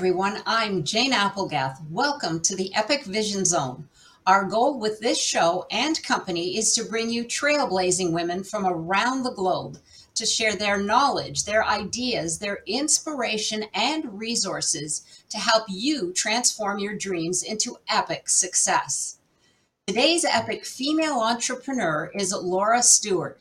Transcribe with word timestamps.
everyone. 0.00 0.40
I'm 0.46 0.82
Jane 0.82 1.12
Applegath. 1.12 1.76
Welcome 1.90 2.40
to 2.44 2.56
the 2.56 2.74
Epic 2.74 3.04
Vision 3.04 3.44
Zone. 3.44 3.86
Our 4.26 4.46
goal 4.46 4.80
with 4.80 4.98
this 4.98 5.22
show 5.22 5.66
and 5.70 6.02
company 6.02 6.56
is 6.56 6.74
to 6.74 6.86
bring 6.86 7.10
you 7.10 7.26
trailblazing 7.26 8.10
women 8.10 8.42
from 8.42 8.64
around 8.64 9.24
the 9.24 9.34
globe 9.34 9.76
to 10.14 10.24
share 10.24 10.56
their 10.56 10.82
knowledge, 10.82 11.44
their 11.44 11.66
ideas, 11.66 12.38
their 12.38 12.60
inspiration, 12.66 13.66
and 13.74 14.18
resources 14.18 15.22
to 15.28 15.36
help 15.36 15.64
you 15.68 16.14
transform 16.14 16.78
your 16.78 16.96
dreams 16.96 17.42
into 17.42 17.76
epic 17.90 18.30
success. 18.30 19.18
Today's 19.86 20.24
epic 20.24 20.64
female 20.64 21.20
entrepreneur 21.20 22.10
is 22.14 22.32
Laura 22.32 22.82
Stewart. 22.82 23.38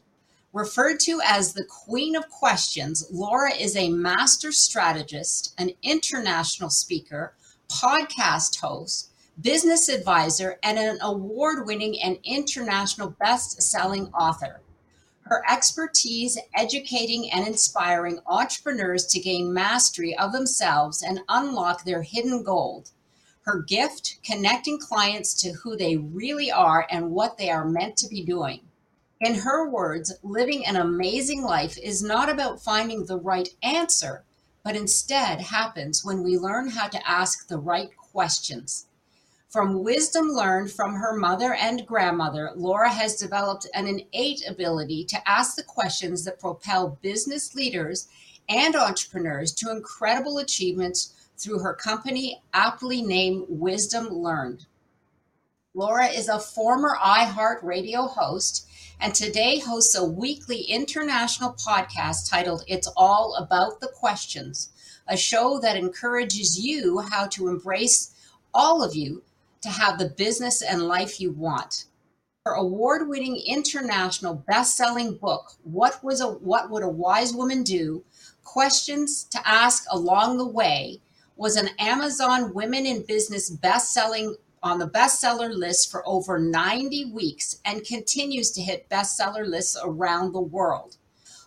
Referred 0.51 0.99
to 1.01 1.21
as 1.23 1.53
the 1.53 1.63
Queen 1.63 2.15
of 2.15 2.27
Questions, 2.27 3.05
Laura 3.11 3.53
is 3.53 3.75
a 3.75 3.91
master 3.91 4.51
strategist, 4.51 5.53
an 5.59 5.73
international 5.83 6.71
speaker, 6.71 7.35
podcast 7.67 8.59
host, 8.59 9.11
business 9.39 9.87
advisor, 9.87 10.57
and 10.63 10.79
an 10.79 10.97
award 11.03 11.67
winning 11.67 12.01
and 12.01 12.17
international 12.23 13.15
best 13.19 13.61
selling 13.61 14.07
author. 14.07 14.61
Her 15.21 15.43
expertise 15.47 16.39
educating 16.55 17.29
and 17.31 17.45
inspiring 17.45 18.19
entrepreneurs 18.25 19.05
to 19.05 19.19
gain 19.19 19.53
mastery 19.53 20.17
of 20.17 20.31
themselves 20.31 21.03
and 21.03 21.19
unlock 21.29 21.83
their 21.83 22.01
hidden 22.01 22.41
gold. 22.41 22.89
Her 23.41 23.61
gift, 23.61 24.17
connecting 24.23 24.79
clients 24.79 25.39
to 25.43 25.51
who 25.51 25.77
they 25.77 25.97
really 25.97 26.51
are 26.51 26.87
and 26.89 27.11
what 27.11 27.37
they 27.37 27.51
are 27.51 27.69
meant 27.69 27.97
to 27.97 28.07
be 28.07 28.23
doing. 28.23 28.61
In 29.21 29.35
her 29.35 29.69
words, 29.69 30.13
living 30.23 30.65
an 30.65 30.77
amazing 30.77 31.43
life 31.43 31.77
is 31.77 32.01
not 32.01 32.29
about 32.29 32.61
finding 32.61 33.05
the 33.05 33.19
right 33.19 33.49
answer, 33.61 34.23
but 34.63 34.77
instead 34.77 35.41
happens 35.41 36.05
when 36.05 36.23
we 36.23 36.37
learn 36.37 36.69
how 36.69 36.87
to 36.87 37.09
ask 37.09 37.47
the 37.47 37.57
right 37.57 37.89
questions. 37.97 38.87
From 39.49 39.83
wisdom 39.83 40.29
learned 40.29 40.71
from 40.71 40.93
her 40.93 41.17
mother 41.17 41.53
and 41.53 41.85
grandmother, 41.85 42.51
Laura 42.55 42.89
has 42.89 43.17
developed 43.17 43.67
an 43.73 43.87
innate 43.87 44.47
ability 44.47 45.03
to 45.05 45.29
ask 45.29 45.55
the 45.55 45.63
questions 45.63 46.23
that 46.23 46.39
propel 46.39 46.97
business 47.01 47.53
leaders 47.55 48.07
and 48.47 48.73
entrepreneurs 48.73 49.51
to 49.55 49.71
incredible 49.71 50.37
achievements 50.37 51.29
through 51.37 51.59
her 51.59 51.73
company, 51.73 52.41
aptly 52.53 53.01
named 53.01 53.47
Wisdom 53.49 54.07
Learned. 54.07 54.65
Laura 55.73 56.07
is 56.07 56.29
a 56.29 56.39
former 56.39 56.95
iHeart 57.01 57.61
Radio 57.63 58.03
host 58.03 58.68
and 59.01 59.15
today 59.15 59.59
hosts 59.59 59.95
a 59.95 60.03
weekly 60.03 60.61
international 60.63 61.53
podcast 61.53 62.29
titled 62.29 62.63
It's 62.67 62.91
All 62.97 63.35
About 63.35 63.79
the 63.79 63.87
Questions, 63.87 64.71
a 65.07 65.15
show 65.15 65.57
that 65.59 65.77
encourages 65.77 66.59
you 66.59 66.99
how 66.99 67.27
to 67.27 67.47
embrace 67.47 68.13
all 68.53 68.83
of 68.83 68.95
you 68.95 69.23
to 69.61 69.69
have 69.69 69.97
the 69.97 70.09
business 70.09 70.61
and 70.61 70.81
life 70.81 71.21
you 71.21 71.31
want. 71.31 71.85
Her 72.45 72.53
award-winning 72.53 73.41
international 73.45 74.43
best-selling 74.47 75.15
book, 75.15 75.53
What 75.63 76.03
was 76.03 76.19
a 76.19 76.27
What 76.27 76.69
Would 76.69 76.83
a 76.83 76.89
Wise 76.89 77.33
Woman 77.33 77.63
Do? 77.63 78.03
Questions 78.43 79.23
to 79.25 79.39
Ask 79.47 79.85
Along 79.91 80.37
the 80.37 80.47
Way, 80.47 80.99
was 81.37 81.55
an 81.55 81.69
Amazon 81.79 82.53
Women 82.53 82.85
in 82.85 83.05
Business 83.05 83.49
best-selling 83.49 84.35
on 84.63 84.79
the 84.79 84.89
bestseller 84.89 85.53
list 85.53 85.91
for 85.91 86.07
over 86.07 86.39
90 86.39 87.11
weeks 87.11 87.59
and 87.65 87.85
continues 87.85 88.51
to 88.51 88.61
hit 88.61 88.89
bestseller 88.89 89.47
lists 89.47 89.77
around 89.83 90.33
the 90.33 90.41
world. 90.41 90.97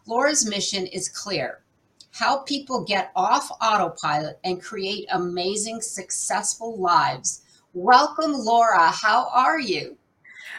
Laura's 0.07 0.47
mission 0.47 0.87
is 0.87 1.09
clear 1.09 1.63
help 2.13 2.47
people 2.47 2.85
get 2.85 3.11
off 3.17 3.51
autopilot 3.61 4.39
and 4.45 4.63
create 4.63 5.07
amazing, 5.13 5.81
successful 5.81 6.79
lives. 6.79 7.43
Welcome, 7.73 8.33
Laura. 8.33 8.91
How 8.91 9.29
are 9.33 9.59
you? 9.59 9.97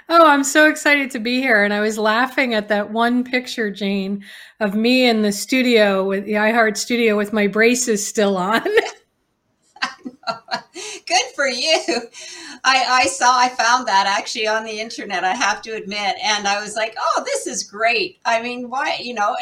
Oh, 0.10 0.28
I'm 0.28 0.44
so 0.44 0.68
excited 0.68 1.12
to 1.12 1.20
be 1.20 1.40
here. 1.40 1.64
And 1.64 1.74
I 1.74 1.80
was 1.80 1.98
laughing 1.98 2.54
at 2.54 2.68
that 2.70 2.92
one 2.92 3.24
picture, 3.24 3.70
Jane, 3.70 4.24
of 4.60 4.76
me 4.76 5.08
in 5.08 5.22
the 5.22 5.32
studio 5.32 6.04
with 6.04 6.26
the 6.26 6.34
iHeart 6.34 6.76
studio 6.76 7.16
with 7.16 7.32
my 7.32 7.48
braces 7.48 8.06
still 8.06 8.36
on. 8.36 8.64
Good 11.06 11.26
for 11.36 11.48
you. 11.48 11.80
I, 12.64 12.86
I 13.04 13.06
saw, 13.08 13.38
I 13.38 13.50
found 13.50 13.88
that 13.88 14.08
actually 14.08 14.48
on 14.48 14.64
the 14.64 14.80
internet, 14.80 15.24
I 15.24 15.34
have 15.34 15.62
to 15.64 15.72
admit. 15.72 16.16
And 16.24 16.48
I 16.48 16.62
was 16.62 16.76
like, 16.76 16.96
oh, 17.00 17.24
this 17.26 17.48
is 17.48 17.64
great. 17.64 18.20
I 18.26 18.42
mean, 18.42 18.70
why, 18.70 18.98
you 19.02 19.14
know, 19.14 19.36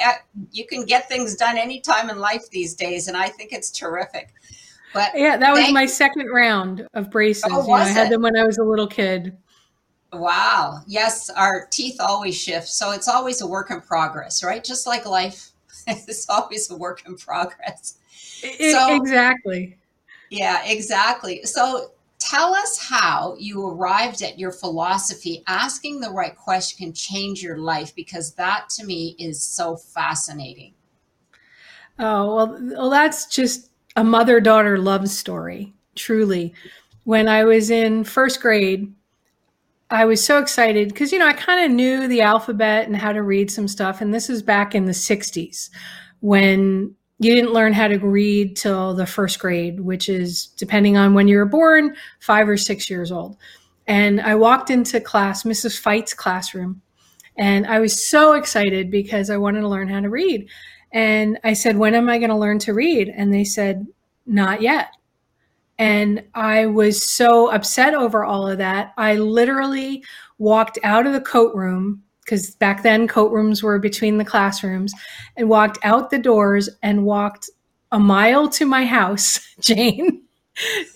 you 0.51 0.65
can 0.65 0.85
get 0.85 1.07
things 1.07 1.35
done 1.35 1.57
anytime 1.57 2.09
in 2.09 2.19
life 2.19 2.49
these 2.49 2.73
days. 2.73 3.07
And 3.07 3.15
I 3.15 3.29
think 3.29 3.53
it's 3.53 3.71
terrific. 3.71 4.33
But 4.93 5.11
yeah, 5.15 5.37
that 5.37 5.53
was 5.53 5.71
my 5.71 5.85
second 5.85 6.27
round 6.27 6.87
of 6.93 7.09
braces. 7.09 7.45
Oh, 7.47 7.61
you 7.61 7.67
know, 7.67 7.73
I 7.73 7.87
had 7.87 8.11
them 8.11 8.21
when 8.21 8.35
I 8.35 8.43
was 8.43 8.57
a 8.57 8.63
little 8.63 8.87
kid. 8.87 9.37
Wow. 10.11 10.81
Yes, 10.87 11.29
our 11.29 11.67
teeth 11.71 11.97
always 12.01 12.37
shift. 12.37 12.67
So 12.67 12.91
it's 12.91 13.07
always 13.07 13.41
a 13.41 13.47
work 13.47 13.71
in 13.71 13.79
progress, 13.81 14.43
right? 14.43 14.63
Just 14.63 14.85
like 14.85 15.05
life, 15.05 15.51
it's 15.87 16.29
always 16.29 16.69
a 16.69 16.75
work 16.75 17.03
in 17.07 17.15
progress. 17.15 17.97
It, 18.43 18.73
so, 18.73 18.95
exactly. 18.95 19.77
Yeah, 20.31 20.63
exactly. 20.65 21.43
So 21.43 21.91
tell 22.17 22.55
us 22.55 22.77
how 22.77 23.35
you 23.37 23.67
arrived 23.67 24.21
at 24.21 24.39
your 24.39 24.53
philosophy. 24.53 25.43
Asking 25.45 25.99
the 25.99 26.09
right 26.09 26.35
question 26.35 26.85
can 26.85 26.93
change 26.93 27.43
your 27.43 27.57
life 27.57 27.93
because 27.93 28.33
that 28.35 28.69
to 28.77 28.85
me 28.85 29.17
is 29.19 29.43
so 29.43 29.75
fascinating. 29.75 30.73
Oh, 31.99 32.33
well, 32.33 32.59
well 32.61 32.89
that's 32.89 33.25
just 33.25 33.71
a 33.97 34.05
mother 34.05 34.39
daughter 34.39 34.77
love 34.77 35.09
story, 35.09 35.73
truly. 35.95 36.53
When 37.03 37.27
I 37.27 37.43
was 37.43 37.69
in 37.69 38.05
first 38.05 38.41
grade, 38.41 38.93
I 39.89 40.05
was 40.05 40.23
so 40.23 40.39
excited 40.39 40.87
because, 40.87 41.11
you 41.11 41.19
know, 41.19 41.27
I 41.27 41.33
kind 41.33 41.65
of 41.65 41.75
knew 41.75 42.07
the 42.07 42.21
alphabet 42.21 42.87
and 42.87 42.95
how 42.95 43.11
to 43.11 43.21
read 43.21 43.51
some 43.51 43.67
stuff. 43.67 43.99
And 43.99 44.13
this 44.13 44.29
is 44.29 44.41
back 44.41 44.73
in 44.75 44.85
the 44.85 44.93
60s 44.93 45.69
when 46.21 46.95
you 47.21 47.35
didn't 47.35 47.53
learn 47.53 47.71
how 47.71 47.87
to 47.87 47.99
read 47.99 48.57
till 48.57 48.95
the 48.95 49.05
first 49.05 49.37
grade, 49.37 49.79
which 49.79 50.09
is 50.09 50.47
depending 50.57 50.97
on 50.97 51.13
when 51.13 51.27
you 51.27 51.37
were 51.37 51.45
born, 51.45 51.95
five 52.19 52.49
or 52.49 52.57
six 52.57 52.89
years 52.89 53.11
old. 53.11 53.37
And 53.85 54.19
I 54.19 54.33
walked 54.33 54.71
into 54.71 54.99
class, 54.99 55.43
Mrs. 55.43 55.79
Fight's 55.79 56.15
classroom, 56.15 56.81
and 57.37 57.67
I 57.67 57.79
was 57.79 58.09
so 58.09 58.33
excited 58.33 58.89
because 58.89 59.29
I 59.29 59.37
wanted 59.37 59.61
to 59.61 59.67
learn 59.67 59.87
how 59.87 59.99
to 59.99 60.09
read. 60.09 60.49
And 60.91 61.37
I 61.43 61.53
said, 61.53 61.77
When 61.77 61.93
am 61.93 62.09
I 62.09 62.17
going 62.17 62.31
to 62.31 62.35
learn 62.35 62.57
to 62.59 62.73
read? 62.73 63.13
And 63.15 63.31
they 63.31 63.43
said, 63.43 63.85
Not 64.25 64.63
yet. 64.63 64.87
And 65.77 66.23
I 66.33 66.65
was 66.65 67.07
so 67.07 67.51
upset 67.51 67.93
over 67.93 68.25
all 68.25 68.47
of 68.47 68.57
that. 68.57 68.93
I 68.97 69.15
literally 69.15 70.03
walked 70.39 70.79
out 70.81 71.05
of 71.05 71.13
the 71.13 71.21
coat 71.21 71.53
room 71.53 72.01
because 72.23 72.55
back 72.55 72.83
then 72.83 73.07
coat 73.07 73.31
rooms 73.31 73.63
were 73.63 73.79
between 73.79 74.17
the 74.17 74.25
classrooms 74.25 74.93
and 75.37 75.49
walked 75.49 75.77
out 75.83 76.09
the 76.09 76.19
doors 76.19 76.69
and 76.83 77.03
walked 77.05 77.49
a 77.91 77.99
mile 77.99 78.47
to 78.49 78.65
my 78.65 78.85
house, 78.85 79.39
Jane, 79.59 80.23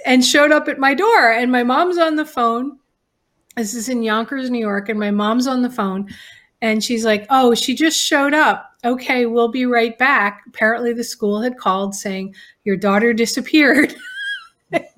and 0.05 0.23
showed 0.23 0.51
up 0.51 0.67
at 0.67 0.79
my 0.79 0.93
door. 0.93 1.31
And 1.31 1.51
my 1.51 1.63
mom's 1.63 1.97
on 1.97 2.15
the 2.15 2.25
phone. 2.25 2.77
This 3.55 3.73
is 3.73 3.89
in 3.89 4.03
Yonkers, 4.03 4.49
New 4.49 4.59
York. 4.59 4.89
And 4.89 4.99
my 4.99 5.11
mom's 5.11 5.47
on 5.47 5.61
the 5.61 5.69
phone. 5.69 6.09
And 6.61 6.83
she's 6.83 7.05
like, 7.05 7.25
Oh, 7.29 7.53
she 7.53 7.75
just 7.75 7.99
showed 8.01 8.33
up. 8.33 8.71
Okay, 8.83 9.25
we'll 9.25 9.49
be 9.49 9.65
right 9.65 9.97
back. 9.97 10.43
Apparently, 10.47 10.93
the 10.93 11.03
school 11.03 11.41
had 11.41 11.57
called 11.57 11.95
saying, 11.95 12.35
Your 12.63 12.77
daughter 12.77 13.13
disappeared. 13.13 13.95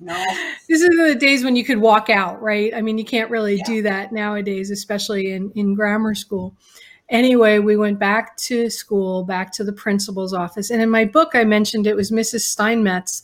No. 0.00 0.24
this 0.68 0.80
is 0.80 0.88
the 0.88 1.16
days 1.18 1.44
when 1.44 1.56
you 1.56 1.64
could 1.64 1.78
walk 1.78 2.08
out, 2.08 2.40
right? 2.40 2.72
I 2.74 2.80
mean, 2.82 2.98
you 2.98 3.04
can't 3.04 3.30
really 3.30 3.56
yeah. 3.56 3.64
do 3.64 3.82
that 3.82 4.12
nowadays, 4.12 4.70
especially 4.70 5.32
in, 5.32 5.50
in 5.54 5.74
grammar 5.74 6.14
school. 6.14 6.56
Anyway, 7.10 7.58
we 7.58 7.76
went 7.76 7.98
back 7.98 8.36
to 8.36 8.68
school, 8.68 9.24
back 9.24 9.52
to 9.52 9.64
the 9.64 9.72
principal's 9.72 10.34
office. 10.34 10.70
And 10.70 10.82
in 10.82 10.90
my 10.90 11.04
book, 11.04 11.30
I 11.34 11.44
mentioned 11.44 11.86
it 11.86 11.96
was 11.96 12.10
Mrs. 12.10 12.40
Steinmetz. 12.40 13.22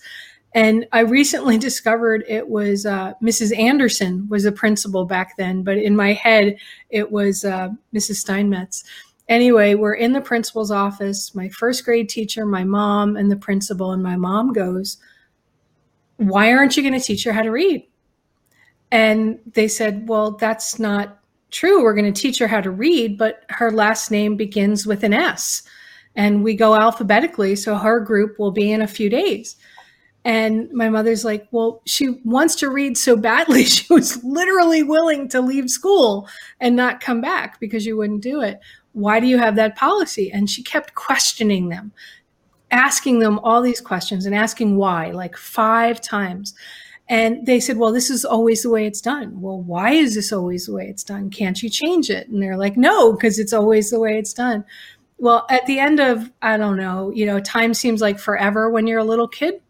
And 0.55 0.87
I 0.93 1.01
recently 1.01 1.59
discovered 1.69 2.25
it 2.29 2.49
was 2.49 2.87
uh, 2.87 3.13
Mrs. 3.23 3.57
Anderson 3.59 4.27
was 4.29 4.45
the 4.45 4.53
principal 4.53 5.05
back 5.05 5.37
then, 5.37 5.63
but 5.63 5.77
in 5.77 5.97
my 5.97 6.13
head, 6.13 6.57
it 6.91 7.11
was 7.13 7.45
uh, 7.45 7.71
Mrs. 7.95 8.17
Steinmetz. 8.17 8.85
Anyway, 9.29 9.75
we're 9.75 9.95
in 9.95 10.13
the 10.13 10.21
principal's 10.21 10.71
office, 10.71 11.35
my 11.35 11.49
first 11.49 11.85
grade 11.85 12.09
teacher, 12.09 12.45
my 12.45 12.63
mom, 12.63 13.17
and 13.17 13.31
the 13.31 13.37
principal. 13.37 13.93
And 13.93 14.03
my 14.03 14.17
mom 14.17 14.53
goes, 14.53 14.99
why 16.17 16.53
aren't 16.53 16.77
you 16.77 16.83
going 16.83 16.99
to 16.99 17.05
teach 17.05 17.25
her 17.25 17.33
how 17.33 17.43
to 17.43 17.51
read? 17.51 17.87
And 18.91 19.39
they 19.55 19.69
said, 19.69 20.09
well, 20.09 20.33
that's 20.33 20.79
not 20.79 21.19
true. 21.51 21.83
We're 21.83 21.95
going 21.95 22.13
to 22.13 22.21
teach 22.21 22.39
her 22.39 22.47
how 22.47 22.61
to 22.61 22.71
read, 22.71 23.19
but 23.19 23.45
her 23.49 23.71
last 23.71 24.11
name 24.11 24.37
begins 24.37 24.87
with 24.87 25.03
an 25.03 25.13
S. 25.13 25.63
And 26.17 26.45
we 26.45 26.55
go 26.55 26.75
alphabetically. 26.75 27.57
So 27.57 27.77
her 27.77 28.01
group 28.01 28.39
will 28.39 28.53
be 28.53 28.71
in 28.71 28.83
a 28.83 28.87
few 28.87 29.09
days. 29.09 29.57
And 30.25 30.73
my 30.73 30.89
mother's 30.89 31.25
like, 31.25 31.47
well, 31.51 31.83
she 31.85 32.21
wants 32.25 32.55
to 32.57 32.71
read 32.71 32.97
so 32.97 33.17
badly. 33.17 33.65
She 33.75 33.93
was 33.93 34.23
literally 34.25 34.83
willing 34.83 35.29
to 35.31 35.41
leave 35.41 35.69
school 35.69 36.29
and 36.61 36.77
not 36.77 37.01
come 37.01 37.21
back 37.21 37.61
because 37.61 37.85
you 37.85 37.97
wouldn't 37.97 38.23
do 38.23 38.41
it. 38.41 38.61
Why 38.93 39.21
do 39.21 39.27
you 39.27 39.39
have 39.39 39.57
that 39.57 39.77
policy? 39.77 40.31
And 40.33 40.49
she 40.49 40.63
kept 40.63 40.95
questioning 40.95 41.69
them 41.69 41.93
asking 42.75 43.21
them 43.21 43.39
all 43.39 43.63
these 43.63 43.81
questions 43.81 44.27
and 44.27 44.35
asking 44.35 44.77
why 44.77 45.13
like 45.13 45.37
five 45.37 46.01
times. 46.01 46.55
And 47.09 47.47
they 47.47 47.61
said, 47.61 47.77
Well, 47.77 47.93
this 47.93 48.11
is 48.11 48.25
always 48.25 48.63
the 48.63 48.71
way 48.71 48.87
it's 48.87 49.01
done. 49.01 49.41
Well, 49.41 49.61
why 49.61 49.93
is 49.93 50.15
this 50.15 50.33
always 50.33 50.67
the 50.67 50.73
way 50.75 50.89
it's 50.89 51.05
done? 51.05 51.31
Can't 51.31 51.63
you 51.63 51.71
change 51.71 52.11
it? 52.11 52.29
And 52.29 52.43
they're 52.43 52.57
like, 52.57 52.77
No, 52.77 53.13
because 53.13 53.39
it's 53.39 53.53
always 53.53 53.91
the 53.91 54.01
way 54.01 54.19
it's 54.19 54.33
done. 54.33 54.65
Well, 55.19 55.47
at 55.49 55.65
the 55.67 55.79
end 55.79 56.01
of, 56.01 56.31
I 56.43 56.57
don't 56.57 56.77
know, 56.77 57.13
you 57.13 57.25
know, 57.25 57.39
time 57.39 57.73
seems 57.73 58.01
like 58.01 58.19
forever 58.19 58.69
when 58.69 58.87
you're 58.87 58.99
a 58.99 59.05
little 59.05 59.29
kid. 59.29 59.61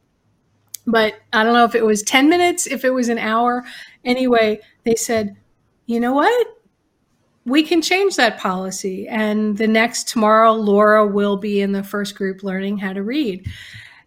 But 0.86 1.14
I 1.32 1.44
don't 1.44 1.52
know 1.52 1.64
if 1.64 1.74
it 1.74 1.84
was 1.84 2.02
10 2.02 2.28
minutes, 2.28 2.66
if 2.66 2.84
it 2.84 2.90
was 2.90 3.08
an 3.08 3.18
hour. 3.18 3.64
Anyway, 4.04 4.60
they 4.84 4.94
said, 4.94 5.36
You 5.86 6.00
know 6.00 6.14
what? 6.14 6.53
We 7.46 7.62
can 7.62 7.82
change 7.82 8.16
that 8.16 8.38
policy. 8.38 9.06
And 9.08 9.56
the 9.56 9.66
next 9.66 10.08
tomorrow, 10.08 10.52
Laura 10.52 11.06
will 11.06 11.36
be 11.36 11.60
in 11.60 11.72
the 11.72 11.82
first 11.82 12.14
group 12.14 12.42
learning 12.42 12.78
how 12.78 12.92
to 12.92 13.02
read. 13.02 13.46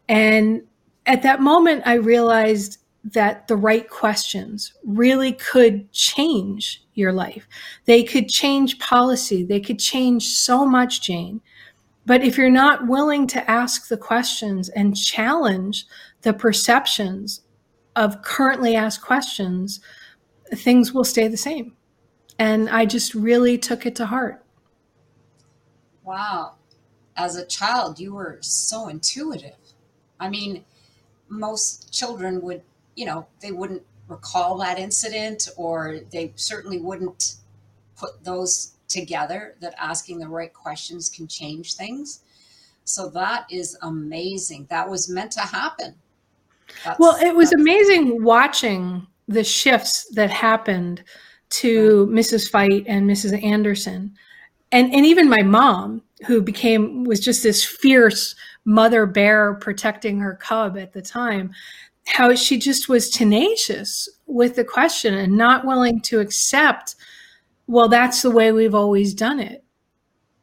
And 0.09 0.63
at 1.05 1.21
that 1.23 1.41
moment, 1.41 1.83
I 1.85 1.95
realized 1.95 2.79
that 3.03 3.47
the 3.47 3.55
right 3.55 3.89
questions 3.89 4.73
really 4.83 5.33
could 5.33 5.91
change 5.93 6.83
your 6.93 7.13
life. 7.13 7.47
They 7.85 8.03
could 8.03 8.27
change 8.27 8.79
policy. 8.79 9.43
They 9.43 9.61
could 9.61 9.79
change 9.79 10.27
so 10.27 10.65
much, 10.65 11.01
Jane. 11.01 11.39
But 12.05 12.23
if 12.23 12.37
you're 12.37 12.49
not 12.49 12.87
willing 12.87 13.27
to 13.27 13.51
ask 13.51 13.87
the 13.87 13.97
questions 13.97 14.69
and 14.69 14.97
challenge 14.97 15.85
the 16.21 16.33
perceptions 16.33 17.41
of 17.95 18.21
currently 18.23 18.75
asked 18.75 19.01
questions, 19.01 19.79
things 20.53 20.93
will 20.93 21.03
stay 21.03 21.27
the 21.27 21.37
same. 21.37 21.75
And 22.39 22.69
I 22.69 22.85
just 22.85 23.13
really 23.13 23.57
took 23.57 23.85
it 23.85 23.95
to 23.95 24.05
heart. 24.05 24.43
Wow. 26.03 26.53
As 27.15 27.35
a 27.35 27.45
child, 27.45 27.99
you 27.99 28.13
were 28.13 28.37
so 28.41 28.89
intuitive. 28.89 29.55
I 30.19 30.29
mean, 30.29 30.63
most 31.29 31.91
children 31.91 32.41
would, 32.41 32.61
you 32.95 33.05
know, 33.05 33.27
they 33.41 33.51
wouldn't 33.51 33.83
recall 34.07 34.57
that 34.59 34.79
incident 34.79 35.49
or 35.57 35.99
they 36.11 36.31
certainly 36.35 36.79
wouldn't 36.79 37.35
put 37.97 38.23
those 38.23 38.73
together 38.87 39.55
that 39.59 39.73
asking 39.77 40.19
the 40.19 40.27
right 40.27 40.53
questions 40.53 41.09
can 41.09 41.27
change 41.27 41.73
things. 41.75 42.21
So 42.85 43.09
that 43.09 43.45
is 43.51 43.77
amazing. 43.81 44.67
That 44.69 44.89
was 44.89 45.09
meant 45.09 45.31
to 45.33 45.41
happen. 45.41 45.95
That's, 46.85 46.99
well, 46.99 47.17
it 47.17 47.35
was 47.35 47.51
amazing 47.51 48.23
watching 48.23 49.05
the 49.27 49.43
shifts 49.43 50.07
that 50.13 50.29
happened 50.29 51.03
to 51.49 52.07
Mrs. 52.07 52.49
Fight 52.49 52.83
and 52.87 53.09
Mrs. 53.09 53.43
Anderson. 53.43 54.13
And, 54.71 54.93
and 54.93 55.05
even 55.05 55.29
my 55.29 55.43
mom, 55.43 56.01
who 56.25 56.41
became, 56.41 57.03
was 57.03 57.19
just 57.19 57.43
this 57.43 57.63
fierce 57.63 58.35
mother 58.65 59.05
bear 59.05 59.53
protecting 59.55 60.19
her 60.19 60.35
cub 60.35 60.77
at 60.77 60.93
the 60.93 61.01
time, 61.01 61.51
how 62.05 62.33
she 62.35 62.57
just 62.57 62.89
was 62.89 63.09
tenacious 63.09 64.09
with 64.25 64.55
the 64.55 64.63
question 64.63 65.13
and 65.13 65.37
not 65.37 65.65
willing 65.65 66.01
to 66.01 66.19
accept, 66.19 66.95
well, 67.67 67.87
that's 67.87 68.21
the 68.21 68.31
way 68.31 68.51
we've 68.51 68.75
always 68.75 69.13
done 69.13 69.39
it. 69.39 69.63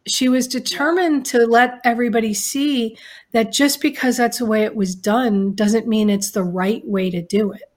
She 0.06 0.28
was 0.28 0.46
determined 0.46 1.24
to 1.26 1.46
let 1.46 1.80
everybody 1.84 2.34
see 2.34 2.96
that 3.32 3.52
just 3.52 3.80
because 3.80 4.18
that's 4.18 4.38
the 4.38 4.46
way 4.46 4.64
it 4.64 4.76
was 4.76 4.94
done 4.94 5.54
doesn't 5.54 5.88
mean 5.88 6.10
it's 6.10 6.30
the 6.30 6.44
right 6.44 6.86
way 6.86 7.10
to 7.10 7.22
do 7.22 7.52
it. 7.52 7.73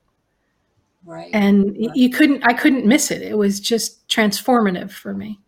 Right. 1.07 1.29
And 1.31 1.77
right. 1.79 1.95
you 1.95 2.09
couldn't, 2.09 2.43
I 2.43 2.51
couldn't 2.51 2.85
miss 2.85 3.11
it. 3.11 3.21
It 3.21 3.37
was 3.37 3.61
just 3.61 4.05
transformative 4.09 4.91
for 4.91 5.13
me. 5.13 5.39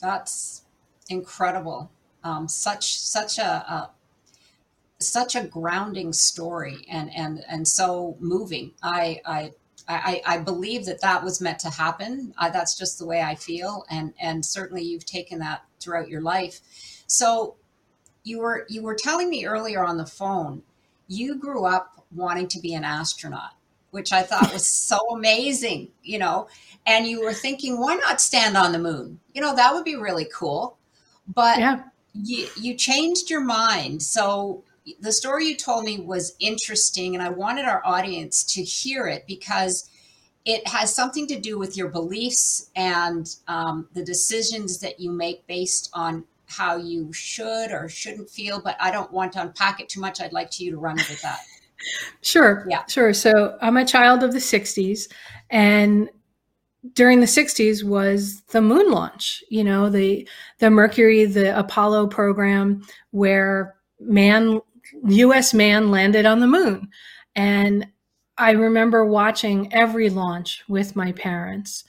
That's 0.00 0.62
incredible. 1.08 1.90
Um, 2.22 2.46
such, 2.46 3.00
such 3.00 3.38
a, 3.38 3.42
a, 3.42 3.90
such 5.00 5.34
a 5.34 5.42
grounding 5.42 6.12
story 6.12 6.86
and, 6.88 7.10
and, 7.16 7.44
and 7.48 7.66
so 7.66 8.16
moving. 8.20 8.70
I, 8.80 9.20
I, 9.26 9.52
I, 9.88 10.22
I 10.24 10.38
believe 10.38 10.86
that 10.86 11.00
that 11.00 11.24
was 11.24 11.40
meant 11.40 11.58
to 11.58 11.70
happen. 11.70 12.32
I, 12.38 12.50
that's 12.50 12.78
just 12.78 13.00
the 13.00 13.06
way 13.06 13.22
I 13.22 13.34
feel. 13.34 13.84
And, 13.90 14.14
and 14.20 14.46
certainly 14.46 14.84
you've 14.84 15.04
taken 15.04 15.40
that 15.40 15.64
throughout 15.80 16.08
your 16.08 16.20
life. 16.20 16.60
So 17.08 17.56
you 18.22 18.38
were, 18.38 18.66
you 18.68 18.84
were 18.84 18.94
telling 18.94 19.28
me 19.28 19.46
earlier 19.46 19.84
on 19.84 19.96
the 19.96 20.06
phone, 20.06 20.62
you 21.08 21.34
grew 21.34 21.64
up 21.64 22.06
wanting 22.14 22.46
to 22.46 22.60
be 22.60 22.72
an 22.74 22.84
astronaut 22.84 23.54
which 23.92 24.12
I 24.12 24.22
thought 24.22 24.52
was 24.52 24.66
so 24.88 24.98
amazing, 25.14 25.88
you 26.02 26.18
know. 26.18 26.48
And 26.86 27.06
you 27.06 27.22
were 27.22 27.32
thinking, 27.32 27.80
why 27.80 27.94
not 27.94 28.20
stand 28.20 28.56
on 28.56 28.72
the 28.72 28.78
moon? 28.78 29.20
You 29.34 29.40
know, 29.40 29.54
that 29.54 29.72
would 29.72 29.84
be 29.84 29.94
really 29.94 30.26
cool. 30.34 30.76
But 31.32 31.60
yeah. 31.60 31.84
you, 32.12 32.48
you 32.60 32.74
changed 32.74 33.30
your 33.30 33.40
mind. 33.40 34.02
So 34.02 34.64
the 35.00 35.12
story 35.12 35.46
you 35.46 35.56
told 35.56 35.84
me 35.84 36.00
was 36.00 36.34
interesting, 36.40 37.14
and 37.14 37.22
I 37.22 37.28
wanted 37.28 37.66
our 37.66 37.82
audience 37.84 38.42
to 38.54 38.62
hear 38.62 39.06
it 39.06 39.24
because 39.28 39.88
it 40.44 40.66
has 40.66 40.92
something 40.92 41.28
to 41.28 41.38
do 41.38 41.58
with 41.58 41.76
your 41.76 41.88
beliefs 41.88 42.70
and 42.74 43.32
um, 43.46 43.88
the 43.94 44.04
decisions 44.04 44.78
that 44.80 44.98
you 44.98 45.12
make 45.12 45.46
based 45.46 45.88
on 45.92 46.24
how 46.46 46.76
you 46.76 47.12
should 47.12 47.70
or 47.70 47.88
shouldn't 47.88 48.28
feel. 48.28 48.60
But 48.60 48.76
I 48.80 48.90
don't 48.90 49.12
want 49.12 49.32
to 49.34 49.42
unpack 49.42 49.80
it 49.80 49.88
too 49.88 50.00
much. 50.00 50.20
I'd 50.20 50.32
like 50.32 50.50
to 50.52 50.64
you 50.64 50.72
to 50.72 50.78
run 50.78 50.96
with 50.96 51.22
that. 51.22 51.40
Sure. 52.22 52.66
Yeah. 52.68 52.84
Sure. 52.86 53.12
So 53.12 53.56
I'm 53.60 53.76
a 53.76 53.84
child 53.84 54.22
of 54.22 54.32
the 54.32 54.40
60s 54.40 55.08
and 55.50 56.08
during 56.94 57.20
the 57.20 57.26
60s 57.26 57.84
was 57.84 58.42
the 58.50 58.60
moon 58.60 58.90
launch, 58.90 59.42
you 59.50 59.62
know, 59.64 59.88
the 59.88 60.28
the 60.58 60.70
Mercury, 60.70 61.24
the 61.26 61.56
Apollo 61.58 62.08
program 62.08 62.82
where 63.12 63.76
man 64.00 64.60
US 65.04 65.54
man 65.54 65.90
landed 65.90 66.26
on 66.26 66.40
the 66.40 66.46
moon. 66.46 66.88
And 67.36 67.86
I 68.38 68.52
remember 68.52 69.04
watching 69.04 69.72
every 69.72 70.10
launch 70.10 70.64
with 70.68 70.96
my 70.96 71.12
parents 71.12 71.84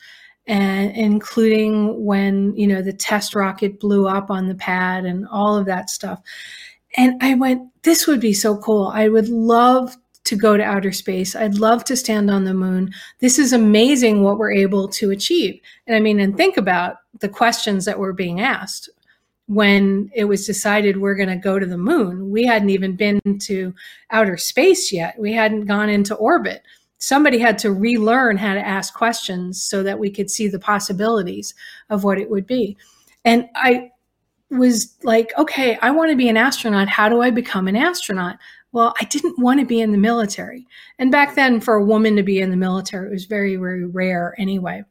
and 0.45 0.91
including 0.95 2.03
when, 2.05 2.55
you 2.55 2.67
know, 2.67 2.81
the 2.81 2.93
test 2.93 3.33
rocket 3.33 3.79
blew 3.79 4.07
up 4.07 4.29
on 4.29 4.47
the 4.47 4.55
pad 4.55 5.05
and 5.05 5.25
all 5.29 5.55
of 5.55 5.65
that 5.67 5.89
stuff. 5.89 6.21
And 6.95 7.21
I 7.21 7.35
went, 7.35 7.69
this 7.83 8.07
would 8.07 8.19
be 8.19 8.33
so 8.33 8.57
cool. 8.57 8.87
I 8.87 9.09
would 9.09 9.29
love 9.29 9.95
to 10.25 10.35
go 10.35 10.55
to 10.55 10.63
outer 10.63 10.91
space. 10.91 11.35
I'd 11.35 11.55
love 11.55 11.83
to 11.85 11.97
stand 11.97 12.31
on 12.31 12.45
the 12.45 12.53
moon. 12.53 12.91
This 13.19 13.37
is 13.37 13.51
amazing 13.51 14.23
what 14.23 14.37
we're 14.37 14.53
able 14.53 14.87
to 14.89 15.11
achieve. 15.11 15.59
And 15.85 15.95
I 15.95 15.99
mean, 15.99 16.19
and 16.19 16.37
think 16.37 16.55
about 16.57 16.97
the 17.19 17.29
questions 17.29 17.85
that 17.85 17.99
were 17.99 18.13
being 18.13 18.39
asked 18.39 18.89
when 19.47 20.09
it 20.15 20.25
was 20.25 20.45
decided 20.45 20.97
we're 20.97 21.15
going 21.15 21.29
to 21.29 21.35
go 21.35 21.59
to 21.59 21.65
the 21.65 21.77
moon. 21.77 22.29
We 22.29 22.45
hadn't 22.45 22.69
even 22.69 22.95
been 22.95 23.19
to 23.39 23.73
outer 24.11 24.37
space 24.37 24.91
yet, 24.91 25.19
we 25.19 25.33
hadn't 25.33 25.65
gone 25.65 25.89
into 25.89 26.15
orbit. 26.15 26.63
Somebody 26.99 27.37
had 27.37 27.57
to 27.59 27.73
relearn 27.73 28.37
how 28.37 28.53
to 28.53 28.65
ask 28.65 28.93
questions 28.93 29.61
so 29.61 29.83
that 29.83 29.99
we 29.99 30.09
could 30.09 30.31
see 30.31 30.47
the 30.47 30.59
possibilities 30.59 31.53
of 31.89 32.05
what 32.05 32.17
it 32.17 32.29
would 32.29 32.47
be. 32.47 32.77
And 33.25 33.49
I, 33.55 33.91
was 34.57 34.95
like, 35.03 35.31
okay, 35.37 35.77
I 35.81 35.91
want 35.91 36.11
to 36.11 36.17
be 36.17 36.29
an 36.29 36.37
astronaut. 36.37 36.87
How 36.87 37.09
do 37.09 37.21
I 37.21 37.29
become 37.31 37.67
an 37.67 37.75
astronaut? 37.75 38.37
Well, 38.71 38.93
I 38.99 39.05
didn't 39.05 39.39
want 39.39 39.59
to 39.59 39.65
be 39.65 39.81
in 39.81 39.91
the 39.91 39.97
military. 39.97 40.65
And 40.99 41.11
back 41.11 41.35
then, 41.35 41.61
for 41.61 41.75
a 41.75 41.85
woman 41.85 42.15
to 42.15 42.23
be 42.23 42.39
in 42.39 42.49
the 42.49 42.57
military, 42.57 43.07
it 43.07 43.13
was 43.13 43.25
very, 43.25 43.55
very 43.55 43.85
rare 43.85 44.35
anyway. 44.37 44.83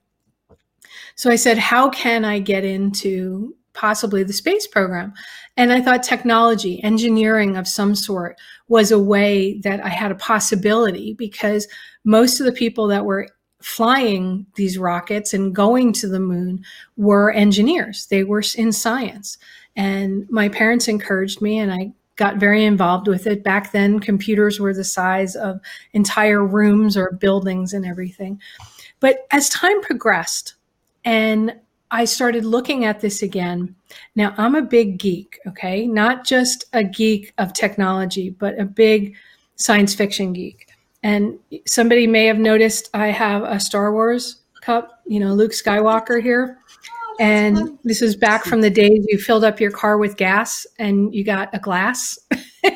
So 1.15 1.31
I 1.31 1.37
said, 1.37 1.59
how 1.59 1.91
can 1.91 2.25
I 2.25 2.39
get 2.39 2.65
into 2.65 3.55
possibly 3.75 4.23
the 4.23 4.33
space 4.33 4.67
program? 4.67 5.13
And 5.57 5.73
I 5.73 5.81
thought 5.81 6.03
technology, 6.03 6.83
engineering 6.83 7.57
of 7.57 7.69
some 7.69 7.95
sort 7.95 8.39
was 8.69 8.91
a 8.91 8.99
way 8.99 9.59
that 9.61 9.85
I 9.85 9.89
had 9.89 10.11
a 10.11 10.17
possibility 10.17 11.15
because 11.15 11.69
most 12.05 12.41
of 12.41 12.47
the 12.47 12.53
people 12.53 12.87
that 12.89 13.05
were 13.05 13.29
flying 13.63 14.47
these 14.57 14.79
rockets 14.79 15.33
and 15.33 15.55
going 15.55 15.93
to 15.95 16.09
the 16.09 16.21
moon 16.21 16.65
were 16.97 17.31
engineers. 17.33 18.07
They 18.07 18.25
were 18.25 18.43
in 18.57 18.73
science. 18.73 19.39
And 19.77 20.29
my 20.31 20.49
parents 20.49 20.89
encouraged 20.89 21.41
me, 21.41 21.59
and 21.59 21.73
I 21.73 21.93
got 22.17 22.37
very 22.37 22.65
involved 22.65 23.09
with 23.09 23.27
it. 23.27 23.43
Back 23.43 23.73
then, 23.73 24.01
computers 24.01 24.61
were 24.61 24.75
the 24.75 24.85
size 24.85 25.35
of 25.35 25.61
entire 25.93 26.45
rooms 26.45 26.97
or 26.97 27.13
buildings 27.13 27.73
and 27.73 27.87
everything. 27.87 28.41
But 29.01 29.27
as 29.31 29.49
time 29.49 29.81
progressed, 29.81 30.55
and 31.05 31.55
I 31.91 32.07
started 32.07 32.47
looking 32.47 32.87
at 32.87 33.01
this 33.01 33.23
again. 33.23 33.75
Now, 34.17 34.35
I'm 34.39 34.55
a 34.55 34.63
big 34.63 34.99
geek, 34.99 35.39
okay? 35.47 35.87
Not 35.87 36.25
just 36.25 36.65
a 36.73 36.83
geek 36.83 37.35
of 37.37 37.53
technology, 37.53 38.31
but 38.31 38.59
a 38.59 38.65
big 38.65 39.15
science 39.57 39.95
fiction 39.95 40.33
geek. 40.33 40.72
And 41.03 41.39
somebody 41.67 42.07
may 42.07 42.27
have 42.27 42.39
noticed 42.39 42.91
I 42.95 43.09
have 43.09 43.43
a 43.43 43.59
Star 43.59 43.93
Wars 43.93 44.43
cup, 44.61 45.03
you 45.07 45.19
know, 45.21 45.35
Luke 45.35 45.53
Skywalker 45.53 46.23
here. 46.23 46.59
And 47.21 47.79
this 47.85 48.03
is 48.03 48.17
back 48.17 48.45
from 48.45 48.61
the 48.61 48.71
days 48.71 49.05
you 49.09 49.19
filled 49.19 49.45
up 49.45 49.61
your 49.61 49.71
car 49.71 49.99
with 49.99 50.17
gas 50.17 50.67
and 50.79 51.15
you 51.15 51.25
got 51.25 51.55
a 51.55 51.59
glass. 51.59 52.19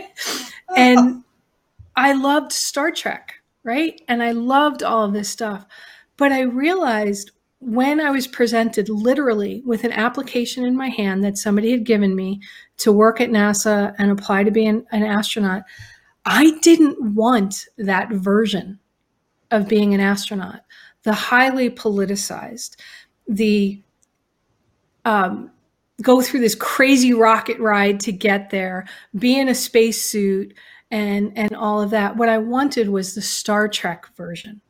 and. 0.76 1.22
I 1.96 2.12
loved 2.12 2.52
Star 2.52 2.90
Trek, 2.90 3.34
right? 3.64 4.00
And 4.06 4.22
I 4.22 4.32
loved 4.32 4.82
all 4.82 5.04
of 5.04 5.14
this 5.14 5.30
stuff. 5.30 5.64
But 6.18 6.30
I 6.30 6.42
realized 6.42 7.30
when 7.60 8.00
I 8.00 8.10
was 8.10 8.26
presented 8.26 8.90
literally 8.90 9.62
with 9.64 9.82
an 9.82 9.92
application 9.92 10.66
in 10.66 10.76
my 10.76 10.90
hand 10.90 11.24
that 11.24 11.38
somebody 11.38 11.70
had 11.70 11.84
given 11.84 12.14
me 12.14 12.40
to 12.78 12.92
work 12.92 13.20
at 13.20 13.30
NASA 13.30 13.94
and 13.98 14.10
apply 14.10 14.44
to 14.44 14.50
be 14.50 14.66
an, 14.66 14.86
an 14.92 15.02
astronaut, 15.02 15.62
I 16.26 16.58
didn't 16.60 17.14
want 17.14 17.66
that 17.78 18.10
version 18.10 18.80
of 19.52 19.68
being 19.68 19.94
an 19.94 20.00
astronaut. 20.00 20.62
The 21.04 21.12
highly 21.12 21.70
politicized, 21.70 22.76
the 23.28 23.80
um, 25.04 25.52
go 26.02 26.20
through 26.20 26.40
this 26.40 26.56
crazy 26.56 27.14
rocket 27.14 27.58
ride 27.60 28.00
to 28.00 28.12
get 28.12 28.50
there, 28.50 28.88
be 29.16 29.38
in 29.38 29.48
a 29.48 29.54
spacesuit, 29.54 30.52
and 30.90 31.32
and 31.36 31.54
all 31.54 31.80
of 31.80 31.90
that. 31.90 32.16
What 32.16 32.28
I 32.28 32.38
wanted 32.38 32.88
was 32.88 33.14
the 33.14 33.22
Star 33.22 33.68
Trek 33.68 34.08
version 34.16 34.60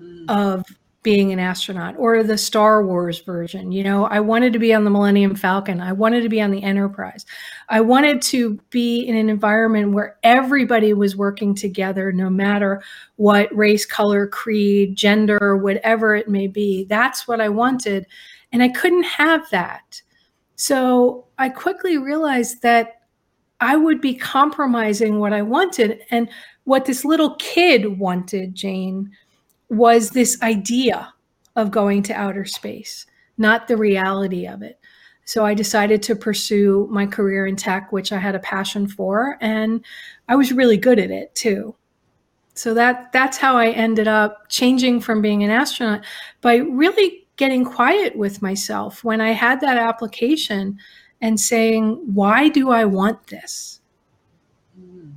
mm. 0.00 0.24
of 0.28 0.64
being 1.02 1.32
an 1.32 1.40
astronaut 1.40 1.96
or 1.98 2.22
the 2.22 2.38
Star 2.38 2.86
Wars 2.86 3.20
version. 3.20 3.72
You 3.72 3.82
know, 3.82 4.04
I 4.06 4.20
wanted 4.20 4.52
to 4.52 4.60
be 4.60 4.72
on 4.72 4.84
the 4.84 4.90
Millennium 4.90 5.34
Falcon. 5.34 5.80
I 5.80 5.92
wanted 5.92 6.22
to 6.22 6.28
be 6.28 6.40
on 6.40 6.52
the 6.52 6.62
Enterprise. 6.62 7.26
I 7.68 7.80
wanted 7.80 8.22
to 8.22 8.60
be 8.70 9.00
in 9.00 9.16
an 9.16 9.28
environment 9.28 9.92
where 9.92 10.16
everybody 10.22 10.92
was 10.94 11.16
working 11.16 11.54
together, 11.54 12.12
no 12.12 12.30
matter 12.30 12.82
what 13.16 13.54
race, 13.56 13.84
color, 13.84 14.28
creed, 14.28 14.94
gender, 14.94 15.56
whatever 15.56 16.14
it 16.14 16.28
may 16.28 16.46
be. 16.46 16.84
That's 16.84 17.26
what 17.26 17.40
I 17.40 17.48
wanted. 17.48 18.06
And 18.52 18.62
I 18.62 18.68
couldn't 18.68 19.04
have 19.04 19.48
that. 19.50 20.02
So 20.54 21.26
I 21.38 21.48
quickly 21.48 21.98
realized 21.98 22.62
that 22.62 23.00
I 23.60 23.76
would 23.76 24.00
be 24.00 24.14
compromising 24.14 25.18
what 25.18 25.32
I 25.32 25.42
wanted. 25.42 26.00
And 26.10 26.28
what 26.64 26.84
this 26.84 27.04
little 27.04 27.34
kid 27.36 27.98
wanted, 27.98 28.54
Jane, 28.54 29.10
was 29.72 30.10
this 30.10 30.40
idea 30.42 31.14
of 31.56 31.70
going 31.70 32.02
to 32.02 32.12
outer 32.12 32.44
space, 32.44 33.06
not 33.38 33.66
the 33.66 33.76
reality 33.76 34.46
of 34.46 34.60
it. 34.60 34.78
So 35.24 35.46
I 35.46 35.54
decided 35.54 36.02
to 36.02 36.14
pursue 36.14 36.86
my 36.90 37.06
career 37.06 37.46
in 37.46 37.56
tech, 37.56 37.90
which 37.90 38.12
I 38.12 38.18
had 38.18 38.34
a 38.34 38.40
passion 38.40 38.86
for, 38.86 39.38
and 39.40 39.82
I 40.28 40.36
was 40.36 40.52
really 40.52 40.76
good 40.76 40.98
at 40.98 41.10
it 41.10 41.34
too. 41.34 41.74
So 42.52 42.74
that 42.74 43.12
that's 43.12 43.38
how 43.38 43.56
I 43.56 43.70
ended 43.70 44.08
up 44.08 44.50
changing 44.50 45.00
from 45.00 45.22
being 45.22 45.42
an 45.42 45.48
astronaut 45.48 46.04
by 46.42 46.56
really 46.56 47.26
getting 47.36 47.64
quiet 47.64 48.14
with 48.14 48.42
myself 48.42 49.02
when 49.02 49.22
I 49.22 49.30
had 49.30 49.62
that 49.62 49.78
application 49.78 50.78
and 51.22 51.40
saying, 51.40 51.94
"Why 52.12 52.50
do 52.50 52.68
I 52.70 52.84
want 52.84 53.28
this?" 53.28 53.80
Mm. 54.78 55.14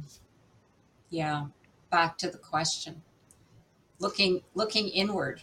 Yeah, 1.10 1.48
back 1.90 2.18
to 2.20 2.30
the 2.30 2.38
question 2.38 3.02
looking 4.00 4.42
looking 4.54 4.90
inward 4.90 5.42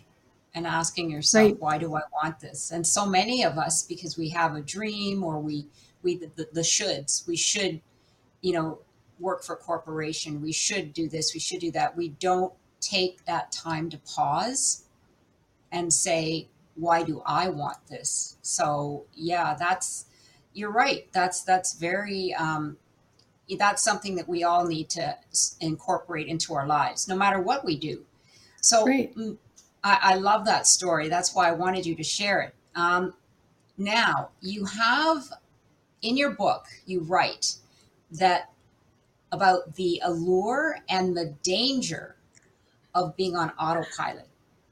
and 0.55 0.67
asking 0.67 1.11
yourself 1.11 1.53
right. 1.53 1.61
why 1.61 1.79
do 1.79 1.95
i 1.95 2.03
want 2.23 2.39
this? 2.41 2.71
And 2.71 2.87
so 2.87 3.07
many 3.07 3.43
of 3.43 3.59
us 3.59 3.83
because 3.83 4.19
we 4.19 4.29
have 4.31 4.55
a 4.55 4.61
dream 4.61 5.25
or 5.25 5.41
we 5.41 5.67
we 6.03 6.17
the, 6.17 6.31
the, 6.37 6.49
the 6.53 6.61
shoulds 6.61 7.27
we 7.27 7.37
should 7.37 7.81
you 8.41 8.53
know 8.53 8.79
work 9.19 9.45
for 9.45 9.55
corporation. 9.57 10.43
We 10.43 10.53
should 10.53 10.93
do 10.93 11.09
this. 11.09 11.33
We 11.33 11.39
should 11.39 11.61
do 11.61 11.71
that. 11.73 11.97
We 11.97 12.09
don't 12.09 12.53
take 12.81 13.25
that 13.27 13.53
time 13.53 13.89
to 13.91 13.99
pause 13.99 14.85
and 15.71 15.93
say 15.93 16.49
why 16.75 17.03
do 17.03 17.23
i 17.25 17.49
want 17.49 17.79
this? 17.89 18.37
So 18.43 19.05
yeah 19.15 19.55
that's 19.59 20.07
you're 20.55 20.73
right. 20.73 21.09
That's 21.13 21.43
that's 21.43 21.75
very 21.75 22.35
um, 22.35 22.77
that's 23.59 23.83
something 23.83 24.17
that 24.17 24.29
we 24.29 24.45
all 24.45 24.67
need 24.67 24.89
to 24.91 25.17
incorporate 25.61 26.27
into 26.27 26.55
our 26.55 26.67
lives 26.67 27.09
no 27.09 27.17
matter 27.17 27.41
what 27.41 27.65
we 27.65 27.77
do 27.77 28.05
so 28.63 28.87
mm, 28.87 29.37
I, 29.85 29.99
I, 30.03 30.15
love 30.15 30.47
that 30.47 30.67
story. 30.67 31.09
That's 31.09 31.35
why 31.35 31.49
I 31.49 31.53
wanted 31.53 31.85
you 31.85 31.97
to 31.97 32.03
share 32.03 32.41
it. 32.41 32.55
Um, 32.77 33.13
now, 33.77 34.31
you 34.41 34.65
have 34.65 35.25
in 36.01 36.17
your 36.17 36.31
book, 36.31 36.67
you 36.87 37.01
write 37.01 37.57
that 38.13 38.51
about 39.33 39.75
the 39.75 40.01
allure 40.05 40.79
and 40.89 41.17
the 41.17 41.35
danger 41.43 42.17
of 42.95 43.17
being 43.17 43.37
on 43.37 43.51
autopilot. 43.59 44.29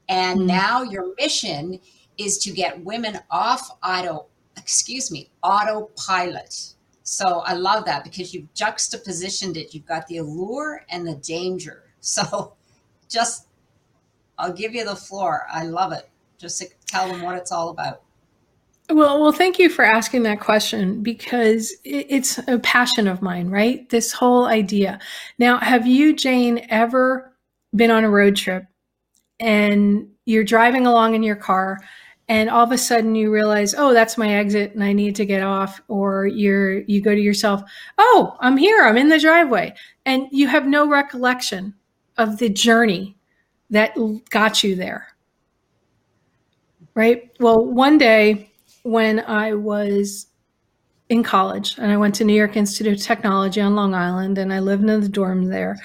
And 0.07 0.39
mm-hmm. 0.39 0.47
now 0.47 0.83
your 0.83 1.13
mission 1.19 1.79
is 2.17 2.37
to 2.39 2.51
get 2.51 2.83
women 2.83 3.19
off 3.29 3.71
auto, 3.83 4.27
excuse 4.55 5.11
me, 5.11 5.29
autopilot. 5.43 6.75
So 7.03 7.39
I 7.39 7.53
love 7.53 7.85
that 7.85 8.03
because 8.03 8.33
you've 8.33 8.53
juxtapositioned 8.53 9.57
it. 9.57 9.73
You've 9.73 9.87
got 9.87 10.07
the 10.07 10.17
allure 10.17 10.85
and 10.89 11.05
the 11.05 11.15
danger. 11.15 11.83
So 12.03 12.53
just 13.07 13.45
I'll 14.41 14.53
give 14.53 14.73
you 14.73 14.83
the 14.83 14.95
floor. 14.95 15.45
I 15.51 15.65
love 15.65 15.91
it. 15.93 16.09
Just 16.37 16.59
to 16.59 16.67
tell 16.87 17.07
them 17.07 17.21
what 17.21 17.37
it's 17.37 17.51
all 17.51 17.69
about. 17.69 18.01
Well, 18.89 19.21
well, 19.21 19.31
thank 19.31 19.59
you 19.59 19.69
for 19.69 19.85
asking 19.85 20.23
that 20.23 20.41
question 20.41 21.03
because 21.03 21.73
it's 21.85 22.39
a 22.47 22.59
passion 22.59 23.07
of 23.07 23.21
mine, 23.21 23.49
right? 23.49 23.87
This 23.89 24.11
whole 24.11 24.45
idea. 24.45 24.99
Now, 25.37 25.59
have 25.59 25.85
you, 25.87 26.13
Jane, 26.13 26.65
ever 26.69 27.31
been 27.73 27.91
on 27.91 28.03
a 28.03 28.09
road 28.09 28.35
trip 28.35 28.65
and 29.39 30.09
you're 30.25 30.43
driving 30.43 30.87
along 30.87 31.15
in 31.15 31.23
your 31.23 31.37
car 31.37 31.77
and 32.27 32.49
all 32.49 32.63
of 32.63 32.71
a 32.71 32.77
sudden 32.77 33.15
you 33.15 33.31
realize, 33.31 33.75
oh, 33.77 33.93
that's 33.93 34.17
my 34.17 34.33
exit 34.33 34.73
and 34.73 34.83
I 34.83 34.93
need 34.93 35.15
to 35.17 35.25
get 35.25 35.43
off, 35.43 35.81
or 35.87 36.25
you're 36.27 36.79
you 36.81 37.01
go 37.01 37.13
to 37.13 37.21
yourself, 37.21 37.61
oh, 37.97 38.35
I'm 38.39 38.57
here, 38.57 38.83
I'm 38.83 38.97
in 38.97 39.09
the 39.09 39.19
driveway, 39.19 39.73
and 40.05 40.27
you 40.31 40.47
have 40.47 40.65
no 40.65 40.87
recollection 40.87 41.75
of 42.17 42.37
the 42.37 42.49
journey 42.49 43.17
that 43.71 43.95
got 44.29 44.63
you 44.63 44.75
there. 44.75 45.07
Right? 46.93 47.31
Well, 47.39 47.65
one 47.65 47.97
day 47.97 48.51
when 48.83 49.21
I 49.21 49.53
was 49.53 50.27
in 51.09 51.23
college 51.23 51.77
and 51.77 51.91
I 51.91 51.97
went 51.97 52.15
to 52.15 52.23
New 52.23 52.33
York 52.33 52.55
Institute 52.55 52.93
of 52.93 53.01
Technology 53.01 53.59
on 53.59 53.75
Long 53.75 53.93
Island 53.93 54.37
and 54.37 54.53
I 54.53 54.59
lived 54.59 54.83
in 54.83 55.01
the 55.01 55.09
dorm 55.09 55.45
there. 55.45 55.77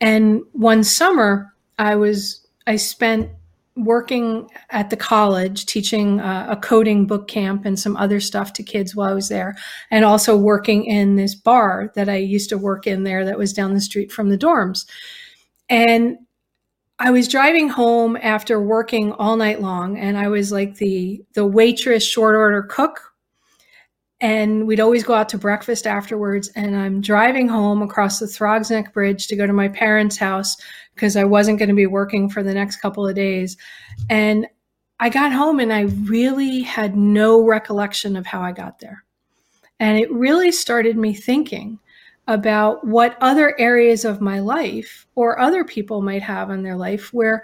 And 0.00 0.42
one 0.52 0.82
summer 0.82 1.54
I 1.78 1.96
was 1.96 2.46
I 2.66 2.76
spent 2.76 3.30
working 3.76 4.48
at 4.70 4.90
the 4.90 4.96
college 4.96 5.66
teaching 5.66 6.20
uh, 6.20 6.46
a 6.48 6.56
coding 6.56 7.06
book 7.06 7.26
camp 7.26 7.64
and 7.64 7.78
some 7.78 7.96
other 7.96 8.20
stuff 8.20 8.52
to 8.52 8.62
kids 8.62 8.94
while 8.94 9.10
I 9.10 9.14
was 9.14 9.28
there 9.28 9.56
and 9.90 10.04
also 10.04 10.36
working 10.36 10.84
in 10.84 11.16
this 11.16 11.34
bar 11.34 11.92
that 11.96 12.08
I 12.08 12.16
used 12.16 12.48
to 12.50 12.58
work 12.58 12.86
in 12.86 13.02
there 13.02 13.24
that 13.24 13.38
was 13.38 13.52
down 13.52 13.74
the 13.74 13.80
street 13.80 14.12
from 14.12 14.28
the 14.28 14.38
dorms. 14.38 14.86
And 15.68 16.18
I 16.98 17.10
was 17.10 17.26
driving 17.26 17.68
home 17.68 18.16
after 18.22 18.60
working 18.60 19.12
all 19.12 19.36
night 19.36 19.60
long 19.60 19.98
and 19.98 20.16
I 20.16 20.28
was 20.28 20.52
like 20.52 20.76
the 20.76 21.24
the 21.34 21.46
waitress 21.46 22.06
short 22.06 22.36
order 22.36 22.62
cook 22.62 23.12
and 24.20 24.66
we'd 24.66 24.80
always 24.80 25.02
go 25.02 25.14
out 25.14 25.28
to 25.30 25.38
breakfast 25.38 25.86
afterwards 25.86 26.48
and 26.54 26.76
I'm 26.76 27.00
driving 27.00 27.48
home 27.48 27.82
across 27.82 28.20
the 28.20 28.28
Throgs 28.28 28.70
Neck 28.70 28.94
Bridge 28.94 29.26
to 29.26 29.36
go 29.36 29.46
to 29.46 29.52
my 29.52 29.68
parents' 29.68 30.16
house 30.16 30.56
because 30.94 31.16
I 31.16 31.24
wasn't 31.24 31.58
going 31.58 31.68
to 31.68 31.74
be 31.74 31.86
working 31.86 32.30
for 32.30 32.42
the 32.42 32.54
next 32.54 32.76
couple 32.76 33.06
of 33.06 33.16
days 33.16 33.56
and 34.08 34.46
I 35.00 35.08
got 35.08 35.32
home 35.32 35.58
and 35.58 35.72
I 35.72 35.82
really 36.04 36.62
had 36.62 36.96
no 36.96 37.44
recollection 37.44 38.16
of 38.16 38.24
how 38.24 38.40
I 38.40 38.52
got 38.52 38.78
there. 38.78 39.04
And 39.80 39.98
it 39.98 40.10
really 40.12 40.52
started 40.52 40.96
me 40.96 41.12
thinking 41.12 41.80
about 42.26 42.86
what 42.86 43.16
other 43.20 43.58
areas 43.58 44.04
of 44.04 44.20
my 44.20 44.38
life 44.38 45.06
or 45.14 45.38
other 45.38 45.64
people 45.64 46.02
might 46.02 46.22
have 46.22 46.50
in 46.50 46.62
their 46.62 46.76
life 46.76 47.12
where 47.12 47.42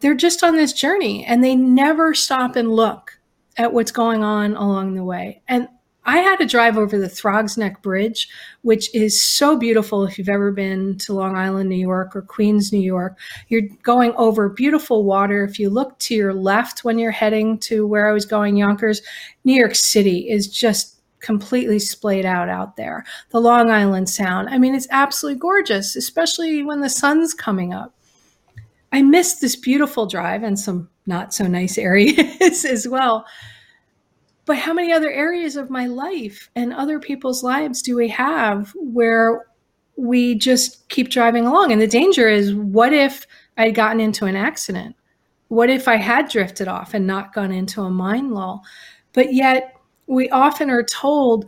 they're 0.00 0.14
just 0.14 0.44
on 0.44 0.54
this 0.54 0.72
journey 0.72 1.24
and 1.24 1.42
they 1.42 1.56
never 1.56 2.14
stop 2.14 2.56
and 2.56 2.70
look 2.70 3.18
at 3.56 3.72
what's 3.72 3.90
going 3.90 4.22
on 4.22 4.54
along 4.54 4.94
the 4.94 5.04
way. 5.04 5.42
And 5.48 5.68
I 6.04 6.18
had 6.18 6.36
to 6.36 6.46
drive 6.46 6.78
over 6.78 6.98
the 6.98 7.08
Throgs 7.08 7.58
Neck 7.58 7.82
Bridge, 7.82 8.30
which 8.62 8.94
is 8.94 9.20
so 9.20 9.58
beautiful 9.58 10.04
if 10.04 10.16
you've 10.16 10.30
ever 10.30 10.50
been 10.50 10.96
to 10.98 11.12
Long 11.12 11.36
Island, 11.36 11.68
New 11.68 11.76
York, 11.76 12.16
or 12.16 12.22
Queens, 12.22 12.72
New 12.72 12.80
York. 12.80 13.18
You're 13.48 13.68
going 13.82 14.14
over 14.16 14.48
beautiful 14.48 15.04
water. 15.04 15.44
If 15.44 15.58
you 15.58 15.68
look 15.68 15.98
to 15.98 16.14
your 16.14 16.32
left 16.32 16.82
when 16.82 16.98
you're 16.98 17.10
heading 17.10 17.58
to 17.58 17.86
where 17.86 18.08
I 18.08 18.12
was 18.12 18.24
going, 18.24 18.56
Yonkers, 18.56 19.02
New 19.44 19.52
York 19.52 19.74
City 19.74 20.30
is 20.30 20.48
just 20.48 20.97
completely 21.20 21.78
splayed 21.78 22.24
out 22.24 22.48
out 22.48 22.76
there. 22.76 23.04
The 23.30 23.40
Long 23.40 23.70
Island 23.70 24.08
Sound. 24.08 24.48
I 24.48 24.58
mean, 24.58 24.74
it's 24.74 24.88
absolutely 24.90 25.40
gorgeous, 25.40 25.96
especially 25.96 26.62
when 26.62 26.80
the 26.80 26.88
sun's 26.88 27.34
coming 27.34 27.72
up. 27.72 27.94
I 28.92 29.02
missed 29.02 29.40
this 29.40 29.56
beautiful 29.56 30.06
drive 30.06 30.42
and 30.42 30.58
some 30.58 30.88
not 31.06 31.34
so 31.34 31.46
nice 31.46 31.78
areas 31.78 32.64
as 32.64 32.86
well. 32.86 33.26
But 34.44 34.56
how 34.56 34.72
many 34.72 34.92
other 34.92 35.10
areas 35.10 35.56
of 35.56 35.68
my 35.68 35.86
life 35.86 36.48
and 36.56 36.72
other 36.72 36.98
people's 36.98 37.42
lives 37.42 37.82
do 37.82 37.96
we 37.96 38.08
have 38.08 38.72
where 38.76 39.46
we 39.96 40.36
just 40.36 40.88
keep 40.88 41.10
driving 41.10 41.44
along? 41.44 41.70
And 41.70 41.80
the 41.80 41.86
danger 41.86 42.28
is 42.28 42.54
what 42.54 42.94
if 42.94 43.26
I'd 43.58 43.74
gotten 43.74 44.00
into 44.00 44.24
an 44.24 44.36
accident? 44.36 44.96
What 45.48 45.68
if 45.68 45.86
I 45.86 45.96
had 45.96 46.28
drifted 46.28 46.68
off 46.68 46.94
and 46.94 47.06
not 47.06 47.34
gone 47.34 47.52
into 47.52 47.82
a 47.82 47.90
mind 47.90 48.32
lull? 48.32 48.62
But 49.12 49.34
yet, 49.34 49.77
we 50.08 50.28
often 50.30 50.70
are 50.70 50.82
told 50.82 51.46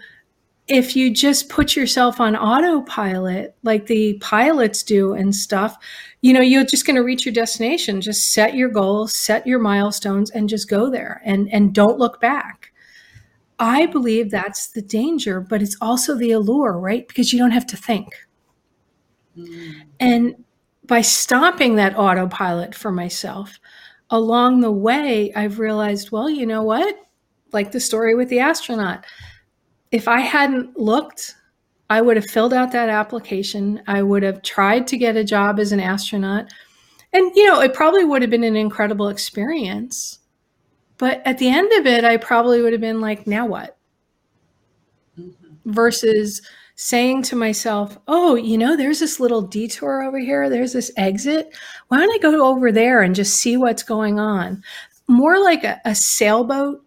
if 0.69 0.95
you 0.95 1.13
just 1.13 1.49
put 1.49 1.75
yourself 1.75 2.21
on 2.21 2.37
autopilot 2.37 3.57
like 3.65 3.87
the 3.87 4.17
pilots 4.21 4.85
do 4.85 5.15
and 5.15 5.35
stuff, 5.35 5.77
you 6.21 6.33
know, 6.33 6.41
you're 6.41 6.65
just 6.65 6.87
going 6.87 6.95
to 6.95 7.03
reach 7.03 7.27
your 7.27 7.35
destination. 7.35 8.01
Just 8.01 8.33
set 8.33 8.55
your 8.55 8.69
goals, 8.69 9.13
set 9.13 9.47
your 9.47 9.59
milestones 9.59 10.31
and 10.31 10.49
just 10.49 10.71
go 10.71 10.89
there 10.89 11.21
and 11.25 11.53
and 11.53 11.75
don't 11.75 11.99
look 11.99 12.21
back. 12.21 12.73
I 13.59 13.87
believe 13.87 14.31
that's 14.31 14.69
the 14.69 14.81
danger, 14.81 15.41
but 15.41 15.61
it's 15.61 15.77
also 15.81 16.15
the 16.15 16.31
allure, 16.31 16.79
right? 16.79 17.07
Because 17.07 17.33
you 17.33 17.39
don't 17.39 17.51
have 17.51 17.67
to 17.67 17.77
think. 17.77 18.15
Mm. 19.37 19.83
And 19.99 20.45
by 20.85 21.03
stopping 21.03 21.75
that 21.77 21.99
autopilot 21.99 22.75
for 22.75 22.91
myself, 22.91 23.59
along 24.09 24.61
the 24.61 24.73
way, 24.73 25.33
I've 25.35 25.59
realized, 25.59 26.11
well, 26.11 26.31
you 26.31 26.47
know 26.47 26.63
what? 26.63 26.97
Like 27.53 27.73
the 27.73 27.81
story 27.81 28.15
with 28.15 28.29
the 28.29 28.41
astronaut 28.41 29.05
if 29.91 30.07
I 30.07 30.21
hadn't 30.21 30.79
looked, 30.79 31.35
I 31.89 32.01
would 32.01 32.17
have 32.17 32.27
filled 32.27 32.55
out 32.55 32.73
that 32.73 32.89
application. 32.89 33.83
I 33.87 34.03
would 34.03 34.23
have 34.23 34.43
tried 34.43 34.87
to 34.89 34.97
get 34.97 35.17
a 35.17 35.25
job 35.25 35.59
as 35.59 35.73
an 35.73 35.81
astronaut. 35.81 36.53
And, 37.13 37.35
you 37.35 37.47
know, 37.47 37.61
it 37.61 37.75
probably 37.75 38.05
would 38.05 38.23
have 38.23 38.31
been 38.31 38.45
an 38.45 38.57
incredible 38.57 39.09
experience. 39.09 40.21
But 40.99 41.23
at 41.25 41.39
the 41.39 41.49
end 41.49 41.73
of 41.73 41.87
it, 41.87 42.05
I 42.05 42.19
probably 42.19 42.63
would 42.63 42.73
have 42.73 42.81
been 42.81 43.01
like, 43.01 43.27
now 43.27 43.47
what? 43.47 43.77
Mm-hmm. 45.19 45.73
Versus 45.73 46.41
saying 46.77 47.23
to 47.23 47.37
myself, 47.37 47.99
oh, 48.07 48.37
you 48.37 48.57
know, 48.57 48.77
there's 48.77 49.01
this 49.01 49.19
little 49.19 49.43
detour 49.43 50.03
over 50.03 50.19
here. 50.19 50.49
There's 50.49 50.73
this 50.73 50.93
exit. 50.97 51.55
Why 51.89 51.99
don't 51.99 52.15
I 52.15 52.19
go 52.19 52.47
over 52.47 52.71
there 52.71 53.03
and 53.03 53.15
just 53.15 53.37
see 53.37 53.57
what's 53.57 53.83
going 53.83 54.21
on? 54.21 54.63
More 55.09 55.43
like 55.43 55.65
a, 55.65 55.81
a 55.85 55.95
sailboat 55.95 56.85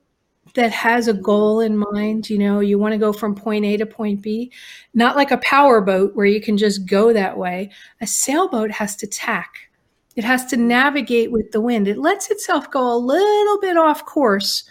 that 0.55 0.71
has 0.71 1.07
a 1.07 1.13
goal 1.13 1.59
in 1.59 1.77
mind. 1.77 2.29
You 2.29 2.37
know, 2.37 2.59
you 2.59 2.77
want 2.77 2.93
to 2.93 2.97
go 2.97 3.13
from 3.13 3.35
point 3.35 3.65
A 3.65 3.77
to 3.77 3.85
point 3.85 4.21
B, 4.21 4.51
not 4.93 5.15
like 5.15 5.31
a 5.31 5.37
power 5.37 5.81
boat 5.81 6.15
where 6.15 6.25
you 6.25 6.41
can 6.41 6.57
just 6.57 6.85
go 6.85 7.13
that 7.13 7.37
way. 7.37 7.71
A 8.01 8.07
sailboat 8.07 8.71
has 8.71 8.95
to 8.97 9.07
tack, 9.07 9.69
it 10.15 10.23
has 10.23 10.45
to 10.47 10.57
navigate 10.57 11.31
with 11.31 11.51
the 11.51 11.61
wind. 11.61 11.87
It 11.87 11.97
lets 11.97 12.29
itself 12.29 12.69
go 12.69 12.93
a 12.93 12.97
little 12.97 13.59
bit 13.59 13.77
off 13.77 14.05
course, 14.05 14.63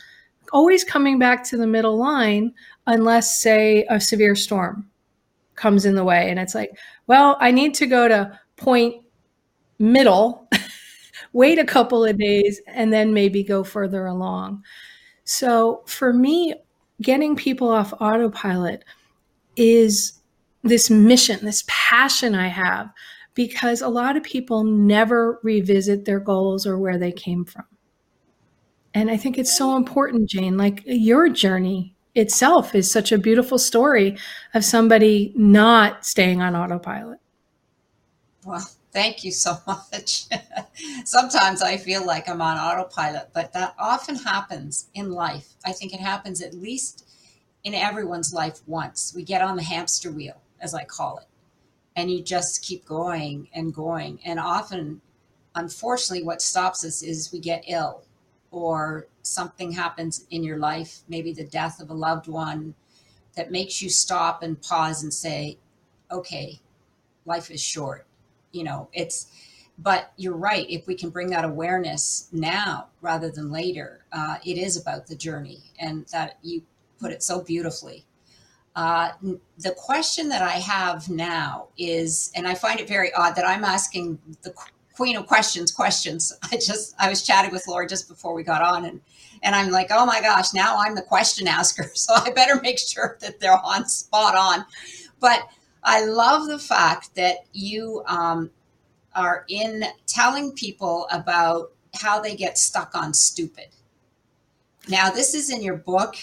always 0.53 0.85
coming 0.85 1.19
back 1.19 1.43
to 1.45 1.57
the 1.57 1.67
middle 1.67 1.97
line, 1.97 2.53
unless, 2.87 3.41
say, 3.41 3.85
a 3.91 4.01
severe 4.01 4.37
storm 4.37 4.89
comes 5.57 5.85
in 5.85 5.95
the 5.97 6.05
way. 6.05 6.31
And 6.31 6.39
it's 6.39 6.55
like, 6.55 6.71
well, 7.09 7.37
I 7.41 7.51
need 7.51 7.75
to 7.75 7.87
go 7.87 8.07
to 8.09 8.39
point 8.57 9.03
middle. 9.79 10.49
wait 11.33 11.59
a 11.59 11.65
couple 11.65 12.05
of 12.05 12.19
days 12.19 12.61
and 12.67 12.93
then 12.93 13.15
maybe 13.15 13.43
go 13.43 13.65
further 13.65 14.07
along. 14.07 14.63
So 15.25 15.83
for 15.87 16.13
me, 16.13 16.55
getting 17.01 17.37
people 17.37 17.69
off 17.69 17.93
autopilot 18.01 18.85
is 19.57 20.21
this 20.63 20.91
mission, 20.91 21.45
this 21.45 21.65
passion 21.67 22.35
I 22.35 22.49
have, 22.49 22.91
because 23.35 23.83
a 23.83 23.89
lot 23.89 24.17
of 24.17 24.23
people 24.23 24.65
never 24.65 25.41
revisit 25.43 26.05
their 26.05 26.21
goals 26.21 26.67
or 26.67 26.79
where 26.79 26.99
they 26.99 27.13
came 27.13 27.45
from. 27.45 27.65
And 28.95 29.11
I 29.11 29.17
think 29.17 29.39
it's 29.39 29.57
so 29.57 29.77
important, 29.77 30.29
Jane. 30.29 30.57
Like 30.57 30.83
your 30.85 31.29
journey 31.29 31.95
itself 32.15 32.75
is 32.75 32.91
such 32.91 33.11
a 33.11 33.19
beautiful 33.19 33.59
story 33.59 34.19
of 34.55 34.65
somebody 34.65 35.33
not 35.35 36.05
staying 36.05 36.43
on 36.43 36.55
autopilot. 36.55 37.19
Well, 38.45 38.69
Thank 38.93 39.25
you 39.25 39.33
so 39.33 39.57
much. 39.67 40.27
Sometimes 41.05 41.63
I 41.63 41.79
feel 41.79 42.05
like 42.07 42.29
I'm 42.29 42.43
on 42.43 42.59
autopilot, 42.59 43.31
but 43.33 43.53
that 43.55 43.75
often 43.79 44.17
happens 44.17 44.89
in 44.95 45.13
life. 45.13 45.55
I 45.65 45.73
think 45.73 45.95
it 45.95 46.01
happens 46.01 46.43
at 46.43 46.55
least 46.55 47.09
in 47.65 47.75
everyone's 47.75 48.35
life 48.35 48.61
once. 48.67 49.13
We 49.15 49.23
get 49.23 49.41
on 49.41 49.57
the 49.57 49.63
hamster 49.63 50.13
wheel, 50.13 50.41
as 50.61 50.75
I 50.75 50.85
call 50.85 51.19
it, 51.19 51.27
and 51.97 52.11
you 52.11 52.23
just 52.23 52.63
keep 52.63 52.85
going 52.85 53.49
and 53.55 53.73
going. 53.73 54.21
And 54.25 54.39
often, 54.39 55.01
unfortunately, 55.55 56.25
what 56.25 56.43
stops 56.43 56.85
us 56.85 57.03
is 57.03 57.33
we 57.33 57.41
get 57.41 57.65
ill 57.67 58.05
or 58.51 59.07
something 59.23 59.73
happens 59.73 60.27
in 60.31 60.45
your 60.45 60.59
life, 60.59 60.99
maybe 61.09 61.33
the 61.33 61.45
death 61.45 61.81
of 61.81 61.89
a 61.89 61.95
loved 61.95 62.29
one, 62.29 62.75
that 63.37 63.51
makes 63.51 63.81
you 63.81 63.89
stop 63.89 64.43
and 64.43 64.61
pause 64.61 65.03
and 65.03 65.15
say, 65.15 65.57
okay, 66.11 66.61
life 67.25 67.51
is 67.51 67.63
short 67.63 68.07
you 68.53 68.65
know, 68.65 68.89
it's, 68.93 69.27
but 69.79 70.13
you're 70.17 70.37
right. 70.37 70.67
If 70.69 70.87
we 70.87 70.95
can 70.95 71.11
bring 71.11 71.31
that 71.31 71.45
awareness 71.45 72.29
now 72.33 72.89
rather 73.01 73.31
than 73.31 73.51
later, 73.51 74.05
uh, 74.13 74.37
it 74.45 74.59
is 74.59 74.77
about 74.77 75.07
the 75.07 75.17
journey, 75.17 75.63
and 75.79 76.07
that 76.13 76.39
you 76.43 76.63
put 77.01 77.11
it 77.13 77.23
so 77.23 77.43
beautifully. 77.43 78.05
Uh, 78.75 79.11
the 79.59 79.73
question 79.73 80.29
that 80.29 80.43
I 80.43 80.53
have 80.53 81.09
now 81.11 81.69
is, 81.77 82.31
and 82.35 82.47
I 82.47 82.55
find 82.55 82.81
it 82.81 82.89
very 82.89 83.13
odd 83.15 83.35
that 83.37 83.47
I'm 83.47 83.65
asking 83.65 84.19
the 84.43 84.55
queen 84.95 85.17
of 85.17 85.27
questions 85.27 85.73
questions. 85.73 86.33
I 86.53 86.57
just 86.57 86.95
I 86.99 87.09
was 87.09 87.23
chatting 87.23 87.51
with 87.51 87.67
Laura 87.67 87.87
just 87.87 88.09
before 88.09 88.35
we 88.35 88.43
got 88.43 88.63
on, 88.63 88.85
and 88.85 89.01
and 89.43 89.55
I'm 89.55 89.71
like, 89.71 89.89
oh 89.91 90.07
my 90.07 90.21
gosh, 90.21 90.55
now 90.55 90.77
I'm 90.79 90.95
the 90.95 91.03
question 91.03 91.49
asker, 91.49 91.91
so 91.95 92.15
I 92.15 92.31
better 92.31 92.61
make 92.63 92.79
sure 92.79 93.19
that 93.21 93.41
they're 93.41 93.61
on 93.65 93.89
spot 93.89 94.37
on. 94.37 94.65
But 95.21 95.49
I 95.83 96.05
love 96.05 96.47
the 96.47 96.59
fact 96.59 97.15
that 97.17 97.39
you 97.53 98.03
um, 98.07 98.51
are 99.15 99.45
in 99.49 99.85
telling 100.07 100.53
people 100.53 101.07
about 101.11 101.73
how 101.95 102.21
they 102.21 102.37
get 102.37 102.57
stuck 102.57 102.95
on 102.95 103.13
stupid. 103.13 103.69
Now, 104.89 105.11
this 105.11 105.35
is 105.35 105.51
in 105.51 105.63
your 105.63 105.77
book, 105.77 106.17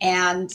and 0.00 0.52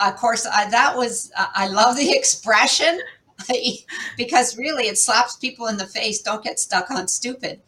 of 0.00 0.16
course, 0.16 0.46
I, 0.46 0.68
that 0.70 0.96
was 0.96 1.30
I 1.36 1.68
love 1.68 1.96
the 1.96 2.12
expression 2.16 3.00
because 4.16 4.56
really 4.56 4.84
it 4.84 4.98
slaps 4.98 5.36
people 5.36 5.66
in 5.66 5.76
the 5.76 5.86
face. 5.86 6.22
Don't 6.22 6.42
get 6.42 6.58
stuck 6.58 6.90
on 6.90 7.08
stupid, 7.08 7.60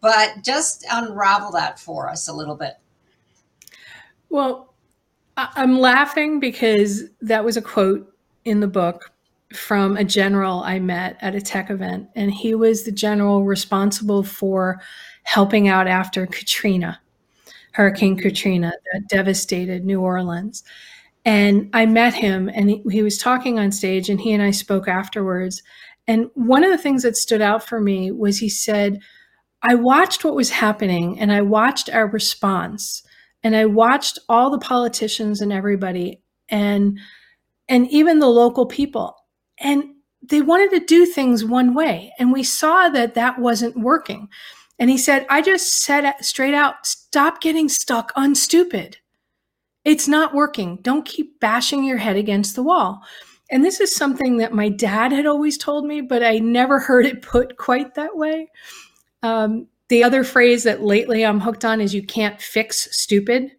but 0.00 0.42
just 0.42 0.84
unravel 0.90 1.52
that 1.52 1.78
for 1.78 2.08
us 2.08 2.28
a 2.28 2.32
little 2.32 2.56
bit. 2.56 2.74
Well, 4.28 4.74
I'm 5.36 5.78
laughing 5.78 6.38
because 6.38 7.04
that 7.20 7.44
was 7.44 7.56
a 7.56 7.62
quote 7.62 8.12
in 8.44 8.60
the 8.60 8.68
book 8.68 9.13
from 9.54 9.96
a 9.96 10.04
general 10.04 10.62
I 10.62 10.78
met 10.78 11.16
at 11.20 11.34
a 11.34 11.40
tech 11.40 11.70
event, 11.70 12.08
and 12.14 12.32
he 12.32 12.54
was 12.54 12.82
the 12.82 12.92
general 12.92 13.44
responsible 13.44 14.22
for 14.22 14.80
helping 15.24 15.68
out 15.68 15.86
after 15.86 16.26
Katrina, 16.26 17.00
Hurricane 17.72 18.16
Katrina, 18.16 18.72
that 18.92 19.08
devastated 19.08 19.84
New 19.84 20.00
Orleans. 20.00 20.62
And 21.24 21.70
I 21.72 21.86
met 21.86 22.14
him, 22.14 22.50
and 22.52 22.70
he, 22.70 22.82
he 22.90 23.02
was 23.02 23.16
talking 23.16 23.58
on 23.58 23.72
stage, 23.72 24.10
and 24.10 24.20
he 24.20 24.32
and 24.32 24.42
I 24.42 24.50
spoke 24.50 24.88
afterwards. 24.88 25.62
And 26.06 26.30
one 26.34 26.64
of 26.64 26.70
the 26.70 26.78
things 26.78 27.02
that 27.02 27.16
stood 27.16 27.40
out 27.40 27.66
for 27.66 27.80
me 27.80 28.10
was 28.10 28.38
he 28.38 28.48
said, 28.48 29.00
I 29.62 29.74
watched 29.74 30.24
what 30.24 30.34
was 30.34 30.50
happening, 30.50 31.18
and 31.18 31.32
I 31.32 31.40
watched 31.40 31.88
our 31.88 32.06
response, 32.06 33.02
and 33.42 33.56
I 33.56 33.64
watched 33.64 34.18
all 34.28 34.50
the 34.50 34.58
politicians 34.58 35.40
and 35.40 35.52
everybody, 35.52 36.20
and 36.50 36.98
and 37.68 37.88
even 37.88 38.18
the 38.18 38.28
local 38.28 38.66
people 38.66 39.16
and 39.64 39.84
they 40.22 40.42
wanted 40.42 40.70
to 40.70 40.86
do 40.86 41.06
things 41.06 41.44
one 41.44 41.74
way. 41.74 42.12
And 42.18 42.32
we 42.32 42.44
saw 42.44 42.88
that 42.90 43.14
that 43.14 43.38
wasn't 43.38 43.76
working. 43.76 44.28
And 44.78 44.90
he 44.90 44.98
said, 44.98 45.26
I 45.28 45.42
just 45.42 45.82
said 45.82 46.12
straight 46.20 46.54
out, 46.54 46.86
stop 46.86 47.40
getting 47.40 47.68
stuck 47.68 48.12
on 48.14 48.34
stupid. 48.34 48.98
It's 49.84 50.08
not 50.08 50.34
working. 50.34 50.78
Don't 50.82 51.04
keep 51.04 51.40
bashing 51.40 51.84
your 51.84 51.98
head 51.98 52.16
against 52.16 52.54
the 52.54 52.62
wall. 52.62 53.02
And 53.50 53.64
this 53.64 53.80
is 53.80 53.94
something 53.94 54.38
that 54.38 54.54
my 54.54 54.68
dad 54.68 55.12
had 55.12 55.26
always 55.26 55.58
told 55.58 55.86
me, 55.86 56.00
but 56.00 56.22
I 56.22 56.38
never 56.38 56.78
heard 56.78 57.06
it 57.06 57.22
put 57.22 57.56
quite 57.56 57.94
that 57.94 58.16
way. 58.16 58.50
Um, 59.22 59.68
the 59.88 60.02
other 60.02 60.24
phrase 60.24 60.64
that 60.64 60.82
lately 60.82 61.24
I'm 61.24 61.40
hooked 61.40 61.64
on 61.64 61.80
is 61.80 61.94
you 61.94 62.04
can't 62.04 62.40
fix 62.40 62.88
stupid 62.96 63.52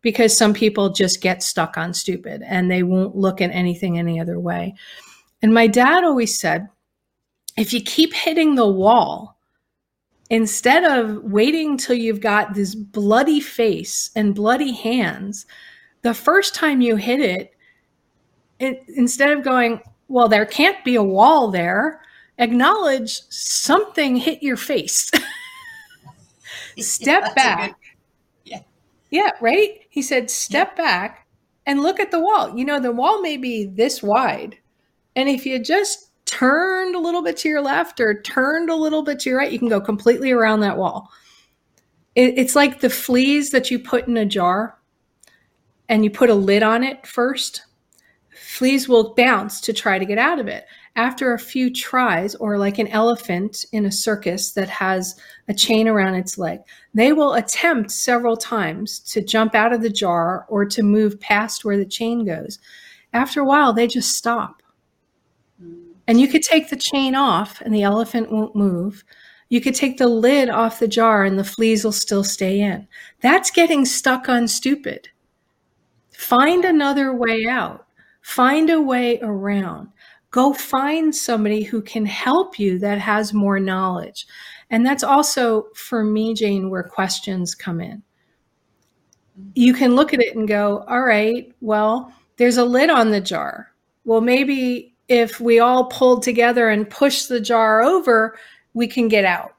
because 0.00 0.36
some 0.36 0.54
people 0.54 0.90
just 0.90 1.20
get 1.20 1.42
stuck 1.42 1.76
on 1.76 1.92
stupid 1.92 2.42
and 2.46 2.70
they 2.70 2.82
won't 2.82 3.16
look 3.16 3.40
at 3.40 3.50
anything 3.50 3.98
any 3.98 4.18
other 4.18 4.40
way. 4.40 4.74
And 5.42 5.52
my 5.52 5.66
dad 5.66 6.04
always 6.04 6.38
said, 6.38 6.68
if 7.56 7.72
you 7.72 7.80
keep 7.80 8.12
hitting 8.12 8.54
the 8.54 8.68
wall, 8.68 9.38
instead 10.30 10.84
of 10.84 11.22
waiting 11.24 11.76
till 11.76 11.96
you've 11.96 12.20
got 12.20 12.54
this 12.54 12.74
bloody 12.74 13.40
face 13.40 14.10
and 14.16 14.34
bloody 14.34 14.72
hands, 14.72 15.46
the 16.02 16.14
first 16.14 16.54
time 16.54 16.80
you 16.80 16.96
hit 16.96 17.20
it, 17.20 17.54
it 18.58 18.84
instead 18.96 19.30
of 19.30 19.44
going, 19.44 19.80
well, 20.08 20.28
there 20.28 20.46
can't 20.46 20.84
be 20.84 20.96
a 20.96 21.02
wall 21.02 21.50
there, 21.50 22.00
acknowledge 22.38 23.22
something 23.28 24.16
hit 24.16 24.42
your 24.42 24.56
face. 24.56 25.10
step 26.78 27.24
yeah, 27.24 27.34
back. 27.34 27.68
Good, 27.70 27.76
yeah. 28.44 28.60
Yeah, 29.10 29.30
right? 29.40 29.80
He 29.88 30.02
said, 30.02 30.30
step 30.30 30.74
yeah. 30.76 30.84
back 30.84 31.26
and 31.66 31.82
look 31.82 32.00
at 32.00 32.10
the 32.10 32.20
wall. 32.20 32.56
You 32.56 32.64
know, 32.64 32.80
the 32.80 32.92
wall 32.92 33.20
may 33.20 33.36
be 33.36 33.66
this 33.66 34.02
wide, 34.02 34.58
and 35.16 35.28
if 35.30 35.46
you 35.46 35.58
just 35.58 36.10
turned 36.26 36.94
a 36.94 37.00
little 37.00 37.22
bit 37.22 37.38
to 37.38 37.48
your 37.48 37.62
left 37.62 38.00
or 38.00 38.20
turned 38.20 38.68
a 38.68 38.76
little 38.76 39.02
bit 39.02 39.18
to 39.20 39.30
your 39.30 39.38
right, 39.38 39.50
you 39.50 39.58
can 39.58 39.68
go 39.68 39.80
completely 39.80 40.30
around 40.30 40.60
that 40.60 40.76
wall. 40.76 41.10
It, 42.14 42.34
it's 42.36 42.54
like 42.54 42.80
the 42.80 42.90
fleas 42.90 43.50
that 43.50 43.70
you 43.70 43.78
put 43.78 44.06
in 44.06 44.16
a 44.16 44.26
jar 44.26 44.78
and 45.88 46.04
you 46.04 46.10
put 46.10 46.30
a 46.30 46.34
lid 46.34 46.62
on 46.62 46.84
it 46.84 47.06
first. 47.06 47.62
fleas 48.30 48.88
will 48.88 49.14
bounce 49.14 49.60
to 49.62 49.72
try 49.72 49.98
to 49.98 50.04
get 50.04 50.18
out 50.18 50.38
of 50.38 50.48
it. 50.48 50.66
After 50.96 51.32
a 51.32 51.38
few 51.38 51.72
tries, 51.72 52.34
or 52.34 52.58
like 52.58 52.78
an 52.78 52.88
elephant 52.88 53.66
in 53.72 53.84
a 53.84 53.92
circus 53.92 54.52
that 54.52 54.68
has 54.68 55.14
a 55.46 55.54
chain 55.54 55.88
around 55.88 56.14
its 56.14 56.38
leg, 56.38 56.60
they 56.94 57.12
will 57.12 57.34
attempt 57.34 57.90
several 57.90 58.36
times 58.36 59.00
to 59.00 59.22
jump 59.22 59.54
out 59.54 59.74
of 59.74 59.82
the 59.82 59.90
jar 59.90 60.46
or 60.48 60.64
to 60.64 60.82
move 60.82 61.20
past 61.20 61.64
where 61.64 61.76
the 61.76 61.84
chain 61.84 62.24
goes. 62.24 62.58
After 63.12 63.40
a 63.40 63.44
while, 63.44 63.74
they 63.74 63.86
just 63.86 64.16
stop. 64.16 64.62
And 66.08 66.20
you 66.20 66.28
could 66.28 66.42
take 66.42 66.70
the 66.70 66.76
chain 66.76 67.14
off 67.14 67.60
and 67.60 67.74
the 67.74 67.82
elephant 67.82 68.30
won't 68.30 68.54
move. 68.54 69.04
You 69.48 69.60
could 69.60 69.74
take 69.74 69.98
the 69.98 70.08
lid 70.08 70.48
off 70.48 70.78
the 70.78 70.88
jar 70.88 71.24
and 71.24 71.38
the 71.38 71.44
fleas 71.44 71.84
will 71.84 71.92
still 71.92 72.24
stay 72.24 72.60
in. 72.60 72.86
That's 73.20 73.50
getting 73.50 73.84
stuck 73.84 74.28
on 74.28 74.48
stupid. 74.48 75.08
Find 76.16 76.64
another 76.64 77.14
way 77.14 77.46
out. 77.48 77.86
Find 78.22 78.70
a 78.70 78.80
way 78.80 79.20
around. 79.20 79.88
Go 80.30 80.52
find 80.52 81.14
somebody 81.14 81.62
who 81.62 81.80
can 81.80 82.04
help 82.06 82.58
you 82.58 82.78
that 82.80 82.98
has 82.98 83.32
more 83.32 83.60
knowledge. 83.60 84.26
And 84.70 84.84
that's 84.84 85.04
also 85.04 85.68
for 85.74 86.02
me, 86.02 86.34
Jane, 86.34 86.68
where 86.70 86.82
questions 86.82 87.54
come 87.54 87.80
in. 87.80 88.02
You 89.54 89.74
can 89.74 89.94
look 89.94 90.12
at 90.12 90.20
it 90.20 90.34
and 90.34 90.48
go, 90.48 90.84
all 90.88 91.02
right, 91.02 91.52
well, 91.60 92.12
there's 92.36 92.56
a 92.56 92.64
lid 92.64 92.90
on 92.90 93.10
the 93.10 93.20
jar. 93.20 93.72
Well, 94.04 94.20
maybe 94.20 94.95
if 95.08 95.40
we 95.40 95.58
all 95.58 95.86
pulled 95.86 96.22
together 96.22 96.68
and 96.68 96.88
push 96.88 97.24
the 97.24 97.40
jar 97.40 97.82
over, 97.82 98.36
we 98.74 98.86
can 98.86 99.08
get 99.08 99.24
out. 99.24 99.54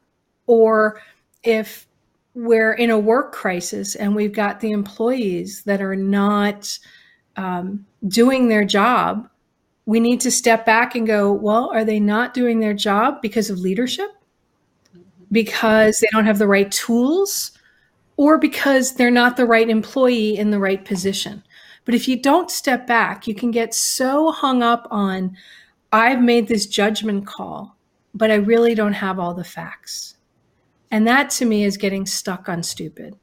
Or 0.45 1.01
if 1.43 1.87
we're 2.35 2.73
in 2.73 2.89
a 2.89 2.99
work 2.99 3.33
crisis 3.33 3.95
and 3.95 4.15
we've 4.15 4.33
got 4.33 4.59
the 4.59 4.71
employees 4.71 5.63
that 5.63 5.81
are 5.81 5.95
not 5.95 6.77
um, 7.35 7.85
doing 8.07 8.47
their 8.47 8.65
job, 8.65 9.29
we 9.85 9.99
need 9.99 10.19
to 10.21 10.31
step 10.31 10.65
back 10.65 10.95
and 10.95 11.07
go, 11.07 11.31
well, 11.31 11.71
are 11.73 11.85
they 11.85 11.99
not 11.99 12.33
doing 12.33 12.59
their 12.59 12.73
job 12.73 13.21
because 13.21 13.49
of 13.49 13.57
leadership? 13.57 14.11
Because 15.31 15.99
they 15.99 16.07
don't 16.11 16.25
have 16.25 16.39
the 16.39 16.47
right 16.47 16.71
tools? 16.71 17.51
Or 18.17 18.37
because 18.37 18.95
they're 18.95 19.11
not 19.11 19.37
the 19.37 19.45
right 19.45 19.69
employee 19.69 20.37
in 20.37 20.51
the 20.51 20.59
right 20.59 20.83
position? 20.83 21.43
But 21.87 21.95
if 21.95 22.05
you 22.05 22.21
don't 22.21 22.51
step 22.51 22.85
back, 22.85 23.27
you 23.27 23.33
can 23.33 23.49
get 23.49 23.73
so 23.73 24.29
hung 24.33 24.61
up 24.61 24.89
on, 24.91 25.37
I've 25.93 26.21
made 26.21 26.49
this 26.49 26.65
judgment 26.65 27.25
call, 27.25 27.77
but 28.13 28.29
I 28.29 28.35
really 28.35 28.75
don't 28.75 28.91
have 28.91 29.19
all 29.19 29.33
the 29.33 29.45
facts. 29.45 30.17
And 30.91 31.07
that 31.07 31.29
to 31.29 31.45
me 31.45 31.63
is 31.63 31.77
getting 31.77 32.05
stuck 32.05 32.49
on 32.49 32.61
stupid. 32.61 33.15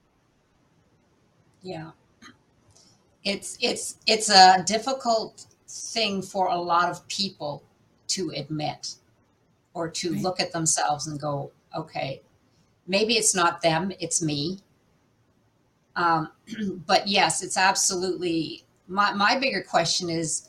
Yeah. 1.61 1.91
It's 3.23 3.59
it's 3.61 3.99
it's 4.07 4.31
a 4.31 4.65
difficult 4.67 5.45
thing 5.69 6.23
for 6.23 6.49
a 6.49 6.57
lot 6.57 6.89
of 6.89 7.07
people 7.09 7.63
to 8.09 8.31
admit 8.31 8.95
or 9.75 9.91
to 9.91 10.13
right. 10.13 10.23
look 10.23 10.41
at 10.41 10.53
themselves 10.53 11.07
and 11.07 11.21
go, 11.21 11.53
okay, 11.77 12.23
maybe 12.87 13.19
it's 13.19 13.35
not 13.35 13.61
them, 13.61 13.93
it's 14.01 14.23
me. 14.23 14.61
Um, 15.97 16.31
but 16.87 17.07
yes, 17.09 17.43
it's 17.43 17.57
absolutely 17.57 18.65
my, 18.89 19.13
my 19.13 19.39
bigger 19.39 19.63
question 19.63 20.11
is 20.11 20.49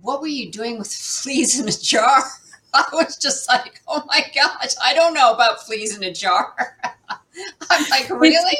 what 0.00 0.20
were 0.20 0.26
you 0.26 0.50
doing 0.50 0.78
with 0.78 0.92
fleas 0.92 1.58
in 1.58 1.68
a 1.68 1.72
jar? 1.72 2.22
I 2.74 2.84
was 2.92 3.16
just 3.16 3.48
like, 3.48 3.80
oh 3.88 4.04
my 4.06 4.20
gosh, 4.34 4.74
I 4.82 4.92
don't 4.94 5.14
know 5.14 5.32
about 5.32 5.64
fleas 5.64 5.96
in 5.96 6.04
a 6.04 6.12
jar. 6.12 6.76
I'm 7.70 7.84
like, 7.90 8.10
really? 8.10 8.58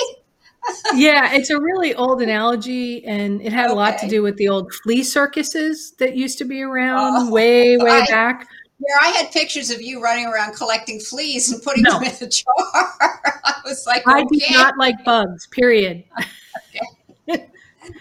yeah, 0.94 1.34
it's 1.34 1.50
a 1.50 1.60
really 1.60 1.94
old 1.94 2.22
analogy, 2.22 3.04
and 3.04 3.42
it 3.42 3.52
had 3.52 3.66
okay. 3.66 3.72
a 3.72 3.76
lot 3.76 3.98
to 3.98 4.08
do 4.08 4.22
with 4.22 4.36
the 4.36 4.48
old 4.48 4.72
flea 4.72 5.02
circuses 5.02 5.92
that 5.98 6.16
used 6.16 6.38
to 6.38 6.44
be 6.44 6.62
around 6.62 7.28
oh, 7.28 7.30
way, 7.30 7.76
way 7.76 7.90
I, 7.90 8.06
back. 8.06 8.48
Where 8.78 8.98
I 9.00 9.08
had 9.08 9.32
pictures 9.32 9.70
of 9.70 9.82
you 9.82 10.00
running 10.00 10.26
around 10.26 10.54
collecting 10.54 11.00
fleas 11.00 11.50
and 11.50 11.62
putting 11.62 11.82
no. 11.82 11.98
them 11.98 12.04
in 12.04 12.14
a 12.20 12.28
jar. 12.28 12.54
I 12.60 13.60
was 13.64 13.86
like, 13.86 14.02
I 14.06 14.24
do 14.24 14.40
not 14.50 14.78
like 14.78 15.04
bugs. 15.04 15.46
Period. 15.48 16.04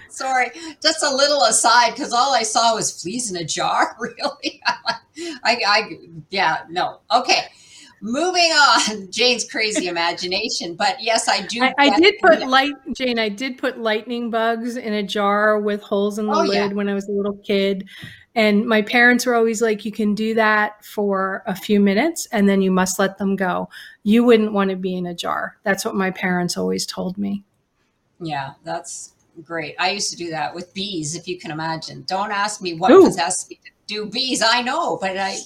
Sorry, 0.10 0.50
just 0.82 1.04
a 1.04 1.16
little 1.16 1.44
aside 1.44 1.92
because 1.92 2.12
all 2.12 2.34
I 2.34 2.44
saw 2.44 2.76
was 2.76 3.02
fleas 3.02 3.30
in 3.30 3.38
a 3.38 3.44
jar. 3.44 3.96
Really, 4.08 4.62
I, 5.44 5.58
I, 5.68 5.92
yeah, 6.30 6.64
no. 6.70 7.00
Okay, 7.12 7.46
moving 8.02 8.52
on. 8.52 9.12
Jane's 9.12 9.50
crazy 9.50 9.88
imagination, 9.88 10.76
but 10.76 10.98
yes, 11.02 11.28
I 11.28 11.46
do. 11.46 11.64
I, 11.64 11.74
I 11.78 12.00
did 12.00 12.16
put 12.20 12.48
light, 12.48 12.74
Jane. 12.96 13.20
I 13.20 13.30
did 13.30 13.58
put 13.58 13.80
lightning 13.80 14.30
bugs 14.30 14.78
in 14.78 14.94
a 14.94 15.04
jar 15.04 15.60
with 15.60 15.82
holes 15.82 16.20
in 16.20 16.28
the 16.28 16.34
oh, 16.34 16.42
lid 16.42 16.54
yeah. 16.56 16.68
when 16.68 16.90
I 16.90 16.94
was 16.94 17.08
a 17.08 17.12
little 17.12 17.38
kid, 17.46 17.88
and 18.38 18.68
my 18.68 18.84
parents 18.84 19.26
were 19.26 19.34
always 19.34 19.64
like, 19.64 19.84
you 19.84 19.92
can 19.92 20.14
do 20.14 20.36
that 20.36 20.86
for 20.86 21.42
a 21.48 21.56
few 21.56 21.80
minutes 21.80 22.28
and 22.32 22.48
then 22.48 22.62
you 22.62 22.70
must 22.70 23.00
let 23.00 23.18
them 23.18 23.36
go. 23.36 23.68
You 24.04 24.24
wouldn't 24.24 24.54
want 24.54 24.70
to 24.70 24.76
be 24.76 24.96
in 24.96 25.08
a 25.08 25.16
jar. 25.16 25.58
That's 25.64 25.84
what 25.84 25.96
my 25.96 26.12
parents 26.12 26.56
always 26.56 26.86
told 26.86 27.18
me. 27.18 27.44
Yeah, 28.20 28.52
that's 28.64 29.14
great. 29.44 29.76
I 29.80 29.90
used 29.90 30.12
to 30.12 30.16
do 30.16 30.30
that 30.30 30.54
with 30.54 30.72
bees, 30.76 31.16
if 31.16 31.28
you 31.28 31.40
can 31.40 31.50
imagine. 31.50 32.04
Don't 32.04 32.32
ask 32.32 32.62
me 32.62 32.76
what 32.76 32.92
Ooh. 32.92 33.06
possessed 33.06 33.50
me 33.50 33.60
to 33.66 33.72
do 33.88 34.06
bees. 34.06 34.44
I 34.46 34.62
know, 34.62 34.98
but 34.98 35.18
I 35.18 35.38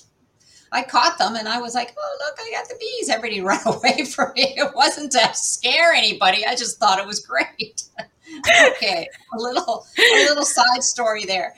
I 0.73 0.83
caught 0.83 1.17
them 1.17 1.37
and 1.37 1.47
I 1.47 1.61
was 1.61 1.73
like, 1.73 1.95
oh, 1.97 2.17
look, 2.25 2.45
I 2.45 2.51
got 2.51 2.67
the 2.67 2.75
bees. 2.75 3.07
Everybody 3.07 3.39
ran 3.41 3.61
away 3.65 4.03
from 4.03 4.33
me. 4.35 4.53
It 4.57 4.75
wasn't 4.75 5.13
to 5.13 5.29
scare 5.33 5.93
anybody. 5.93 6.45
I 6.45 6.57
just 6.57 6.77
thought 6.77 6.99
it 6.99 7.07
was 7.07 7.25
great. 7.25 7.83
okay, 8.67 9.07
a 9.33 9.37
little 9.37 9.85
a 9.97 10.25
little 10.27 10.43
side 10.43 10.83
story 10.83 11.23
there. 11.23 11.53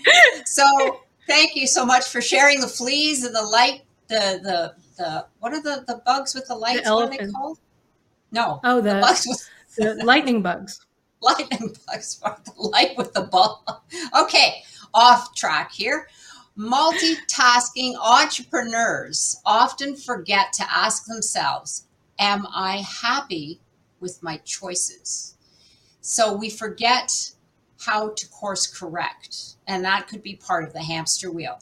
So 0.46 1.02
Thank 1.28 1.56
you 1.56 1.68
so 1.68 1.86
much 1.86 2.10
for 2.10 2.22
sharing 2.22 2.60
the 2.60 2.68
fleas 2.68 3.24
and 3.24 3.36
the 3.36 3.42
light, 3.42 3.82
the 4.08 4.40
the 4.44 4.74
the 4.98 5.26
what 5.40 5.54
are 5.54 5.62
the 5.62 5.84
the 5.88 6.02
bugs 6.06 6.36
with 6.36 6.48
the 6.48 6.56
lights? 6.56 6.88
The 6.88 6.94
what 6.94 7.08
are 7.08 7.18
they 7.18 7.32
called? 7.32 7.60
No. 8.32 8.60
Oh, 8.64 8.82
the, 8.82 8.96
the 8.96 9.00
bugs 9.00 9.28
with 9.28 9.50
the 10.00 10.06
lightning 10.06 10.42
bugs. 10.42 10.86
lightning 11.22 11.76
bugs 11.88 12.16
for 12.16 12.38
the 12.46 12.62
light 12.62 12.98
with 12.98 13.14
the 13.14 13.22
ball. 13.22 13.86
Okay, 14.20 14.64
off 14.94 15.34
track 15.36 15.72
here. 15.72 16.08
Multitasking 16.58 17.96
entrepreneurs 17.96 19.42
often 19.44 19.96
forget 19.96 20.54
to 20.54 20.64
ask 20.72 21.06
themselves, 21.06 21.88
Am 22.20 22.46
I 22.54 22.78
happy 23.02 23.60
with 24.00 24.22
my 24.22 24.38
choices? 24.38 25.36
So 26.02 26.34
we 26.34 26.50
forget 26.50 27.32
how 27.86 28.10
to 28.10 28.28
course 28.30 28.68
correct. 28.68 29.56
And 29.68 29.84
that 29.86 30.08
could 30.08 30.24
be 30.24 30.36
part 30.36 30.64
of 30.64 30.74
the 30.74 30.84
hamster 30.84 31.32
wheel. 31.32 31.60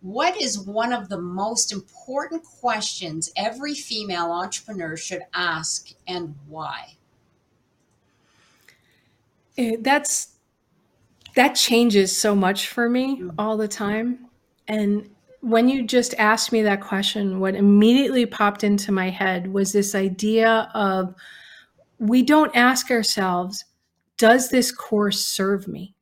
What 0.00 0.40
is 0.40 0.58
one 0.58 0.92
of 0.92 1.08
the 1.08 1.20
most 1.20 1.72
important 1.72 2.44
questions 2.44 3.32
every 3.36 3.74
female 3.74 4.30
entrepreneur 4.30 4.96
should 4.96 5.22
ask 5.32 5.92
and 6.06 6.34
why? 6.46 6.96
Eh, 9.56 9.76
that's 9.80 10.34
that 11.34 11.54
changes 11.54 12.16
so 12.16 12.34
much 12.34 12.68
for 12.68 12.88
me 12.88 13.16
mm-hmm. 13.16 13.30
all 13.38 13.56
the 13.56 13.68
time. 13.68 14.26
And 14.68 15.08
when 15.40 15.68
you 15.68 15.82
just 15.82 16.14
asked 16.14 16.52
me 16.52 16.62
that 16.62 16.80
question, 16.80 17.40
what 17.40 17.54
immediately 17.54 18.24
popped 18.24 18.64
into 18.64 18.92
my 18.92 19.10
head 19.10 19.52
was 19.52 19.72
this 19.72 19.94
idea 19.94 20.70
of 20.74 21.14
we 21.98 22.22
don't 22.22 22.54
ask 22.56 22.90
ourselves, 22.90 23.64
does 24.18 24.48
this 24.48 24.70
course 24.70 25.24
serve 25.24 25.68
me? 25.68 25.94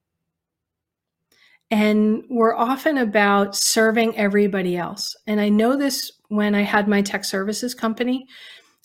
And 1.70 2.24
we're 2.28 2.54
often 2.54 2.98
about 2.98 3.56
serving 3.56 4.16
everybody 4.18 4.76
else. 4.76 5.16
And 5.26 5.40
I 5.40 5.48
know 5.48 5.76
this 5.76 6.12
when 6.28 6.54
I 6.54 6.62
had 6.62 6.86
my 6.86 7.00
tech 7.00 7.24
services 7.24 7.74
company. 7.74 8.26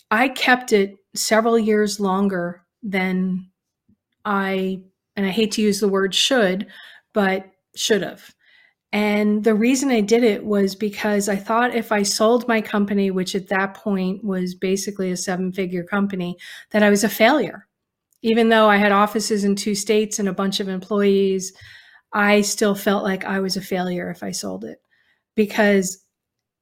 I 0.09 0.29
kept 0.29 0.71
it 0.71 0.95
several 1.13 1.59
years 1.59 1.99
longer 1.99 2.63
than 2.81 3.49
I, 4.23 4.81
and 5.17 5.25
I 5.25 5.29
hate 5.29 5.51
to 5.53 5.61
use 5.61 5.81
the 5.81 5.89
word 5.89 6.15
should, 6.15 6.67
but 7.13 7.45
should 7.75 8.03
have. 8.03 8.33
And 8.93 9.43
the 9.43 9.53
reason 9.53 9.89
I 9.89 9.99
did 9.99 10.23
it 10.23 10.45
was 10.45 10.73
because 10.73 11.27
I 11.27 11.35
thought 11.35 11.75
if 11.75 11.91
I 11.91 12.03
sold 12.03 12.47
my 12.47 12.61
company, 12.61 13.11
which 13.11 13.35
at 13.35 13.49
that 13.49 13.73
point 13.73 14.23
was 14.23 14.55
basically 14.55 15.11
a 15.11 15.17
seven 15.17 15.51
figure 15.51 15.83
company, 15.83 16.37
that 16.71 16.83
I 16.83 16.89
was 16.89 17.03
a 17.03 17.09
failure 17.09 17.66
even 18.21 18.49
though 18.49 18.67
I 18.67 18.77
had 18.77 18.91
offices 18.91 19.43
in 19.43 19.55
two 19.55 19.75
states 19.75 20.19
and 20.19 20.27
a 20.27 20.33
bunch 20.33 20.59
of 20.59 20.67
employees, 20.67 21.53
I 22.13 22.41
still 22.41 22.75
felt 22.75 23.03
like 23.03 23.25
I 23.25 23.39
was 23.39 23.57
a 23.57 23.61
failure 23.61 24.09
if 24.09 24.23
I 24.23 24.31
sold 24.31 24.65
it. 24.65 24.79
Because 25.35 26.03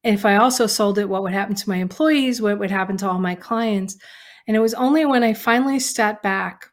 if 0.04 0.26
I 0.26 0.36
also 0.36 0.68
sold 0.68 1.00
it, 1.00 1.10
what 1.10 1.24
would 1.24 1.34
happen 1.34 1.56
to 1.56 1.70
my 1.70 1.78
employees? 1.78 2.41
What 2.41 2.60
would 2.60 2.72
happen 2.72 2.98
to 2.98 3.10
all 3.10 3.20
my 3.20 3.36
clients? 3.36 3.98
And 4.48 4.56
it 4.56 4.60
was 4.60 4.74
only 4.74 5.06
when 5.06 5.24
I 5.24 5.34
finally 5.34 5.80
sat 5.80 6.22
back 6.22 6.68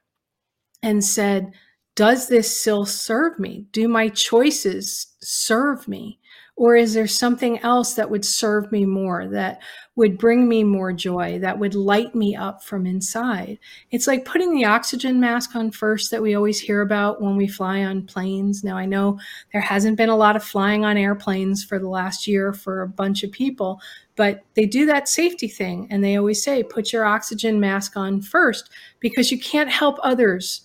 and 0.83 1.03
said, 1.03 1.53
Does 1.95 2.29
this 2.29 2.55
still 2.61 2.85
serve 2.85 3.39
me? 3.39 3.67
Do 3.73 3.89
my 3.89 4.09
choices 4.09 5.07
serve 5.23 5.87
me? 5.89 6.19
Or 6.63 6.77
is 6.77 6.95
there 6.95 7.09
something 7.09 7.59
else 7.65 7.95
that 7.95 8.09
would 8.09 8.25
serve 8.25 8.71
me 8.71 8.87
more, 8.87 9.27
that 9.27 9.61
would 9.97 10.17
bring 10.17 10.49
me 10.49 10.63
more 10.63 10.93
joy, 10.93 11.41
that 11.41 11.59
would 11.59 11.75
light 11.75 12.15
me 12.15 12.37
up 12.37 12.63
from 12.63 12.87
inside? 12.87 13.59
It's 13.91 14.07
like 14.07 14.25
putting 14.25 14.55
the 14.55 14.67
oxygen 14.67 15.19
mask 15.19 15.57
on 15.57 15.73
first 15.73 16.13
that 16.13 16.23
we 16.23 16.37
always 16.37 16.61
hear 16.61 16.81
about 16.81 17.21
when 17.21 17.37
we 17.37 17.49
fly 17.49 17.83
on 17.83 18.07
planes. 18.07 18.63
Now, 18.63 18.77
I 18.77 18.87
know 18.87 19.19
there 19.51 19.61
hasn't 19.61 19.97
been 19.97 20.09
a 20.09 20.17
lot 20.17 20.37
of 20.37 20.45
flying 20.45 20.85
on 20.85 20.97
airplanes 20.97 21.65
for 21.65 21.81
the 21.81 21.89
last 21.89 22.29
year 22.29 22.53
for 22.53 22.83
a 22.83 22.89
bunch 22.89 23.25
of 23.25 23.33
people, 23.33 23.81
but 24.15 24.45
they 24.55 24.65
do 24.65 24.87
that 24.87 25.09
safety 25.09 25.49
thing. 25.49 25.89
And 25.91 26.05
they 26.05 26.15
always 26.15 26.45
say, 26.45 26.63
put 26.63 26.93
your 26.93 27.05
oxygen 27.05 27.59
mask 27.59 27.97
on 27.97 28.23
first 28.23 28.71
because 29.01 29.33
you 29.33 29.41
can't 29.41 29.69
help 29.69 29.99
others 30.05 30.61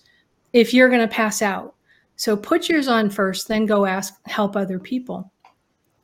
if 0.52 0.72
you're 0.72 0.90
going 0.90 1.00
to 1.00 1.12
pass 1.12 1.42
out. 1.42 1.74
So 2.14 2.36
put 2.36 2.68
yours 2.68 2.86
on 2.86 3.10
first, 3.10 3.48
then 3.48 3.66
go 3.66 3.84
ask, 3.84 4.14
help 4.26 4.54
other 4.54 4.78
people. 4.78 5.32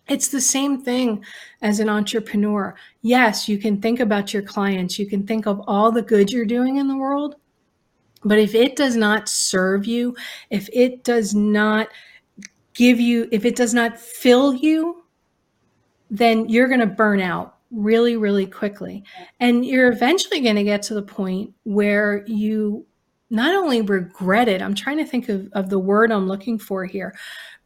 It's 0.08 0.28
the 0.28 0.40
same 0.40 0.80
thing 0.82 1.24
as 1.62 1.80
an 1.80 1.88
entrepreneur. 1.88 2.74
Yes, 3.02 3.48
you 3.48 3.58
can 3.58 3.80
think 3.80 4.00
about 4.00 4.32
your 4.32 4.42
clients, 4.42 4.98
you 4.98 5.06
can 5.06 5.26
think 5.26 5.46
of 5.46 5.62
all 5.66 5.90
the 5.90 6.02
good 6.02 6.30
you're 6.30 6.44
doing 6.44 6.76
in 6.76 6.88
the 6.88 6.96
world. 6.96 7.36
But 8.24 8.38
if 8.38 8.54
it 8.54 8.76
does 8.76 8.96
not 8.96 9.28
serve 9.28 9.86
you, 9.86 10.16
if 10.50 10.68
it 10.72 11.04
does 11.04 11.34
not 11.34 11.88
give 12.74 12.98
you, 12.98 13.28
if 13.30 13.44
it 13.44 13.56
does 13.56 13.74
not 13.74 13.98
fill 13.98 14.54
you, 14.54 15.04
then 16.10 16.48
you're 16.48 16.68
going 16.68 16.80
to 16.80 16.86
burn 16.86 17.20
out 17.20 17.56
really, 17.70 18.16
really 18.16 18.46
quickly. 18.46 19.04
And 19.40 19.64
you're 19.64 19.90
eventually 19.90 20.40
going 20.40 20.56
to 20.56 20.64
get 20.64 20.82
to 20.84 20.94
the 20.94 21.02
point 21.02 21.52
where 21.64 22.24
you 22.26 22.86
not 23.30 23.54
only 23.54 23.82
regret 23.82 24.48
it, 24.48 24.62
I'm 24.62 24.74
trying 24.74 24.98
to 24.98 25.04
think 25.04 25.28
of, 25.28 25.48
of 25.52 25.68
the 25.70 25.78
word 25.78 26.12
I'm 26.12 26.28
looking 26.28 26.58
for 26.58 26.84
here, 26.84 27.16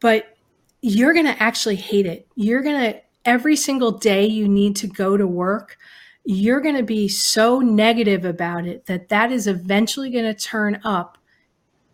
but 0.01 0.38
you're 0.81 1.13
going 1.13 1.27
to 1.27 1.43
actually 1.43 1.77
hate 1.77 2.07
it. 2.07 2.29
You're 2.35 2.63
going 2.63 2.93
to, 2.93 3.01
every 3.25 3.57
single 3.57 3.93
day 3.93 4.27
you 4.27 4.49
need 4.49 4.77
to 4.77 4.87
go 4.87 5.17
to 5.17 5.27
work, 5.27 5.77
you're 6.25 6.61
going 6.61 6.77
to 6.77 6.83
be 6.83 7.09
so 7.09 7.61
negative 7.61 8.25
about 8.25 8.67
it 8.67 8.87
that 8.87 9.09
that 9.09 9.33
is 9.33 9.47
eventually 9.47 10.11
going 10.11 10.25
to 10.25 10.35
turn 10.35 10.81
up 10.85 11.19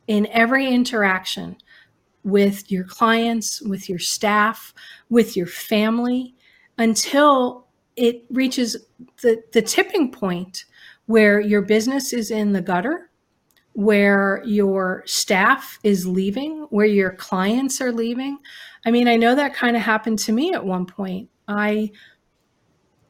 in 0.07 0.27
every 0.27 0.67
interaction 0.69 1.57
with 2.25 2.71
your 2.71 2.85
clients, 2.85 3.61
with 3.63 3.89
your 3.89 3.99
staff, 3.99 4.75
with 5.09 5.37
your 5.37 5.47
family 5.47 6.35
until 6.79 7.67
it 7.97 8.25
reaches 8.31 8.77
the, 9.23 9.43
the 9.53 9.63
tipping 9.63 10.11
point 10.11 10.65
where 11.07 11.39
your 11.39 11.63
business 11.63 12.13
is 12.13 12.31
in 12.31 12.53
the 12.53 12.63
gutter 12.63 13.11
where 13.75 14.41
your 14.45 15.03
staff 15.05 15.79
is 15.83 16.07
leaving, 16.07 16.67
where 16.71 16.87
your 16.87 17.11
clients 17.11 17.81
are 17.81 17.93
leaving. 17.93 18.39
I 18.87 18.91
mean, 18.91 19.09
I 19.09 19.17
know 19.17 19.35
that 19.35 19.55
kind 19.55 19.77
of 19.77 19.83
happened 19.83 20.21
to 20.21 20.33
me 20.33 20.53
at 20.53 20.65
one 20.65 20.87
point. 20.87 21.29
I 21.49 21.91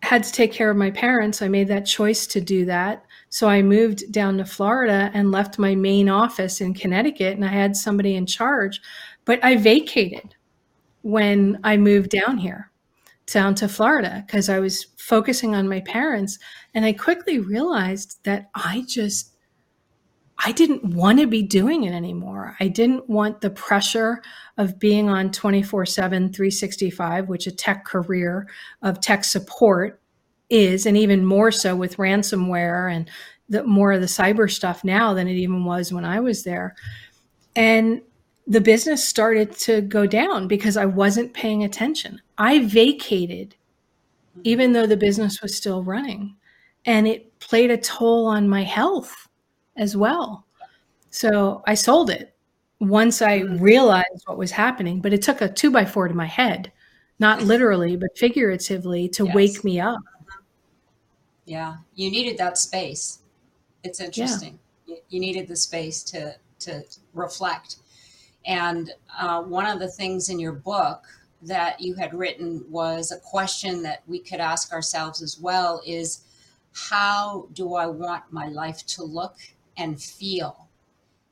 had 0.03 0.25
to 0.25 0.33
take 0.33 0.53
care 0.53 0.71
of 0.71 0.77
my 0.77 0.91
parents. 0.91 1.43
I 1.43 1.49
made 1.49 1.69
that 1.69 1.87
choice 1.87 2.27
to 2.29 2.41
do 2.41 2.65
that. 2.65 3.05
So 3.29 3.49
I 3.49 3.63
moved 3.63 4.11
down 4.11 4.39
to 4.39 4.45
Florida 4.45 5.11
and 5.13 5.31
left 5.31 5.59
my 5.59 5.75
main 5.75 6.09
office 6.09 6.61
in 6.61 6.75
Connecticut, 6.75 7.35
and 7.35 7.45
I 7.45 7.49
had 7.49 7.77
somebody 7.77 8.15
in 8.15 8.27
charge. 8.27 8.81
But 9.25 9.45
I 9.45 9.57
vacated 9.57 10.35
when 11.03 11.59
I 11.63 11.77
moved 11.77 12.11
down 12.11 12.39
here, 12.39 12.71
down 13.27 13.55
to 13.57 13.69
Florida, 13.69 14.25
because 14.27 14.49
I 14.49 14.61
was 14.61 14.85
focusing 14.97 15.55
on 15.55 15.69
my 15.69 15.81
parents. 15.81 16.39
And 16.75 16.87
I 16.87 16.95
quickly 16.95 17.39
realized 17.39 18.19
that 18.25 18.51
I 18.55 18.85
just 18.87 19.34
I 20.39 20.53
didn't 20.53 20.85
want 20.85 21.21
to 21.21 21.27
be 21.27 21.43
doing 21.43 21.85
it 21.85 21.93
anymore. 21.93 22.57
I 22.61 22.69
didn't 22.69 23.09
want 23.09 23.41
the 23.41 23.51
pressure 23.51 24.23
of 24.59 24.79
being 24.79 25.09
on 25.09 25.31
24 25.31 25.87
7, 25.87 26.33
365, 26.33 27.29
which 27.29 27.47
a 27.47 27.53
tech 27.53 27.85
career 27.85 28.49
of 28.83 29.01
tech 29.01 29.25
support 29.25 30.01
is, 30.51 30.87
and 30.87 30.97
even 30.97 31.25
more 31.25 31.51
so 31.51 31.77
with 31.77 31.97
ransomware 31.97 32.93
and 32.93 33.09
the, 33.49 33.65
more 33.65 33.93
of 33.93 34.01
the 34.01 34.07
cyber 34.07 34.51
stuff 34.51 34.85
now 34.85 35.15
than 35.15 35.29
it 35.29 35.37
even 35.37 35.65
was 35.65 35.93
when 35.93 36.05
I 36.05 36.21
was 36.21 36.45
there. 36.45 36.75
And 37.55 38.03
the 38.47 38.61
business 38.61 39.07
started 39.07 39.53
to 39.59 39.81
go 39.81 40.07
down 40.07 40.49
because 40.49 40.77
I 40.77 40.87
wasn't 40.87 41.33
paying 41.33 41.65
attention. 41.65 42.21
I 42.37 42.67
vacated, 42.67 43.55
even 44.43 44.73
though 44.73 44.87
the 44.87 44.97
business 44.97 45.41
was 45.41 45.57
still 45.57 45.83
running, 45.83 46.37
and 46.85 47.07
it 47.07 47.39
played 47.39 47.71
a 47.71 47.79
toll 47.79 48.27
on 48.27 48.49
my 48.49 48.63
health 48.63 49.29
as 49.77 49.97
well. 49.97 50.45
So 51.11 51.63
I 51.67 51.75
sold 51.75 52.11
it 52.11 52.35
once 52.81 53.23
I 53.23 53.41
mm-hmm. 53.41 53.63
realized 53.63 54.25
what 54.27 54.39
was 54.39 54.51
happening, 54.51 55.01
but 55.01 55.13
it 55.13 55.23
took 55.23 55.41
a 55.41 55.49
two 55.49 55.71
by 55.71 55.85
four 55.85 56.09
to 56.09 56.15
my 56.15 56.27
head, 56.27 56.73
not 57.19 57.43
literally, 57.53 57.97
but 57.97 58.17
figuratively 58.17 59.09
to 59.11 59.27
yes. 59.27 59.35
wake 59.35 59.65
me 59.65 59.81
up. 59.81 60.01
Yeah, 61.47 61.77
you 61.95 62.11
needed 62.11 62.39
that 62.39 62.59
space. 62.59 63.21
It's 63.83 64.01
interesting. 64.01 64.59
Yeah. 64.87 64.97
You 65.11 65.21
needed 65.21 65.49
the 65.49 65.57
space 65.57 66.03
to 66.05 66.37
to 66.61 66.83
reflect. 67.13 67.77
And 68.47 68.91
uh, 69.19 69.43
one 69.43 69.67
of 69.67 69.79
the 69.79 69.89
things 69.89 70.29
in 70.29 70.39
your 70.39 70.53
book 70.53 71.05
that 71.43 71.81
you 71.81 71.95
had 71.95 72.15
written 72.15 72.65
was 72.71 73.13
a 73.13 73.19
question 73.19 73.83
that 73.83 74.03
we 74.07 74.19
could 74.19 74.41
ask 74.41 74.73
ourselves 74.73 75.23
as 75.23 75.39
well: 75.39 75.83
is 75.87 76.21
how 76.73 77.49
do 77.53 77.75
I 77.75 77.87
want 77.87 78.25
my 78.31 78.49
life 78.49 78.85
to 78.87 79.05
look 79.05 79.37
and 79.77 80.01
feel. 80.01 80.69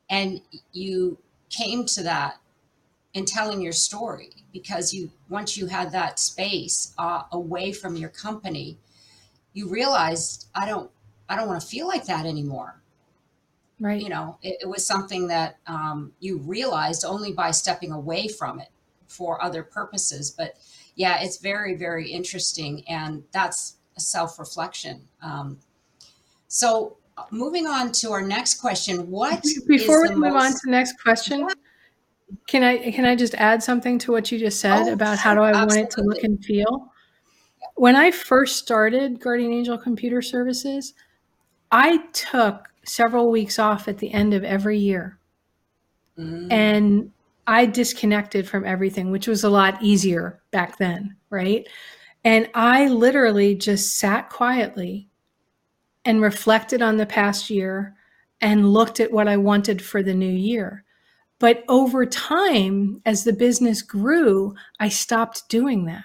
And 0.09 0.43
you 0.73 1.19
came 1.49 1.85
to 1.87 2.03
that 2.03 2.39
in 3.15 3.25
telling 3.25 3.61
your 3.61 3.73
story 3.73 4.31
because 4.53 4.93
you 4.93 5.11
once 5.29 5.57
you 5.57 5.67
had 5.67 5.93
that 5.93 6.19
space 6.19 6.95
uh, 6.99 7.23
away 7.31 7.73
from 7.73 7.97
your 7.97 8.09
company, 8.09 8.79
you 9.53 9.69
realized 9.69 10.47
I 10.55 10.67
don't 10.67 10.91
I 11.29 11.37
don't 11.37 11.49
want 11.49 11.61
to 11.61 11.67
feel 11.67 11.87
like 11.87 12.07
that 12.07 12.27
anymore. 12.27 12.83
Right. 13.81 14.01
You 14.01 14.11
know, 14.11 14.39
it, 14.43 14.59
it 14.63 14.69
was 14.69 14.87
something 14.87 15.29
that 15.29 15.59
um, 15.67 16.13
you 16.21 16.39
realized 16.39 17.05
only 17.05 17.33
by 17.33 17.51
stepping 17.51 17.91
away 17.91 18.29
from 18.29 18.61
it 18.61 18.69
for 19.09 19.43
other 19.43 19.63
purposes. 19.63 20.31
But 20.31 20.57
yeah, 20.95 21.23
it's 21.23 21.39
very 21.39 21.75
very 21.75 22.11
interesting, 22.11 22.85
and 22.89 23.25
that's 23.33 23.77
a 23.97 24.01
self 24.01 24.39
reflection. 24.39 25.09
Um, 25.23 25.59
so 26.49 26.97
moving 27.31 27.67
on 27.67 27.93
to 27.93 28.13
our 28.13 28.23
next 28.23 28.55
question. 28.61 29.11
What 29.11 29.45
before 29.67 30.03
we 30.03 30.15
move 30.15 30.35
most... 30.35 30.45
on 30.45 30.53
to 30.53 30.59
the 30.65 30.71
next 30.71 31.01
question? 31.03 31.49
Can 32.47 32.63
I 32.63 32.91
can 32.91 33.05
I 33.05 33.15
just 33.15 33.35
add 33.35 33.63
something 33.63 33.99
to 34.01 34.13
what 34.13 34.33
you 34.33 34.39
just 34.39 34.61
said 34.61 34.89
oh, 34.89 34.93
about 34.93 35.19
how 35.19 35.35
do 35.35 35.43
I 35.43 35.51
absolutely. 35.51 35.77
want 35.77 35.87
it 35.87 35.95
to 35.97 36.03
look 36.03 36.25
and 36.25 36.45
feel? 36.45 36.93
When 37.75 37.97
I 37.97 38.11
first 38.11 38.59
started 38.59 39.21
Guardian 39.21 39.53
Angel 39.53 39.79
Computer 39.79 40.23
Services, 40.23 40.95
I 41.71 41.99
took 42.13 42.69
several 42.85 43.31
weeks 43.31 43.59
off 43.59 43.89
at 43.89 43.99
the 43.99 44.13
end 44.13 44.35
of 44.35 44.45
every 44.45 44.79
year. 44.79 45.19
Mm. 46.19 46.53
And 46.53 47.13
I 47.47 47.67
disconnected 47.67 48.49
from 48.49 48.65
everything, 48.65 49.11
which 49.11 49.27
was 49.27 49.45
a 49.45 49.51
lot 49.51 49.83
easier 49.83 50.41
back 50.51 50.79
then, 50.79 51.17
right? 51.31 51.67
And 52.25 52.49
I 52.55 52.89
literally 52.89 53.55
just 53.55 53.99
sat 53.99 54.31
quietly 54.31 55.09
and 56.05 56.21
reflected 56.21 56.83
on 56.83 56.97
the 56.97 57.07
past 57.07 57.51
year 57.51 57.95
and 58.41 58.73
looked 58.73 59.01
at 59.01 59.13
what 59.13 59.29
I 59.29 59.37
wanted 59.37 59.83
for 59.83 60.03
the 60.03 60.15
new 60.15 60.27
year. 60.27 60.85
But 61.39 61.65
over 61.69 62.07
time, 62.07 63.01
as 63.05 63.25
the 63.25 63.33
business 63.33 63.83
grew, 63.83 64.55
I 64.79 64.89
stopped 64.89 65.49
doing 65.49 65.87
that. 65.87 66.05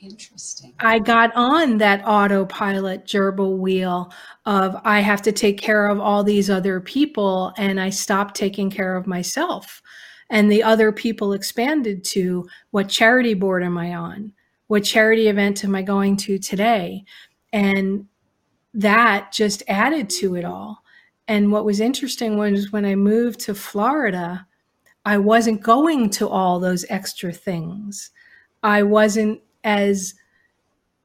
Interesting. 0.00 0.72
I 0.80 0.98
got 0.98 1.30
on 1.36 1.76
that 1.78 2.02
autopilot 2.06 3.04
gerbil 3.04 3.58
wheel 3.58 4.10
of 4.46 4.74
I 4.82 5.00
have 5.00 5.20
to 5.22 5.32
take 5.32 5.60
care 5.60 5.86
of 5.86 6.00
all 6.00 6.24
these 6.24 6.48
other 6.48 6.80
people, 6.80 7.52
and 7.58 7.78
I 7.78 7.90
stopped 7.90 8.34
taking 8.34 8.70
care 8.70 8.96
of 8.96 9.06
myself. 9.06 9.82
And 10.30 10.50
the 10.50 10.62
other 10.62 10.90
people 10.90 11.32
expanded 11.32 12.02
to 12.04 12.48
what 12.70 12.88
charity 12.88 13.34
board 13.34 13.62
am 13.62 13.76
I 13.76 13.94
on? 13.94 14.32
What 14.68 14.84
charity 14.84 15.28
event 15.28 15.64
am 15.64 15.74
I 15.74 15.82
going 15.82 16.16
to 16.18 16.38
today? 16.38 17.04
And 17.52 18.06
that 18.74 19.32
just 19.32 19.62
added 19.68 20.08
to 20.10 20.36
it 20.36 20.44
all. 20.44 20.82
And 21.28 21.52
what 21.52 21.64
was 21.64 21.80
interesting 21.80 22.36
was 22.38 22.72
when 22.72 22.84
I 22.84 22.94
moved 22.94 23.40
to 23.40 23.54
Florida, 23.54 24.46
I 25.04 25.18
wasn't 25.18 25.62
going 25.62 26.10
to 26.10 26.28
all 26.28 26.60
those 26.60 26.84
extra 26.88 27.32
things. 27.32 28.10
I 28.62 28.82
wasn't 28.82 29.40
as, 29.64 30.14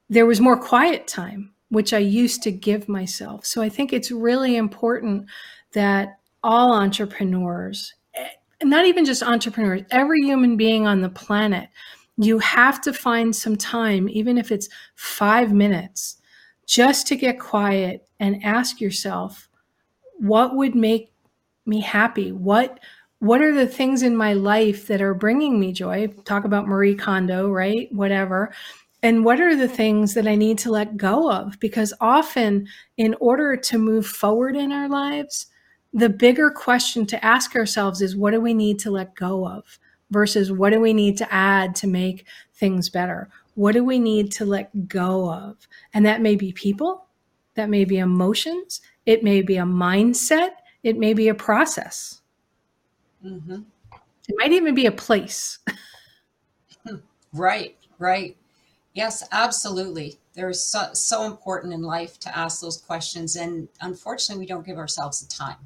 there 0.09 0.25
was 0.25 0.41
more 0.41 0.57
quiet 0.57 1.07
time, 1.07 1.53
which 1.69 1.93
I 1.93 1.99
used 1.99 2.43
to 2.43 2.51
give 2.51 2.89
myself. 2.89 3.45
So 3.45 3.61
I 3.61 3.69
think 3.69 3.93
it's 3.93 4.11
really 4.11 4.55
important 4.55 5.27
that 5.73 6.19
all 6.43 6.73
entrepreneurs, 6.73 7.93
eh, 8.13 8.27
not 8.63 8.85
even 8.85 9.05
just 9.05 9.23
entrepreneurs, 9.23 9.81
every 9.91 10.21
human 10.21 10.57
being 10.57 10.87
on 10.87 11.01
the 11.01 11.09
planet, 11.09 11.69
you 12.17 12.39
have 12.39 12.81
to 12.81 12.93
find 12.93 13.35
some 13.35 13.55
time, 13.55 14.07
even 14.09 14.37
if 14.37 14.51
it's 14.51 14.69
five 14.95 15.51
minutes, 15.51 16.17
just 16.65 17.07
to 17.07 17.15
get 17.15 17.39
quiet 17.39 18.07
and 18.19 18.43
ask 18.43 18.81
yourself, 18.81 19.49
what 20.17 20.55
would 20.55 20.75
make 20.75 21.11
me 21.65 21.81
happy? 21.81 22.31
What 22.31 22.79
what 23.19 23.41
are 23.41 23.53
the 23.53 23.67
things 23.67 24.03
in 24.03 24.15
my 24.15 24.33
life 24.33 24.87
that 24.87 25.01
are 25.01 25.13
bringing 25.13 25.59
me 25.59 25.71
joy? 25.71 26.07
Talk 26.25 26.43
about 26.43 26.67
Marie 26.67 26.95
Kondo, 26.95 27.49
right? 27.49 27.91
Whatever. 27.91 28.53
And 29.01 29.23
what 29.23 29.39
are 29.39 29.55
the 29.55 29.67
things 29.67 30.13
that 30.15 30.27
I 30.27 30.35
need 30.35 30.57
to 30.59 30.71
let 30.71 30.97
go 30.97 31.31
of? 31.31 31.59
Because 31.59 31.93
often, 32.01 32.67
in 32.97 33.15
order 33.19 33.55
to 33.55 33.77
move 33.77 34.05
forward 34.05 34.55
in 34.55 34.71
our 34.71 34.89
lives, 34.89 35.47
the 35.93 36.09
bigger 36.09 36.51
question 36.51 37.05
to 37.05 37.25
ask 37.25 37.55
ourselves 37.55 38.01
is 38.01 38.15
what 38.15 38.31
do 38.31 38.41
we 38.41 38.53
need 38.53 38.79
to 38.79 38.91
let 38.91 39.15
go 39.15 39.47
of 39.47 39.79
versus 40.11 40.51
what 40.51 40.71
do 40.71 40.79
we 40.79 40.93
need 40.93 41.17
to 41.17 41.33
add 41.33 41.73
to 41.75 41.87
make 41.87 42.25
things 42.53 42.89
better? 42.89 43.29
What 43.55 43.73
do 43.73 43.83
we 43.83 43.99
need 43.99 44.31
to 44.33 44.45
let 44.45 44.87
go 44.87 45.31
of? 45.31 45.67
And 45.93 46.05
that 46.05 46.21
may 46.21 46.35
be 46.35 46.51
people, 46.51 47.05
that 47.55 47.69
may 47.69 47.85
be 47.85 47.97
emotions, 47.97 48.81
it 49.05 49.23
may 49.23 49.41
be 49.41 49.57
a 49.57 49.63
mindset, 49.63 50.51
it 50.83 50.97
may 50.97 51.13
be 51.13 51.29
a 51.29 51.35
process. 51.35 52.21
Mm-hmm. 53.25 53.61
It 54.27 54.35
might 54.37 54.51
even 54.51 54.75
be 54.75 54.85
a 54.85 54.91
place. 54.91 55.59
right, 57.33 57.75
right. 57.97 58.35
Yes, 58.93 59.27
absolutely. 59.31 60.19
They're 60.33 60.53
so, 60.53 60.89
so 60.93 61.25
important 61.25 61.73
in 61.73 61.81
life 61.81 62.19
to 62.21 62.37
ask 62.37 62.61
those 62.61 62.77
questions. 62.77 63.35
And 63.35 63.67
unfortunately, 63.81 64.41
we 64.43 64.47
don't 64.47 64.65
give 64.65 64.77
ourselves 64.77 65.21
the 65.21 65.33
time. 65.33 65.57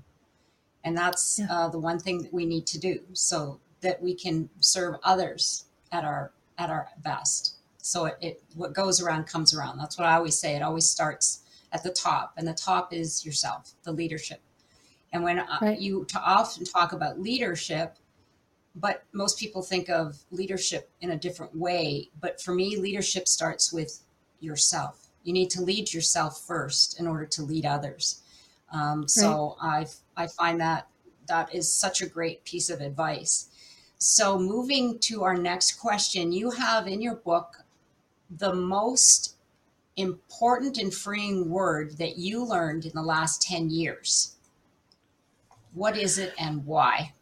And 0.83 0.97
that's 0.97 1.39
yeah. 1.39 1.47
uh, 1.49 1.69
the 1.69 1.79
one 1.79 1.99
thing 1.99 2.21
that 2.23 2.33
we 2.33 2.45
need 2.45 2.65
to 2.67 2.79
do 2.79 2.99
so 3.13 3.59
that 3.81 4.01
we 4.01 4.13
can 4.13 4.49
serve 4.59 4.95
others 5.03 5.65
at 5.91 6.05
our 6.05 6.31
at 6.57 6.69
our 6.69 6.89
best. 7.03 7.58
So 7.89 8.05
it, 8.05 8.17
it 8.21 8.43
what 8.53 8.73
goes 8.73 9.01
around 9.01 9.25
comes 9.25 9.53
around. 9.53 9.79
That's 9.79 9.97
what 9.97 10.07
I 10.07 10.15
always 10.15 10.37
say. 10.39 10.55
It 10.55 10.61
always 10.61 10.87
starts 10.87 11.41
at 11.71 11.81
the 11.81 11.89
top, 11.91 12.33
and 12.37 12.47
the 12.47 12.53
top 12.53 12.93
is 12.93 13.25
yourself, 13.25 13.71
the 13.83 13.91
leadership. 13.91 14.41
And 15.11 15.23
when 15.23 15.39
uh, 15.39 15.57
right. 15.59 15.79
you 15.79 16.05
to 16.05 16.19
often 16.21 16.65
talk 16.65 16.93
about 16.93 17.19
leadership, 17.19 17.97
but 18.75 19.05
most 19.11 19.39
people 19.39 19.63
think 19.63 19.89
of 19.89 20.19
leadership 20.29 20.91
in 21.01 21.09
a 21.09 21.17
different 21.17 21.55
way. 21.55 22.09
But 22.21 22.39
for 22.39 22.53
me, 22.53 22.77
leadership 22.77 23.27
starts 23.27 23.73
with 23.73 24.01
yourself. 24.39 25.07
You 25.23 25.33
need 25.33 25.49
to 25.51 25.61
lead 25.61 25.91
yourself 25.91 26.45
first 26.45 26.99
in 26.99 27.07
order 27.07 27.25
to 27.25 27.41
lead 27.41 27.65
others. 27.65 28.21
Um, 28.71 29.07
so. 29.07 29.57
I 29.59 29.87
I 30.15 30.27
find 30.27 30.61
that 30.61 30.87
that 31.27 31.55
is 31.55 31.71
such 31.71 32.01
a 32.03 32.05
great 32.05 32.43
piece 32.43 32.69
of 32.69 32.81
advice. 32.81 33.49
So 33.97 34.37
moving 34.37 34.99
to 34.99 35.23
our 35.23 35.35
next 35.35 35.73
question, 35.73 36.31
you 36.31 36.51
have 36.51 36.87
in 36.87 37.01
your 37.01 37.15
book 37.15 37.63
the 38.37 38.53
most 38.53 39.35
important 39.97 40.77
and 40.77 40.93
freeing 40.93 41.49
word 41.49 41.97
that 41.97 42.17
you 42.17 42.45
learned 42.45 42.85
in 42.85 42.91
the 42.93 43.01
last 43.01 43.41
10 43.41 43.69
years. 43.69 44.35
What 45.73 45.97
is 45.97 46.17
it 46.17 46.33
and 46.39 46.65
why? 46.65 47.13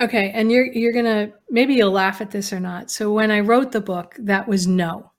Okay, 0.00 0.30
and 0.30 0.50
you're 0.50 0.64
you're 0.64 0.94
gonna 0.94 1.30
maybe 1.50 1.74
you'll 1.74 1.90
laugh 1.90 2.22
at 2.22 2.30
this 2.30 2.54
or 2.54 2.60
not. 2.60 2.90
So 2.90 3.12
when 3.12 3.30
I 3.30 3.40
wrote 3.40 3.70
the 3.70 3.82
book, 3.82 4.14
that 4.18 4.48
was 4.48 4.66
no. 4.66 5.10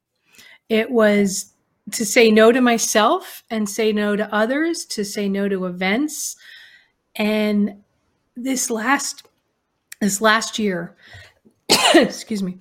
It 0.69 0.89
was 0.89 1.53
to 1.91 2.05
say 2.05 2.31
no 2.31 2.51
to 2.51 2.61
myself 2.61 3.43
and 3.49 3.69
say 3.69 3.91
no 3.91 4.15
to 4.15 4.33
others, 4.33 4.85
to 4.85 5.05
say 5.05 5.29
no 5.29 5.47
to 5.49 5.65
events. 5.65 6.35
And 7.15 7.83
this 8.35 8.71
last 8.71 9.27
this 9.99 10.19
last 10.19 10.57
year, 10.57 10.95
excuse 11.93 12.41
me, 12.41 12.57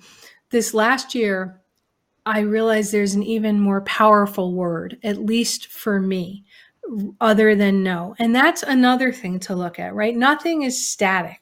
this 0.51 0.75
last 0.75 1.15
year, 1.15 1.60
I 2.25 2.41
realize 2.41 2.91
there's 2.91 3.15
an 3.15 3.23
even 3.23 3.59
more 3.59 3.81
powerful 3.81 4.53
word, 4.53 4.97
at 5.03 5.25
least 5.25 5.67
for 5.67 5.99
me, 5.99 6.45
other 7.19 7.55
than 7.55 7.83
no. 7.83 8.15
And 8.19 8.35
that's 8.35 8.63
another 8.63 9.11
thing 9.11 9.39
to 9.41 9.55
look 9.55 9.79
at, 9.79 9.95
right? 9.95 10.15
Nothing 10.15 10.61
is 10.61 10.87
static. 10.87 11.41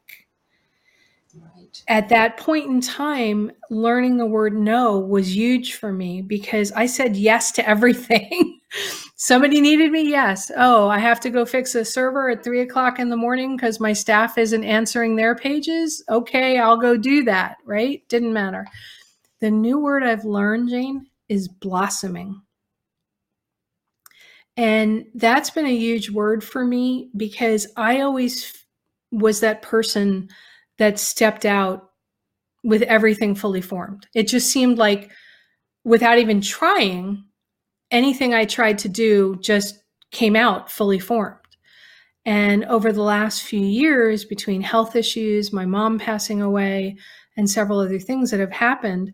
Right. 1.35 1.83
At 1.87 2.09
that 2.09 2.37
point 2.37 2.67
in 2.69 2.81
time, 2.81 3.51
learning 3.69 4.17
the 4.17 4.25
word 4.25 4.53
no 4.53 4.99
was 4.99 5.35
huge 5.35 5.73
for 5.73 5.91
me 5.91 6.21
because 6.21 6.71
I 6.71 6.85
said 6.85 7.15
yes 7.15 7.51
to 7.53 7.67
everything. 7.67 8.59
Somebody 9.15 9.59
needed 9.59 9.91
me, 9.91 10.09
yes. 10.09 10.49
Oh, 10.55 10.87
I 10.87 10.99
have 10.99 11.19
to 11.21 11.29
go 11.29 11.45
fix 11.45 11.75
a 11.75 11.83
server 11.83 12.29
at 12.29 12.43
three 12.43 12.61
o'clock 12.61 12.99
in 12.99 13.09
the 13.09 13.17
morning 13.17 13.57
because 13.57 13.79
my 13.79 13.91
staff 13.91 14.37
isn't 14.37 14.63
answering 14.63 15.17
their 15.17 15.35
pages. 15.35 16.01
Okay, 16.09 16.57
I'll 16.57 16.77
go 16.77 16.95
do 16.95 17.23
that, 17.25 17.57
right? 17.65 18.01
Didn't 18.07 18.31
matter. 18.31 18.65
The 19.41 19.52
new 19.52 19.80
word 19.80 20.04
I've 20.04 20.25
learned, 20.25 20.69
Jane, 20.69 21.08
is 21.28 21.47
blossoming. 21.47 22.41
And 24.58 25.06
that's 25.15 25.49
been 25.49 25.65
a 25.65 25.75
huge 25.75 26.10
word 26.10 26.43
for 26.43 26.65
me 26.65 27.10
because 27.15 27.67
I 27.78 28.02
always 28.02 28.54
was 29.12 29.39
that 29.39 29.62
person 29.62 30.30
that 30.78 30.99
stepped 30.99 31.45
out 31.45 31.91
with 32.63 32.82
everything 32.84 33.36
fully 33.36 33.62
formed. 33.62 34.08
It 34.13 34.28
just 34.28 34.52
seemed 34.52 34.78
like 34.78 35.12
without 35.86 36.17
even 36.17 36.41
trying, 36.41 37.23
anything 37.91 38.34
I 38.34 38.45
tried 38.45 38.80
to 38.80 38.89
do 38.89 39.38
just 39.41 39.82
came 40.12 40.36
out 40.36 40.69
fully 40.69 40.99
formed. 40.99 41.38
And 42.25 42.65
over 42.65 42.91
the 42.91 43.02
last 43.02 43.43
few 43.43 43.62
years, 43.62 44.25
between 44.25 44.62
health 44.62 44.95
issues, 44.95 45.54
my 45.54 45.65
mom 45.65 45.99
passing 45.99 46.41
away, 46.41 46.97
and 47.38 47.49
several 47.49 47.80
other 47.80 47.99
things 47.99 48.32
that 48.32 48.41
have 48.41 48.52
happened, 48.52 49.13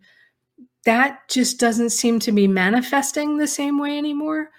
that 0.85 1.27
just 1.27 1.59
doesn't 1.59 1.89
seem 1.89 2.19
to 2.19 2.31
be 2.31 2.47
manifesting 2.47 3.37
the 3.37 3.47
same 3.47 3.77
way 3.77 3.97
anymore. 3.97 4.51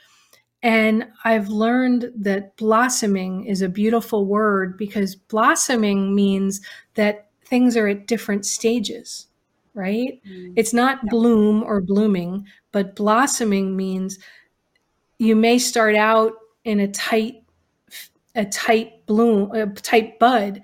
And 0.62 1.06
I've 1.24 1.48
learned 1.48 2.10
that 2.16 2.56
blossoming 2.56 3.44
is 3.44 3.62
a 3.62 3.68
beautiful 3.68 4.26
word 4.26 4.76
because 4.76 5.14
blossoming 5.14 6.14
means 6.14 6.60
that 6.94 7.28
things 7.44 7.76
are 7.76 7.86
at 7.86 8.06
different 8.06 8.44
stages, 8.44 9.28
right? 9.74 10.20
Mm. 10.28 10.54
It's 10.56 10.74
not 10.74 10.98
yeah. 11.04 11.10
bloom 11.10 11.62
or 11.62 11.80
blooming, 11.80 12.46
but 12.72 12.96
blossoming 12.96 13.76
means 13.76 14.18
you 15.18 15.36
may 15.36 15.58
start 15.58 15.94
out 15.94 16.32
in 16.64 16.80
a 16.80 16.88
tight 16.88 17.42
a 18.34 18.44
tight 18.44 19.06
bloom, 19.06 19.50
a 19.52 19.66
tight 19.66 20.18
bud, 20.18 20.60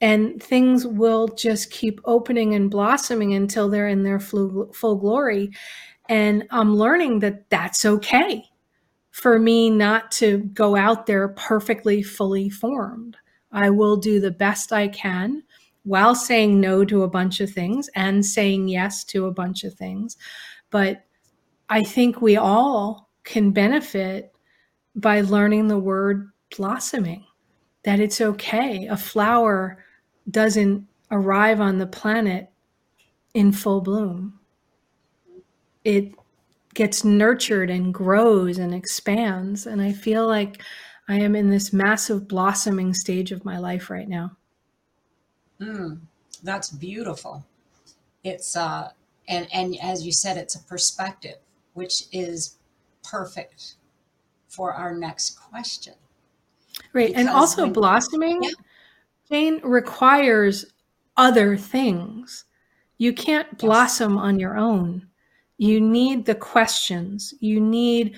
and 0.00 0.42
things 0.42 0.86
will 0.86 1.28
just 1.28 1.70
keep 1.70 2.00
opening 2.04 2.54
and 2.54 2.70
blossoming 2.70 3.34
until 3.34 3.68
they're 3.68 3.88
in 3.88 4.02
their 4.02 4.20
full, 4.20 4.70
glory. 4.98 5.50
And 6.08 6.46
I'm 6.50 6.76
learning 6.76 7.20
that 7.20 7.48
that's 7.50 7.84
okay 7.84 8.44
for 9.10 9.38
me 9.38 9.70
not 9.70 10.10
to 10.12 10.38
go 10.52 10.76
out 10.76 11.06
there 11.06 11.28
perfectly 11.28 12.02
fully 12.02 12.50
formed. 12.50 13.16
I 13.50 13.70
will 13.70 13.96
do 13.96 14.20
the 14.20 14.30
best 14.30 14.72
I 14.72 14.88
can 14.88 15.42
while 15.84 16.14
saying 16.14 16.60
no 16.60 16.84
to 16.84 17.02
a 17.02 17.08
bunch 17.08 17.40
of 17.40 17.50
things 17.50 17.88
and 17.94 18.26
saying 18.26 18.68
yes 18.68 19.04
to 19.04 19.26
a 19.26 19.32
bunch 19.32 19.64
of 19.64 19.72
things. 19.74 20.16
But 20.70 21.04
I 21.68 21.82
think 21.82 22.20
we 22.20 22.36
all 22.36 23.08
can 23.24 23.52
benefit 23.52 24.32
by 24.94 25.22
learning 25.22 25.68
the 25.68 25.78
word 25.78 26.30
blossoming, 26.56 27.24
that 27.84 28.00
it's 28.00 28.20
okay. 28.20 28.86
A 28.86 28.96
flower 28.96 29.84
doesn't 30.30 30.86
arrive 31.10 31.60
on 31.60 31.78
the 31.78 31.86
planet 31.86 32.50
in 33.34 33.52
full 33.52 33.80
bloom. 33.80 34.40
It 35.84 36.14
gets 36.74 37.04
nurtured 37.04 37.70
and 37.70 37.92
grows 37.92 38.58
and 38.58 38.74
expands. 38.74 39.66
And 39.66 39.80
I 39.80 39.92
feel 39.92 40.26
like 40.26 40.62
I 41.08 41.16
am 41.16 41.36
in 41.36 41.50
this 41.50 41.72
massive 41.72 42.28
blossoming 42.28 42.92
stage 42.92 43.32
of 43.32 43.44
my 43.44 43.58
life 43.58 43.88
right 43.88 44.08
now. 44.08 44.36
Mm, 45.60 46.00
that's 46.42 46.70
beautiful. 46.70 47.44
It's 48.24 48.56
uh 48.56 48.90
and 49.28 49.48
and 49.52 49.76
as 49.80 50.04
you 50.04 50.12
said, 50.12 50.36
it's 50.36 50.54
a 50.54 50.62
perspective, 50.64 51.36
which 51.74 52.04
is 52.12 52.56
perfect 53.04 53.74
for 54.48 54.72
our 54.72 54.94
next 54.94 55.38
question. 55.38 55.94
Right. 56.92 57.08
Because 57.08 57.20
and 57.20 57.28
also 57.28 57.62
when, 57.62 57.72
blossoming 57.72 58.42
yeah. 58.42 58.50
Jane 59.30 59.60
requires 59.62 60.66
other 61.16 61.56
things. 61.56 62.44
You 62.98 63.12
can't 63.12 63.58
blossom 63.58 64.14
yes. 64.14 64.22
on 64.22 64.38
your 64.38 64.56
own. 64.56 65.06
You 65.58 65.80
need 65.80 66.26
the 66.26 66.34
questions. 66.34 67.34
You 67.40 67.60
need 67.60 68.16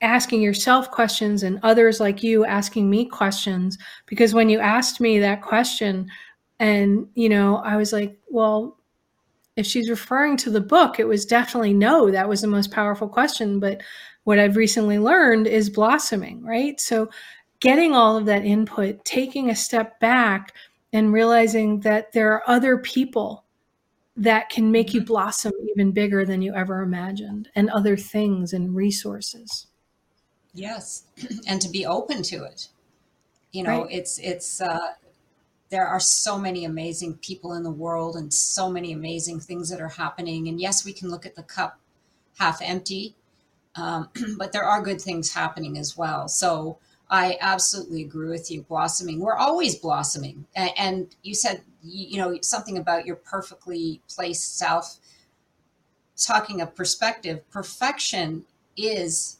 asking 0.00 0.42
yourself 0.42 0.90
questions 0.90 1.42
and 1.44 1.60
others 1.62 2.00
like 2.00 2.22
you 2.22 2.44
asking 2.44 2.90
me 2.90 3.04
questions 3.04 3.78
because 4.06 4.34
when 4.34 4.48
you 4.48 4.58
asked 4.58 5.00
me 5.00 5.20
that 5.20 5.40
question 5.42 6.10
and 6.58 7.06
you 7.14 7.28
know 7.28 7.58
I 7.58 7.76
was 7.76 7.92
like, 7.92 8.18
well, 8.28 8.78
if 9.56 9.66
she's 9.66 9.90
referring 9.90 10.36
to 10.38 10.50
the 10.50 10.60
book, 10.60 10.98
it 10.98 11.06
was 11.06 11.24
definitely 11.26 11.74
no, 11.74 12.10
that 12.10 12.28
was 12.28 12.40
the 12.40 12.46
most 12.48 12.70
powerful 12.70 13.08
question, 13.08 13.60
but 13.60 13.80
what 14.24 14.38
I've 14.38 14.56
recently 14.56 14.98
learned 14.98 15.46
is 15.46 15.68
blossoming, 15.68 16.42
right? 16.42 16.80
So 16.80 17.10
getting 17.62 17.94
all 17.94 18.16
of 18.16 18.26
that 18.26 18.44
input, 18.44 19.04
taking 19.04 19.48
a 19.48 19.56
step 19.56 19.98
back 20.00 20.52
and 20.92 21.12
realizing 21.12 21.80
that 21.80 22.12
there 22.12 22.32
are 22.32 22.42
other 22.46 22.76
people 22.76 23.44
that 24.16 24.50
can 24.50 24.70
make 24.70 24.92
you 24.92 25.00
mm-hmm. 25.00 25.06
blossom 25.06 25.52
even 25.70 25.92
bigger 25.92 26.26
than 26.26 26.42
you 26.42 26.52
ever 26.54 26.82
imagined 26.82 27.48
and 27.54 27.70
other 27.70 27.96
things 27.96 28.52
and 28.52 28.74
resources. 28.74 29.68
Yes. 30.52 31.04
And 31.46 31.62
to 31.62 31.68
be 31.70 31.86
open 31.86 32.22
to 32.24 32.44
it. 32.44 32.68
You 33.52 33.62
know, 33.62 33.82
right. 33.82 33.92
it's, 33.92 34.18
it's, 34.18 34.60
uh, 34.60 34.94
there 35.70 35.86
are 35.86 36.00
so 36.00 36.38
many 36.38 36.64
amazing 36.64 37.14
people 37.18 37.54
in 37.54 37.62
the 37.62 37.70
world 37.70 38.16
and 38.16 38.32
so 38.32 38.68
many 38.70 38.92
amazing 38.92 39.40
things 39.40 39.70
that 39.70 39.80
are 39.80 39.88
happening. 39.88 40.48
And 40.48 40.60
yes, 40.60 40.84
we 40.84 40.92
can 40.92 41.10
look 41.10 41.24
at 41.24 41.34
the 41.34 41.42
cup 41.42 41.78
half 42.38 42.60
empty, 42.60 43.14
um, 43.76 44.08
but 44.38 44.52
there 44.52 44.64
are 44.64 44.82
good 44.82 45.00
things 45.00 45.32
happening 45.32 45.78
as 45.78 45.96
well. 45.96 46.28
So 46.28 46.78
I 47.12 47.36
absolutely 47.42 48.02
agree 48.02 48.30
with 48.30 48.50
you. 48.50 48.62
Blossoming, 48.62 49.20
we're 49.20 49.36
always 49.36 49.76
blossoming. 49.76 50.46
And 50.56 51.14
you 51.22 51.34
said, 51.34 51.60
you 51.82 52.16
know, 52.16 52.38
something 52.40 52.78
about 52.78 53.04
your 53.04 53.16
perfectly 53.16 54.00
placed 54.08 54.56
self. 54.56 54.98
Talking 56.16 56.62
of 56.62 56.74
perspective, 56.74 57.48
perfection 57.50 58.46
is 58.78 59.38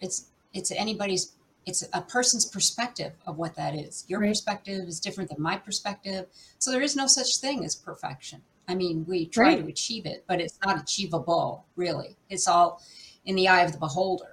it's 0.00 0.28
it's 0.54 0.70
anybody's 0.70 1.32
it's 1.66 1.86
a 1.92 2.00
person's 2.00 2.46
perspective 2.46 3.12
of 3.26 3.36
what 3.36 3.54
that 3.56 3.74
is. 3.74 4.06
Your 4.08 4.20
right. 4.20 4.28
perspective 4.28 4.88
is 4.88 4.98
different 4.98 5.28
than 5.28 5.42
my 5.42 5.58
perspective. 5.58 6.26
So 6.58 6.70
there 6.70 6.80
is 6.80 6.96
no 6.96 7.06
such 7.06 7.36
thing 7.36 7.64
as 7.64 7.74
perfection. 7.74 8.40
I 8.66 8.74
mean, 8.74 9.04
we 9.06 9.26
try 9.26 9.48
right. 9.48 9.58
to 9.58 9.66
achieve 9.68 10.06
it, 10.06 10.24
but 10.26 10.40
it's 10.40 10.58
not 10.64 10.80
achievable, 10.80 11.66
really. 11.76 12.16
It's 12.30 12.48
all 12.48 12.80
in 13.26 13.34
the 13.34 13.48
eye 13.48 13.62
of 13.62 13.72
the 13.72 13.78
beholder. 13.78 14.31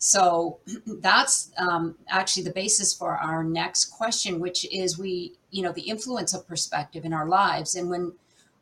So 0.00 0.58
that's 0.86 1.52
um, 1.56 1.94
actually 2.08 2.42
the 2.42 2.52
basis 2.52 2.92
for 2.92 3.16
our 3.16 3.44
next 3.44 3.86
question, 3.86 4.40
which 4.40 4.66
is 4.72 4.98
we, 4.98 5.34
you 5.52 5.62
know, 5.62 5.72
the 5.72 5.82
influence 5.82 6.34
of 6.34 6.48
perspective 6.48 7.04
in 7.04 7.12
our 7.12 7.28
lives. 7.28 7.76
And 7.76 7.88
when 7.88 8.12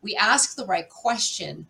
we 0.03 0.15
ask 0.15 0.55
the 0.55 0.67
right 0.67 0.89
question, 0.89 1.67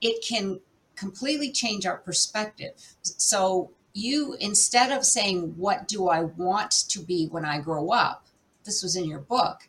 it 0.00 0.24
can 0.24 0.60
completely 0.94 1.50
change 1.50 1.86
our 1.86 1.96
perspective. 1.96 2.74
So 3.02 3.70
you 3.98 4.36
instead 4.38 4.92
of 4.92 5.04
saying 5.04 5.54
what 5.56 5.88
do 5.88 6.08
i 6.08 6.22
want 6.22 6.70
to 6.70 7.00
be 7.00 7.26
when 7.26 7.44
i 7.44 7.58
grow 7.58 7.90
up 7.90 8.26
this 8.64 8.82
was 8.82 8.94
in 8.94 9.04
your 9.04 9.18
book 9.18 9.68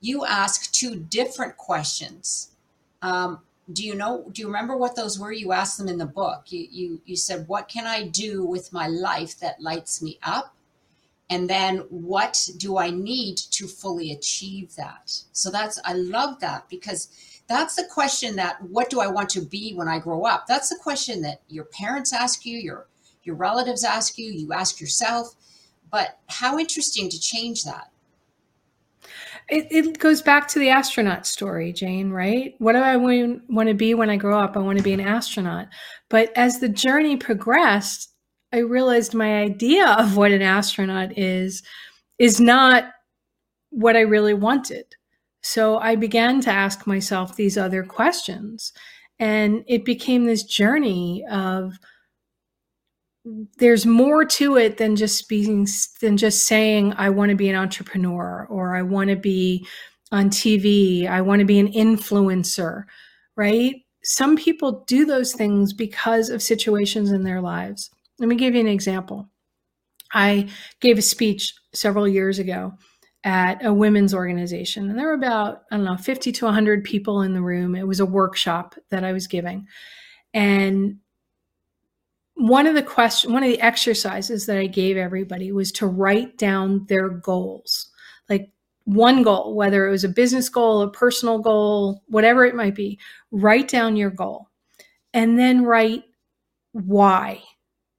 you 0.00 0.24
ask 0.24 0.72
two 0.72 0.96
different 0.96 1.56
questions 1.56 2.50
um, 3.02 3.40
do 3.72 3.84
you 3.84 3.94
know 3.94 4.28
do 4.32 4.42
you 4.42 4.46
remember 4.46 4.76
what 4.76 4.96
those 4.96 5.18
were? 5.18 5.32
You 5.32 5.52
asked 5.52 5.78
them 5.78 5.88
in 5.88 5.98
the 5.98 6.06
book. 6.06 6.44
You, 6.48 6.66
you 6.70 7.00
you 7.04 7.16
said 7.16 7.48
what 7.48 7.68
can 7.68 7.86
i 7.86 8.06
do 8.06 8.44
with 8.44 8.72
my 8.72 8.86
life 8.86 9.38
that 9.40 9.60
lights 9.60 10.00
me 10.02 10.18
up? 10.22 10.54
And 11.28 11.50
then 11.50 11.78
what 11.90 12.48
do 12.56 12.78
i 12.78 12.90
need 12.90 13.36
to 13.36 13.66
fully 13.66 14.12
achieve 14.12 14.76
that? 14.76 15.22
So 15.32 15.50
that's 15.50 15.80
i 15.84 15.92
love 15.94 16.40
that 16.40 16.68
because 16.68 17.08
that's 17.48 17.76
the 17.76 17.84
question 17.84 18.36
that 18.36 18.62
what 18.62 18.90
do 18.90 19.00
i 19.00 19.06
want 19.06 19.30
to 19.30 19.40
be 19.40 19.74
when 19.74 19.88
i 19.88 19.98
grow 19.98 20.24
up? 20.24 20.46
That's 20.46 20.68
the 20.68 20.78
question 20.80 21.22
that 21.22 21.40
your 21.48 21.64
parents 21.64 22.12
ask 22.12 22.46
you 22.46 22.58
your 22.58 22.86
your 23.26 23.34
relatives 23.34 23.82
ask 23.84 24.16
you, 24.16 24.30
you 24.30 24.52
ask 24.52 24.80
yourself. 24.80 25.34
But 25.90 26.18
how 26.28 26.58
interesting 26.58 27.08
to 27.08 27.20
change 27.20 27.64
that. 27.64 27.90
It, 29.48 29.66
it 29.70 29.98
goes 29.98 30.22
back 30.22 30.48
to 30.48 30.58
the 30.58 30.70
astronaut 30.70 31.26
story, 31.26 31.72
Jane, 31.72 32.10
right? 32.10 32.54
What 32.58 32.72
do 32.72 32.78
I 32.78 32.96
want, 32.96 33.42
want 33.48 33.68
to 33.68 33.74
be 33.74 33.94
when 33.94 34.10
I 34.10 34.16
grow 34.16 34.40
up? 34.40 34.56
I 34.56 34.60
want 34.60 34.78
to 34.78 34.84
be 34.84 34.92
an 34.92 35.00
astronaut. 35.00 35.68
But 36.08 36.32
as 36.36 36.58
the 36.58 36.68
journey 36.68 37.16
progressed, 37.16 38.12
I 38.52 38.58
realized 38.58 39.14
my 39.14 39.40
idea 39.42 39.86
of 39.86 40.16
what 40.16 40.32
an 40.32 40.42
astronaut 40.42 41.16
is 41.18 41.62
is 42.18 42.40
not 42.40 42.84
what 43.70 43.96
I 43.96 44.00
really 44.00 44.34
wanted. 44.34 44.86
So 45.42 45.78
I 45.78 45.94
began 45.96 46.40
to 46.42 46.50
ask 46.50 46.86
myself 46.86 47.36
these 47.36 47.58
other 47.58 47.84
questions. 47.84 48.72
And 49.18 49.64
it 49.68 49.84
became 49.84 50.24
this 50.24 50.42
journey 50.42 51.24
of 51.30 51.78
there's 53.58 53.86
more 53.86 54.24
to 54.24 54.56
it 54.56 54.76
than 54.76 54.96
just 54.96 55.28
being 55.28 55.66
than 56.00 56.16
just 56.16 56.46
saying 56.46 56.94
I 56.96 57.10
want 57.10 57.30
to 57.30 57.36
be 57.36 57.48
an 57.48 57.56
entrepreneur 57.56 58.46
or 58.48 58.76
I 58.76 58.82
want 58.82 59.10
to 59.10 59.16
be 59.16 59.66
on 60.12 60.30
TV, 60.30 61.08
I 61.08 61.20
want 61.20 61.40
to 61.40 61.44
be 61.44 61.58
an 61.58 61.72
influencer, 61.72 62.84
right? 63.34 63.74
Some 64.02 64.36
people 64.36 64.84
do 64.86 65.04
those 65.04 65.32
things 65.32 65.72
because 65.72 66.30
of 66.30 66.42
situations 66.42 67.10
in 67.10 67.24
their 67.24 67.40
lives. 67.40 67.90
Let 68.20 68.28
me 68.28 68.36
give 68.36 68.54
you 68.54 68.60
an 68.60 68.68
example. 68.68 69.28
I 70.12 70.48
gave 70.80 70.96
a 70.96 71.02
speech 71.02 71.52
several 71.74 72.06
years 72.06 72.38
ago 72.38 72.74
at 73.24 73.64
a 73.64 73.74
women's 73.74 74.14
organization, 74.14 74.88
and 74.88 74.96
there 74.96 75.08
were 75.08 75.14
about, 75.14 75.62
I 75.72 75.76
don't 75.76 75.84
know, 75.84 75.96
50 75.96 76.30
to 76.30 76.44
100 76.44 76.84
people 76.84 77.22
in 77.22 77.34
the 77.34 77.42
room. 77.42 77.74
It 77.74 77.88
was 77.88 77.98
a 77.98 78.06
workshop 78.06 78.76
that 78.90 79.02
I 79.02 79.12
was 79.12 79.26
giving. 79.26 79.66
And 80.32 80.98
one 82.36 82.66
of 82.66 82.74
the 82.74 82.82
question 82.82 83.32
one 83.32 83.42
of 83.42 83.48
the 83.48 83.60
exercises 83.60 84.44
that 84.44 84.58
i 84.58 84.66
gave 84.66 84.96
everybody 84.96 85.52
was 85.52 85.72
to 85.72 85.86
write 85.86 86.36
down 86.36 86.84
their 86.88 87.08
goals. 87.08 87.88
Like 88.28 88.50
one 88.84 89.22
goal 89.22 89.56
whether 89.56 89.86
it 89.86 89.90
was 89.90 90.04
a 90.04 90.08
business 90.08 90.48
goal 90.48 90.82
a 90.82 90.90
personal 90.90 91.38
goal 91.38 92.02
whatever 92.06 92.44
it 92.44 92.54
might 92.54 92.74
be 92.74 92.98
write 93.30 93.68
down 93.68 93.96
your 93.96 94.10
goal. 94.10 94.48
And 95.14 95.38
then 95.38 95.64
write 95.64 96.04
why. 96.72 97.42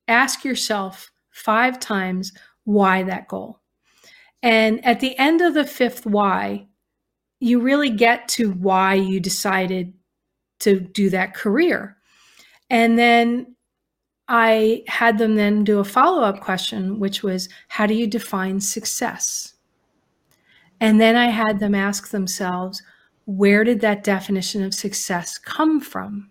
Ask 0.07 0.45
yourself 0.45 1.11
five 1.31 1.79
times 1.79 2.31
why 2.63 3.03
that 3.03 3.27
goal. 3.27 3.59
And 4.43 4.85
at 4.85 4.99
the 4.99 5.17
end 5.17 5.41
of 5.41 5.55
the 5.55 5.65
fifth 5.65 6.05
why 6.05 6.67
you 7.39 7.59
really 7.59 7.89
get 7.89 8.27
to 8.29 8.51
why 8.51 8.93
you 8.93 9.19
decided 9.19 9.93
to 10.59 10.79
do 10.79 11.09
that 11.09 11.33
career. 11.33 11.97
And 12.69 12.99
then 12.99 13.55
I 14.27 14.83
had 14.87 15.17
them 15.17 15.35
then 15.35 15.63
do 15.63 15.79
a 15.79 15.85
follow 15.85 16.21
up 16.21 16.41
question, 16.41 16.99
which 16.99 17.23
was, 17.23 17.47
How 17.69 17.85
do 17.85 17.93
you 17.93 18.07
define 18.07 18.59
success? 18.59 19.53
And 20.79 20.99
then 20.99 21.15
I 21.15 21.27
had 21.27 21.59
them 21.59 21.73
ask 21.73 22.09
themselves, 22.09 22.81
Where 23.25 23.63
did 23.63 23.81
that 23.81 24.03
definition 24.03 24.63
of 24.63 24.73
success 24.73 25.37
come 25.37 25.79
from? 25.79 26.29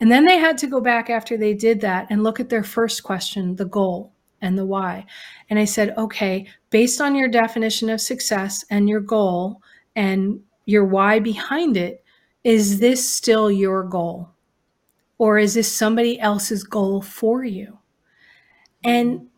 And 0.00 0.10
then 0.10 0.24
they 0.24 0.38
had 0.38 0.58
to 0.58 0.66
go 0.66 0.80
back 0.80 1.08
after 1.08 1.36
they 1.36 1.54
did 1.54 1.80
that 1.80 2.08
and 2.10 2.22
look 2.22 2.40
at 2.40 2.50
their 2.50 2.64
first 2.64 3.02
question, 3.02 3.56
the 3.56 3.64
goal 3.64 4.12
and 4.40 4.58
the 4.58 4.66
why. 4.66 5.06
And 5.48 5.58
I 5.58 5.64
said, 5.64 5.94
Okay, 5.96 6.46
based 6.70 7.00
on 7.00 7.14
your 7.14 7.28
definition 7.28 7.90
of 7.90 8.00
success 8.00 8.64
and 8.70 8.88
your 8.88 9.00
goal 9.00 9.62
and 9.94 10.40
your 10.66 10.84
why 10.84 11.20
behind 11.20 11.76
it, 11.76 12.04
is 12.44 12.80
this 12.80 13.08
still 13.08 13.50
your 13.52 13.84
goal? 13.84 14.31
Or 15.18 15.38
is 15.38 15.54
this 15.54 15.70
somebody 15.70 16.18
else's 16.18 16.64
goal 16.64 17.02
for 17.02 17.44
you? 17.44 17.78
And, 18.84 19.28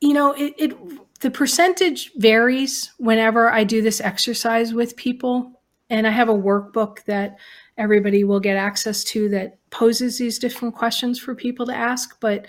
you 0.00 0.12
know, 0.12 0.32
it, 0.32 0.54
it 0.58 0.76
the 1.20 1.30
percentage 1.30 2.12
varies 2.14 2.92
whenever 2.98 3.50
I 3.50 3.64
do 3.64 3.82
this 3.82 4.00
exercise 4.00 4.72
with 4.72 4.96
people. 4.96 5.60
And 5.90 6.06
I 6.06 6.10
have 6.10 6.28
a 6.28 6.34
workbook 6.34 7.04
that 7.04 7.38
everybody 7.76 8.22
will 8.24 8.40
get 8.40 8.56
access 8.56 9.02
to 9.04 9.28
that 9.30 9.58
poses 9.70 10.18
these 10.18 10.38
different 10.38 10.74
questions 10.74 11.18
for 11.18 11.34
people 11.34 11.66
to 11.66 11.74
ask. 11.74 12.20
But 12.20 12.46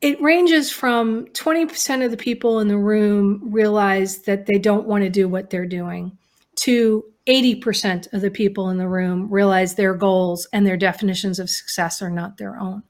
it 0.00 0.20
ranges 0.20 0.70
from 0.70 1.26
20% 1.26 2.04
of 2.04 2.10
the 2.10 2.16
people 2.16 2.60
in 2.60 2.68
the 2.68 2.76
room 2.76 3.40
realize 3.44 4.22
that 4.22 4.46
they 4.46 4.58
don't 4.58 4.86
want 4.86 5.04
to 5.04 5.10
do 5.10 5.28
what 5.28 5.48
they're 5.48 5.66
doing 5.66 6.18
to 6.56 7.04
80% 7.26 8.12
of 8.12 8.20
the 8.20 8.30
people 8.30 8.70
in 8.70 8.78
the 8.78 8.88
room 8.88 9.32
realize 9.32 9.74
their 9.74 9.94
goals 9.94 10.46
and 10.52 10.66
their 10.66 10.76
definitions 10.76 11.38
of 11.38 11.50
success 11.50 12.02
are 12.02 12.10
not 12.10 12.36
their 12.36 12.58
own. 12.58 12.82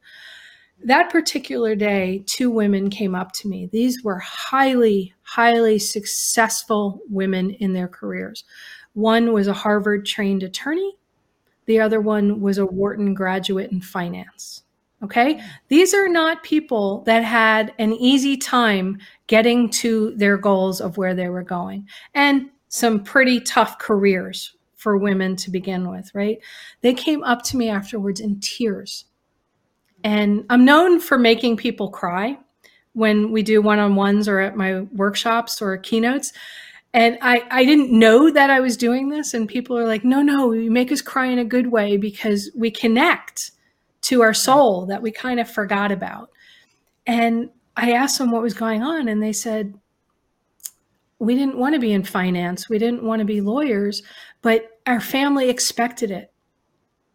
That 0.85 1.11
particular 1.11 1.77
day, 1.77 2.25
two 2.27 2.51
women 2.51 2.91
came 2.91 3.15
up 3.15 3.33
to 3.33 3.49
me. 3.49 3.69
These 3.71 4.03
were 4.03 4.19
highly, 4.19 5.15
highly 5.23 5.79
successful 5.79 7.01
women 7.09 7.51
in 7.51 7.73
their 7.73 7.89
careers. 7.89 8.45
One 8.95 9.33
was 9.33 9.47
a 9.47 9.53
Harvard 9.53 10.07
trained 10.07 10.43
attorney, 10.43 10.97
the 11.67 11.81
other 11.81 12.01
one 12.01 12.41
was 12.41 12.59
a 12.59 12.67
Wharton 12.67 13.15
graduate 13.15 13.71
in 13.71 13.81
finance. 13.81 14.63
Okay. 15.03 15.41
These 15.69 15.95
are 15.95 16.09
not 16.09 16.45
people 16.45 17.03
that 17.07 17.25
had 17.25 17.75
an 17.79 17.93
easy 17.93 18.37
time 18.37 18.99
getting 19.27 19.69
to 19.71 20.15
their 20.17 20.37
goals 20.37 20.81
of 20.81 20.97
where 20.97 21.15
they 21.15 21.29
were 21.29 21.43
going. 21.43 21.89
And 22.15 22.51
some 22.75 23.05
pretty 23.05 23.39
tough 23.39 23.79
careers 23.79 24.57
for 24.77 24.97
women 24.97 25.37
to 25.37 25.51
begin 25.51 25.91
with, 25.91 26.11
right? 26.15 26.39
They 26.81 26.95
came 26.95 27.23
up 27.23 27.43
to 27.45 27.59
me 27.59 27.69
afterwards 27.69 28.19
in 28.19 28.41
tears. 28.41 29.05
And 30.05 30.47
I'm 30.49 30.65
known 30.65 30.99
for 30.99 31.19
making 31.19 31.59
people 31.59 31.91
cry 31.91 32.39
when 32.95 33.31
we 33.31 33.43
do 33.43 33.61
one 33.61 33.79
on 33.79 33.95
ones 33.95 34.27
or 34.27 34.41
at 34.41 34.57
my 34.57 34.81
workshops 34.81 35.61
or 35.61 35.77
keynotes. 35.77 36.33
And 36.95 37.19
I, 37.21 37.45
I 37.51 37.67
didn't 37.67 37.93
know 37.93 38.31
that 38.31 38.49
I 38.49 38.61
was 38.61 38.79
doing 38.79 39.11
this. 39.11 39.35
And 39.35 39.47
people 39.47 39.77
are 39.77 39.87
like, 39.87 40.03
no, 40.03 40.23
no, 40.23 40.53
you 40.53 40.71
make 40.71 40.91
us 40.91 41.03
cry 41.03 41.27
in 41.27 41.39
a 41.39 41.45
good 41.45 41.67
way 41.67 41.99
because 41.99 42.51
we 42.57 42.71
connect 42.71 43.51
to 44.03 44.23
our 44.23 44.33
soul 44.33 44.87
that 44.87 45.03
we 45.03 45.13
kind 45.13 45.39
of 45.39 45.51
forgot 45.51 45.93
about. 45.93 46.31
And 47.07 47.51
I 47.77 47.93
asked 47.93 48.17
them 48.17 48.31
what 48.31 48.43
was 48.43 48.55
going 48.55 48.83
on, 48.83 49.09
and 49.09 49.23
they 49.23 49.35
said, 49.35 49.75
we 51.23 51.37
didn't 51.37 51.57
want 51.57 51.73
to 51.73 51.81
be 51.81 51.93
in 51.93 52.03
finance, 52.03 52.69
we 52.69 52.79
didn't 52.79 53.05
want 53.05 53.21
to 53.21 53.25
be 53.25 53.41
lawyers, 53.41 54.03
but 54.43 54.81
our 54.87 55.01
family 55.01 55.49
expected 55.49 56.11
it 56.11 56.33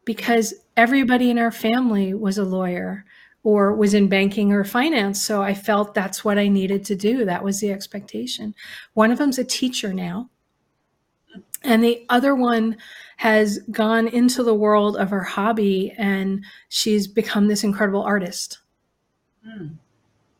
because 0.05 0.53
everybody 0.77 1.29
in 1.29 1.37
our 1.37 1.51
family 1.51 2.13
was 2.13 2.37
a 2.37 2.45
lawyer 2.45 3.03
or 3.43 3.75
was 3.75 3.93
in 3.93 4.07
banking 4.07 4.53
or 4.53 4.63
finance. 4.63 5.21
So 5.21 5.41
I 5.43 5.53
felt 5.53 5.93
that's 5.93 6.23
what 6.23 6.37
I 6.37 6.47
needed 6.47 6.85
to 6.85 6.95
do. 6.95 7.25
That 7.25 7.43
was 7.43 7.59
the 7.59 7.69
expectation. 7.73 8.55
One 8.93 9.11
of 9.11 9.17
them's 9.17 9.39
a 9.39 9.43
teacher 9.43 9.93
now. 9.93 10.29
And 11.63 11.83
the 11.83 12.05
other 12.07 12.33
one 12.33 12.77
has 13.17 13.59
gone 13.71 14.07
into 14.07 14.41
the 14.41 14.55
world 14.55 14.95
of 14.95 15.09
her 15.09 15.23
hobby 15.23 15.93
and 15.97 16.45
she's 16.69 17.07
become 17.07 17.47
this 17.47 17.65
incredible 17.65 18.03
artist. 18.03 18.59
Mm, 19.45 19.75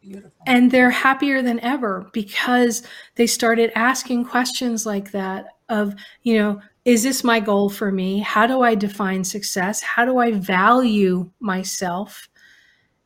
beautiful. 0.08 0.32
And 0.46 0.72
they're 0.72 0.90
happier 0.90 1.42
than 1.42 1.60
ever 1.60 2.10
because 2.14 2.84
they 3.16 3.28
started 3.28 3.72
asking 3.76 4.26
questions 4.26 4.86
like 4.86 5.12
that 5.12 5.48
of, 5.70 5.94
you 6.24 6.38
know, 6.38 6.62
is 6.86 7.04
this 7.04 7.24
my 7.24 7.40
goal 7.40 7.70
for 7.70 7.92
me? 7.92 8.20
How 8.20 8.48
do 8.48 8.62
I 8.62 8.74
define 8.74 9.24
success? 9.24 9.82
How 9.82 10.06
do 10.06 10.20
I 10.20 10.32
value 10.32 11.30
myself? 11.40 12.30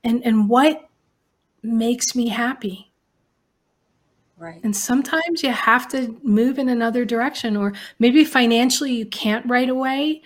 And 0.03 0.23
and 0.23 0.47
what 0.47 0.87
makes 1.63 2.15
me 2.15 2.27
happy? 2.27 2.91
Right. 4.37 4.59
And 4.63 4.75
sometimes 4.75 5.43
you 5.43 5.51
have 5.51 5.87
to 5.89 6.19
move 6.23 6.57
in 6.57 6.69
another 6.69 7.05
direction, 7.05 7.55
or 7.55 7.73
maybe 7.99 8.25
financially 8.25 8.91
you 8.91 9.05
can't 9.05 9.45
right 9.47 9.69
away, 9.69 10.23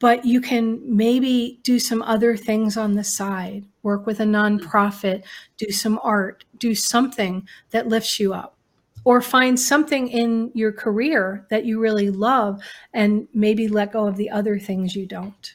but 0.00 0.24
you 0.24 0.40
can 0.40 0.80
maybe 0.84 1.60
do 1.62 1.78
some 1.78 2.02
other 2.02 2.36
things 2.36 2.76
on 2.76 2.94
the 2.94 3.04
side, 3.04 3.64
work 3.82 4.06
with 4.06 4.20
a 4.20 4.24
mm-hmm. 4.24 4.58
nonprofit, 4.58 5.24
do 5.56 5.70
some 5.70 5.98
art, 6.02 6.44
do 6.58 6.74
something 6.74 7.46
that 7.70 7.88
lifts 7.88 8.20
you 8.20 8.32
up, 8.32 8.56
or 9.04 9.20
find 9.20 9.58
something 9.58 10.08
in 10.08 10.50
your 10.54 10.72
career 10.72 11.46
that 11.50 11.64
you 11.64 11.80
really 11.80 12.10
love 12.10 12.60
and 12.92 13.26
maybe 13.34 13.68
let 13.68 13.92
go 13.92 14.06
of 14.06 14.16
the 14.16 14.30
other 14.30 14.58
things 14.58 14.94
you 14.94 15.06
don't. 15.06 15.54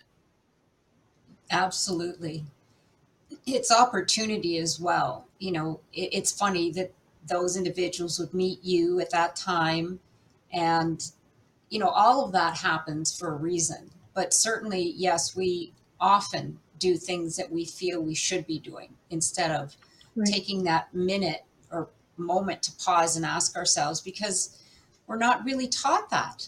Absolutely. 1.51 2.43
It's 3.45 3.71
opportunity 3.71 4.57
as 4.57 4.79
well. 4.79 5.27
You 5.39 5.51
know, 5.51 5.79
it's 5.93 6.31
funny 6.31 6.71
that 6.71 6.91
those 7.27 7.55
individuals 7.55 8.19
would 8.19 8.33
meet 8.33 8.63
you 8.63 8.99
at 8.99 9.11
that 9.11 9.35
time 9.35 9.99
and 10.51 11.11
you 11.69 11.79
know 11.79 11.87
all 11.87 12.25
of 12.25 12.31
that 12.31 12.55
happens 12.57 13.17
for 13.17 13.29
a 13.29 13.37
reason 13.37 13.89
but 14.13 14.33
certainly 14.33 14.93
yes 14.95 15.35
we 15.35 15.73
often 15.99 16.59
do 16.79 16.97
things 16.97 17.35
that 17.37 17.51
we 17.51 17.65
feel 17.65 18.01
we 18.01 18.15
should 18.15 18.45
be 18.45 18.59
doing 18.59 18.89
instead 19.09 19.51
of 19.51 19.75
right. 20.15 20.27
taking 20.27 20.63
that 20.63 20.93
minute 20.93 21.43
or 21.71 21.87
moment 22.17 22.61
to 22.61 22.71
pause 22.83 23.15
and 23.15 23.25
ask 23.25 23.55
ourselves 23.55 24.01
because 24.01 24.61
we're 25.07 25.17
not 25.17 25.43
really 25.45 25.67
taught 25.67 26.09
that 26.09 26.47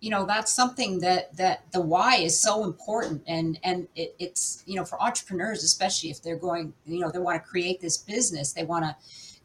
you 0.00 0.10
know 0.10 0.26
that's 0.26 0.52
something 0.52 0.98
that 1.00 1.36
that 1.36 1.70
the 1.72 1.80
why 1.80 2.16
is 2.16 2.40
so 2.40 2.64
important 2.64 3.22
and 3.26 3.58
and 3.62 3.88
it, 3.94 4.14
it's 4.18 4.62
you 4.66 4.74
know 4.74 4.84
for 4.84 5.00
entrepreneurs 5.02 5.62
especially 5.62 6.10
if 6.10 6.22
they're 6.22 6.36
going 6.36 6.72
you 6.86 6.98
know 6.98 7.10
they 7.10 7.18
want 7.18 7.42
to 7.42 7.48
create 7.48 7.80
this 7.80 7.98
business 7.98 8.52
they 8.52 8.64
want 8.64 8.84
to 8.84 8.96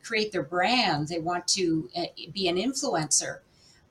create 0.08 0.32
their 0.32 0.44
brand, 0.44 1.10
they 1.10 1.20
want 1.20 1.48
to 1.48 1.90
eh, 1.94 2.08
be 2.32 2.48
an 2.48 2.56
influencer. 2.56 3.40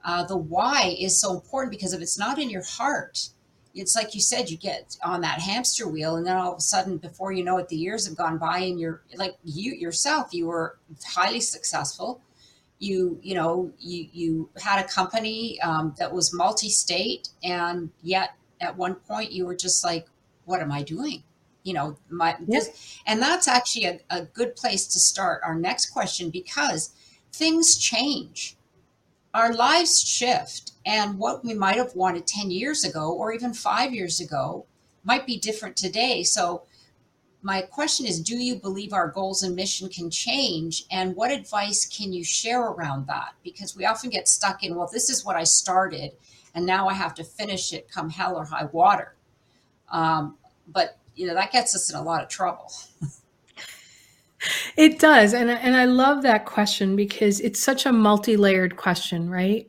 Uh, 0.05 0.25
the 0.25 0.37
why 0.37 0.97
is 0.99 1.21
so 1.21 1.35
important 1.35 1.71
because 1.71 1.93
if 1.93 2.01
it's 2.01 2.19
not 2.19 2.39
in 2.39 2.49
your 2.49 2.65
heart, 2.65 3.29
it's 3.77 3.95
like 3.95 4.15
you 4.15 4.21
said, 4.21 4.51
you 4.51 4.57
get 4.57 4.97
on 5.05 5.21
that 5.21 5.41
hamster 5.41 5.87
wheel, 5.87 6.17
and 6.17 6.27
then 6.27 6.37
all 6.37 6.53
of 6.53 6.59
a 6.59 6.63
sudden, 6.63 6.97
before 6.97 7.33
you 7.33 7.45
know 7.45 7.59
it, 7.59 7.69
the 7.69 7.77
years 7.77 8.07
have 8.07 8.17
gone 8.17 8.39
by, 8.39 8.59
and 8.59 8.81
you're 8.81 9.03
like 9.17 9.37
you 9.45 9.73
yourself, 9.75 10.33
you 10.33 10.47
were 10.47 10.79
highly 11.07 11.41
successful. 11.41 12.21
You, 12.79 13.19
you 13.23 13.35
know, 13.35 13.73
you 13.79 14.09
you 14.13 14.51
had 14.63 14.85
a 14.85 14.89
company 14.89 15.61
um, 15.61 15.95
that 15.99 16.13
was 16.13 16.33
multi-state, 16.35 17.29
and 17.45 17.91
yet 18.03 18.35
at 18.61 18.77
one 18.77 18.97
point 18.97 19.33
you 19.33 19.47
were 19.47 19.57
just 19.57 19.85
like, 19.85 20.07
"What 20.45 20.61
am 20.61 20.73
I 20.73 20.83
doing?" 20.83 21.23
you 21.63 21.75
know 21.75 21.99
my 22.09 22.37
this, 22.41 23.01
and 23.07 23.21
that's 23.21 23.49
actually 23.49 23.85
a, 23.85 24.01
a 24.09 24.23
good 24.23 24.55
place 24.57 24.87
to 24.87 25.01
start 25.01 25.43
our 25.45 25.55
next 25.55 25.87
question 25.87 26.31
because 26.31 26.93
things 27.33 27.77
change 27.77 28.56
our 29.37 29.53
lives 29.53 30.01
shift 30.01 30.73
and 30.87 31.19
what 31.19 31.45
we 31.45 31.53
might 31.53 31.77
have 31.77 31.95
wanted 31.95 32.27
10 32.27 32.51
years 32.51 32.85
ago 32.85 33.13
or 33.13 33.35
even 33.35 33.53
five 33.53 33.93
years 33.93 34.19
ago 34.19 34.65
might 35.05 35.27
be 35.27 35.37
different 35.37 35.77
today. 35.77 36.23
So 36.23 36.63
my 37.43 37.61
question 37.61 38.07
is 38.07 38.19
do 38.19 38.39
you 38.39 38.57
believe 38.57 38.95
our 38.95 39.09
goals 39.09 39.43
and 39.43 39.55
mission 39.55 39.91
can 39.91 40.11
change? 40.11 40.85
And 40.91 41.15
what 41.15 41.31
advice 41.31 41.85
can 41.85 42.15
you 42.15 42.25
share 42.25 42.63
around 42.63 43.09
that? 43.09 43.35
Because 43.45 43.77
we 43.77 43.85
often 43.85 44.09
get 44.09 44.27
stuck 44.27 44.65
in 44.65 44.75
well 44.75 44.89
this 44.91 45.11
is 45.11 45.23
what 45.23 45.37
i 45.37 45.45
started 45.45 46.13
and 46.55 46.65
now 46.65 46.89
i 46.89 46.95
have 46.95 47.15
to 47.17 47.23
finish 47.23 47.75
it 47.75 47.91
come 47.91 48.09
hell 48.09 48.37
or 48.37 48.47
high 48.47 48.65
water. 48.65 49.15
Um, 49.93 50.39
but 50.67 50.97
you 51.15 51.27
know 51.27 51.35
that 51.35 51.53
gets 51.53 51.75
us 51.75 51.93
in 51.93 51.97
a 51.97 52.03
lot 52.03 52.23
of 52.23 52.31
trouble 52.31 52.73
it 54.77 54.99
does 54.99 55.33
and 55.33 55.51
and 55.51 55.77
I 55.77 55.85
love 55.85 56.23
that 56.23 56.47
question 56.47 56.97
because 56.97 57.41
it's 57.41 57.61
such 57.61 57.87
a 57.87 57.93
multi-layered 57.93 58.77
question 58.77 59.31
right? 59.31 59.67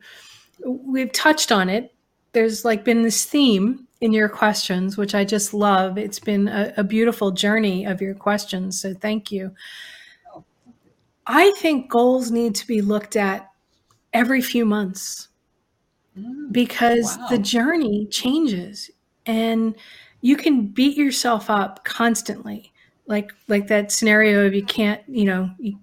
We've 0.64 1.12
touched 1.12 1.52
on 1.52 1.68
it. 1.68 1.94
There's 2.32 2.64
like 2.64 2.84
been 2.84 3.02
this 3.02 3.24
theme 3.24 3.86
in 4.00 4.12
your 4.12 4.28
questions 4.28 4.96
which 4.96 5.14
I 5.14 5.24
just 5.24 5.54
love. 5.54 5.98
It's 5.98 6.20
been 6.20 6.48
a, 6.48 6.72
a 6.76 6.84
beautiful 6.84 7.30
journey 7.30 7.84
of 7.84 8.00
your 8.00 8.14
questions 8.14 8.80
so 8.80 8.94
thank 8.94 9.32
you. 9.32 9.52
I 11.26 11.52
think 11.58 11.90
goals 11.90 12.30
need 12.30 12.54
to 12.56 12.66
be 12.66 12.80
looked 12.80 13.16
at 13.16 13.50
every 14.12 14.40
few 14.40 14.64
months 14.64 15.28
mm, 16.18 16.50
because 16.50 17.16
wow. 17.18 17.28
the 17.28 17.38
journey 17.38 18.06
changes 18.10 18.90
and 19.26 19.74
you 20.20 20.36
can 20.36 20.66
beat 20.66 20.96
yourself 20.96 21.50
up 21.50 21.84
constantly 21.84 22.72
like 23.08 23.34
like 23.48 23.66
that 23.66 23.90
scenario 23.90 24.46
of 24.46 24.54
you 24.54 24.64
can't 24.64 25.02
you 25.08 25.24
know 25.24 25.50
you, 25.58 25.78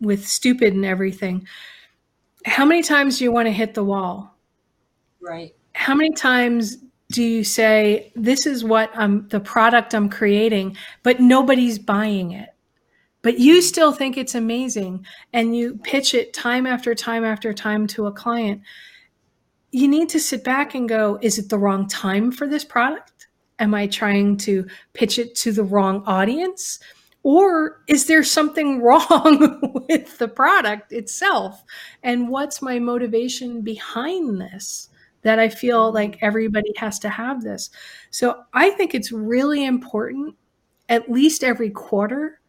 with 0.00 0.26
stupid 0.26 0.74
and 0.74 0.84
everything. 0.84 1.46
How 2.44 2.64
many 2.64 2.82
times 2.82 3.18
do 3.18 3.24
you 3.24 3.32
want 3.32 3.46
to 3.46 3.52
hit 3.52 3.74
the 3.74 3.84
wall? 3.84 4.36
Right. 5.20 5.54
How 5.74 5.94
many 5.94 6.12
times 6.12 6.76
do 7.10 7.22
you 7.22 7.44
say 7.44 8.10
this 8.16 8.46
is 8.46 8.64
what 8.64 8.90
i'm 8.94 9.28
the 9.28 9.38
product 9.38 9.94
i'm 9.94 10.08
creating 10.08 10.74
but 11.02 11.20
nobody's 11.20 11.78
buying 11.78 12.32
it? 12.32 12.50
But 13.22 13.38
you 13.38 13.62
still 13.62 13.92
think 13.92 14.16
it's 14.16 14.34
amazing 14.34 15.06
and 15.32 15.56
you 15.56 15.78
pitch 15.84 16.12
it 16.12 16.34
time 16.34 16.66
after 16.66 16.94
time 16.94 17.24
after 17.24 17.54
time 17.54 17.86
to 17.88 18.06
a 18.06 18.12
client. 18.12 18.62
You 19.70 19.86
need 19.86 20.08
to 20.10 20.20
sit 20.20 20.44
back 20.44 20.74
and 20.74 20.88
go 20.88 21.18
is 21.22 21.38
it 21.38 21.48
the 21.48 21.58
wrong 21.58 21.88
time 21.88 22.30
for 22.32 22.46
this 22.46 22.64
product 22.64 23.11
Am 23.62 23.74
I 23.74 23.86
trying 23.86 24.38
to 24.38 24.66
pitch 24.92 25.20
it 25.20 25.36
to 25.36 25.52
the 25.52 25.62
wrong 25.62 26.02
audience? 26.04 26.80
Or 27.22 27.80
is 27.86 28.06
there 28.06 28.24
something 28.24 28.82
wrong 28.82 29.84
with 29.88 30.18
the 30.18 30.26
product 30.26 30.92
itself? 30.92 31.62
And 32.02 32.28
what's 32.28 32.60
my 32.60 32.80
motivation 32.80 33.62
behind 33.62 34.40
this? 34.40 34.88
That 35.22 35.38
I 35.38 35.48
feel 35.48 35.86
mm-hmm. 35.86 35.94
like 35.94 36.18
everybody 36.22 36.72
has 36.76 36.98
to 36.98 37.08
have 37.08 37.42
this. 37.42 37.70
So 38.10 38.42
I 38.52 38.70
think 38.70 38.96
it's 38.96 39.12
really 39.12 39.64
important, 39.64 40.34
at 40.88 41.08
least 41.08 41.44
every 41.44 41.70
quarter, 41.70 42.40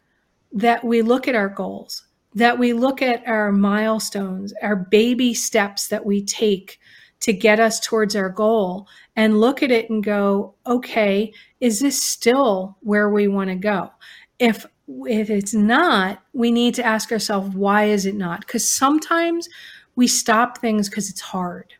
that 0.51 0.83
we 0.83 1.03
look 1.03 1.27
at 1.27 1.35
our 1.35 1.49
goals, 1.49 2.07
that 2.33 2.57
we 2.57 2.73
look 2.73 3.03
at 3.03 3.27
our 3.27 3.51
milestones, 3.51 4.51
our 4.63 4.75
baby 4.75 5.35
steps 5.35 5.89
that 5.89 6.07
we 6.07 6.25
take 6.25 6.79
to 7.19 7.33
get 7.33 7.59
us 7.59 7.79
towards 7.79 8.15
our 8.15 8.29
goal 8.29 8.87
and 9.15 9.39
look 9.39 9.61
at 9.61 9.71
it 9.71 9.89
and 9.89 10.03
go, 10.03 10.55
okay, 10.65 11.31
is 11.59 11.79
this 11.79 12.01
still 12.01 12.77
where 12.81 13.09
we 13.09 13.27
want 13.27 13.49
to 13.49 13.55
go? 13.55 13.91
If 14.39 14.65
if 14.87 15.29
it's 15.29 15.53
not, 15.53 16.21
we 16.33 16.51
need 16.51 16.75
to 16.75 16.85
ask 16.85 17.11
ourselves, 17.11 17.55
why 17.55 17.85
is 17.85 18.05
it 18.05 18.15
not? 18.15 18.41
Because 18.41 18.67
sometimes 18.67 19.47
we 19.95 20.07
stop 20.07 20.57
things 20.57 20.89
because 20.89 21.09
it's 21.09 21.21
hard. 21.21 21.73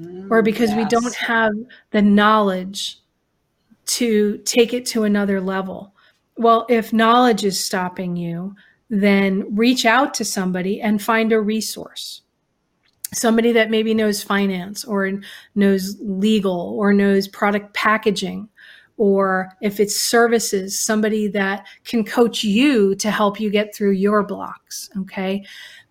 Mm, 0.00 0.30
or 0.30 0.40
because 0.40 0.70
yes. 0.70 0.78
we 0.78 0.84
don't 0.86 1.14
have 1.14 1.52
the 1.90 2.00
knowledge 2.00 2.98
to 3.84 4.38
take 4.38 4.72
it 4.72 4.86
to 4.86 5.04
another 5.04 5.40
level. 5.40 5.92
Well, 6.36 6.64
if 6.70 6.94
knowledge 6.94 7.44
is 7.44 7.62
stopping 7.62 8.16
you, 8.16 8.54
then 8.88 9.54
reach 9.54 9.84
out 9.84 10.14
to 10.14 10.24
somebody 10.24 10.80
and 10.80 11.02
find 11.02 11.32
a 11.32 11.40
resource 11.40 12.22
somebody 13.12 13.52
that 13.52 13.70
maybe 13.70 13.94
knows 13.94 14.22
finance 14.22 14.84
or 14.84 15.10
knows 15.54 15.96
legal 16.00 16.74
or 16.78 16.92
knows 16.92 17.28
product 17.28 17.74
packaging 17.74 18.48
or 18.96 19.48
if 19.60 19.80
it's 19.80 19.96
services 19.96 20.78
somebody 20.78 21.26
that 21.26 21.66
can 21.84 22.04
coach 22.04 22.44
you 22.44 22.94
to 22.94 23.10
help 23.10 23.40
you 23.40 23.50
get 23.50 23.74
through 23.74 23.92
your 23.92 24.22
blocks 24.22 24.90
okay? 24.96 25.44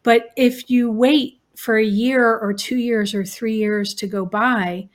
But 0.03 0.31
if 0.35 0.69
you 0.69 0.91
wait 0.91 1.39
for 1.55 1.77
a 1.77 1.85
year 1.85 2.37
or 2.39 2.53
2 2.53 2.77
years 2.77 3.13
or 3.13 3.23
3 3.23 3.55
years 3.55 3.93
to 3.95 4.07
go 4.07 4.25
by 4.25 4.89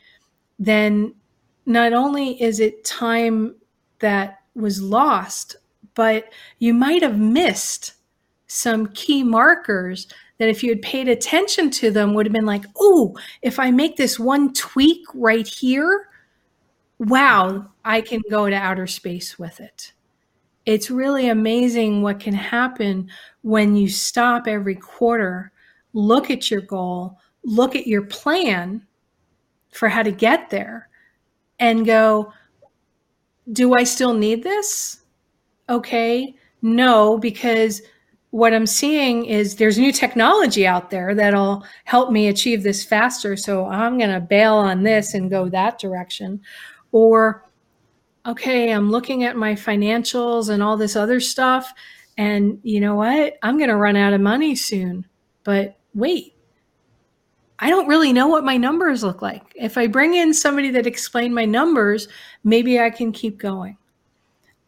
then 0.59 1.15
not 1.67 1.93
only 1.93 2.41
is 2.43 2.61
it 2.61 2.85
time 2.85 3.55
that 4.01 4.41
was 4.55 4.83
lost 4.83 5.57
but 5.95 6.33
you 6.59 6.75
might 6.75 7.03
have 7.03 7.19
missed 7.19 7.95
some 8.49 8.87
key 8.89 9.23
markers 9.23 10.07
that 10.39 10.49
if 10.49 10.63
you 10.63 10.71
had 10.71 10.83
paid 10.83 11.09
attention 11.09 11.71
to 11.71 11.91
them 11.91 12.15
would 12.15 12.27
have 12.27 12.33
been 12.33 12.47
like, 12.47 12.65
oh, 12.79 13.17
if 13.43 13.59
I 13.59 13.71
make 13.71 13.97
this 13.97 14.19
one 14.19 14.53
tweak 14.53 15.03
right 15.15 15.47
here, 15.47 16.09
wow, 16.99 17.67
I 17.85 18.01
can 18.01 18.23
go 18.31 18.49
to 18.49 18.57
outer 18.57 18.87
space 18.87 19.39
with 19.39 19.61
it. 19.61 19.93
it's 20.67 20.91
really 20.91 21.29
amazing 21.29 22.03
what 22.03 22.21
can 22.21 22.35
happen 22.35 23.09
when 23.43 23.77
you 23.77 23.89
stop 23.89 24.49
every 24.49 24.75
quarter, 24.75 25.53
look 25.93 26.31
at 26.31 26.51
your 26.51 26.61
goal, 26.63 27.19
look 27.45 27.77
at 27.77 27.87
your 27.87 28.03
plan 28.07 28.85
for 29.73 29.89
how 29.89 30.03
to 30.03 30.11
get 30.13 30.51
there, 30.51 30.89
and 31.61 31.87
go, 31.87 32.33
Do 33.53 33.75
I 33.75 33.85
still 33.85 34.13
need 34.15 34.43
this? 34.43 35.01
Okay. 35.69 36.35
No, 36.63 37.19
because 37.19 37.83
what 38.37 38.53
I'm 38.53 38.67
seeing 38.67 39.25
is 39.25 39.57
there's 39.57 39.79
new 39.79 39.91
technology 39.91 40.67
out 40.67 40.91
there 40.91 41.15
that'll 41.15 41.65
help 41.85 42.13
me 42.13 42.29
achieve 42.29 42.63
this 42.63 42.85
faster. 42.85 43.35
So 43.35 43.65
I'm 43.65 43.97
going 43.97 44.13
to 44.13 44.21
bail 44.21 44.57
on 44.57 44.83
this 44.83 45.15
and 45.15 45.31
go 45.31 45.49
that 45.49 45.79
direction. 45.79 46.43
Or 46.93 47.49
okay, 48.27 48.73
I'm 48.73 48.91
looking 48.91 49.25
at 49.25 49.39
my 49.39 49.55
financials 49.55 50.51
and 50.51 50.63
all 50.63 50.77
this 50.77 50.97
other 50.97 51.19
stuff. 51.19 51.73
And 52.19 52.61
you 52.63 52.79
know 52.79 52.95
what? 52.95 53.39
I'm 53.43 53.57
going 53.57 53.71
to 53.71 53.77
run 53.77 53.97
out 53.97 54.13
of 54.13 54.21
money 54.21 54.55
soon. 54.55 55.07
But 55.43 55.79
wait, 55.95 56.35
I 57.59 57.71
don't 57.71 57.89
really 57.89 58.13
know 58.13 58.29
what 58.29 58.45
my 58.45 58.59
numbers 58.59 59.03
look 59.03 59.23
like. 59.23 59.51
If 59.55 59.79
I 59.79 59.87
bring 59.87 60.13
in 60.13 60.35
somebody 60.35 60.69
that 60.73 60.87
explained 60.87 61.35
my 61.35 61.47
numbers, 61.47 62.07
maybe 62.45 62.81
I 62.81 62.91
can 62.91 63.13
keep 63.13 63.39
going. 63.39 63.79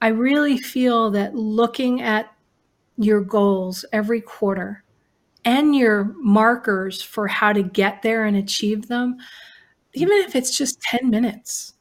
I 0.00 0.08
really 0.08 0.56
feel 0.56 1.10
that 1.10 1.34
looking 1.34 2.00
at 2.00 2.32
your 2.98 3.20
goals 3.20 3.84
every 3.92 4.20
quarter 4.20 4.84
and 5.44 5.74
your 5.74 6.12
markers 6.18 7.00
for 7.00 7.28
how 7.28 7.52
to 7.52 7.62
get 7.62 8.02
there 8.02 8.24
and 8.26 8.36
achieve 8.36 8.88
them, 8.88 9.16
even 9.94 10.18
if 10.18 10.36
it's 10.36 10.56
just 10.56 10.80
10 10.82 11.08
minutes, 11.08 11.74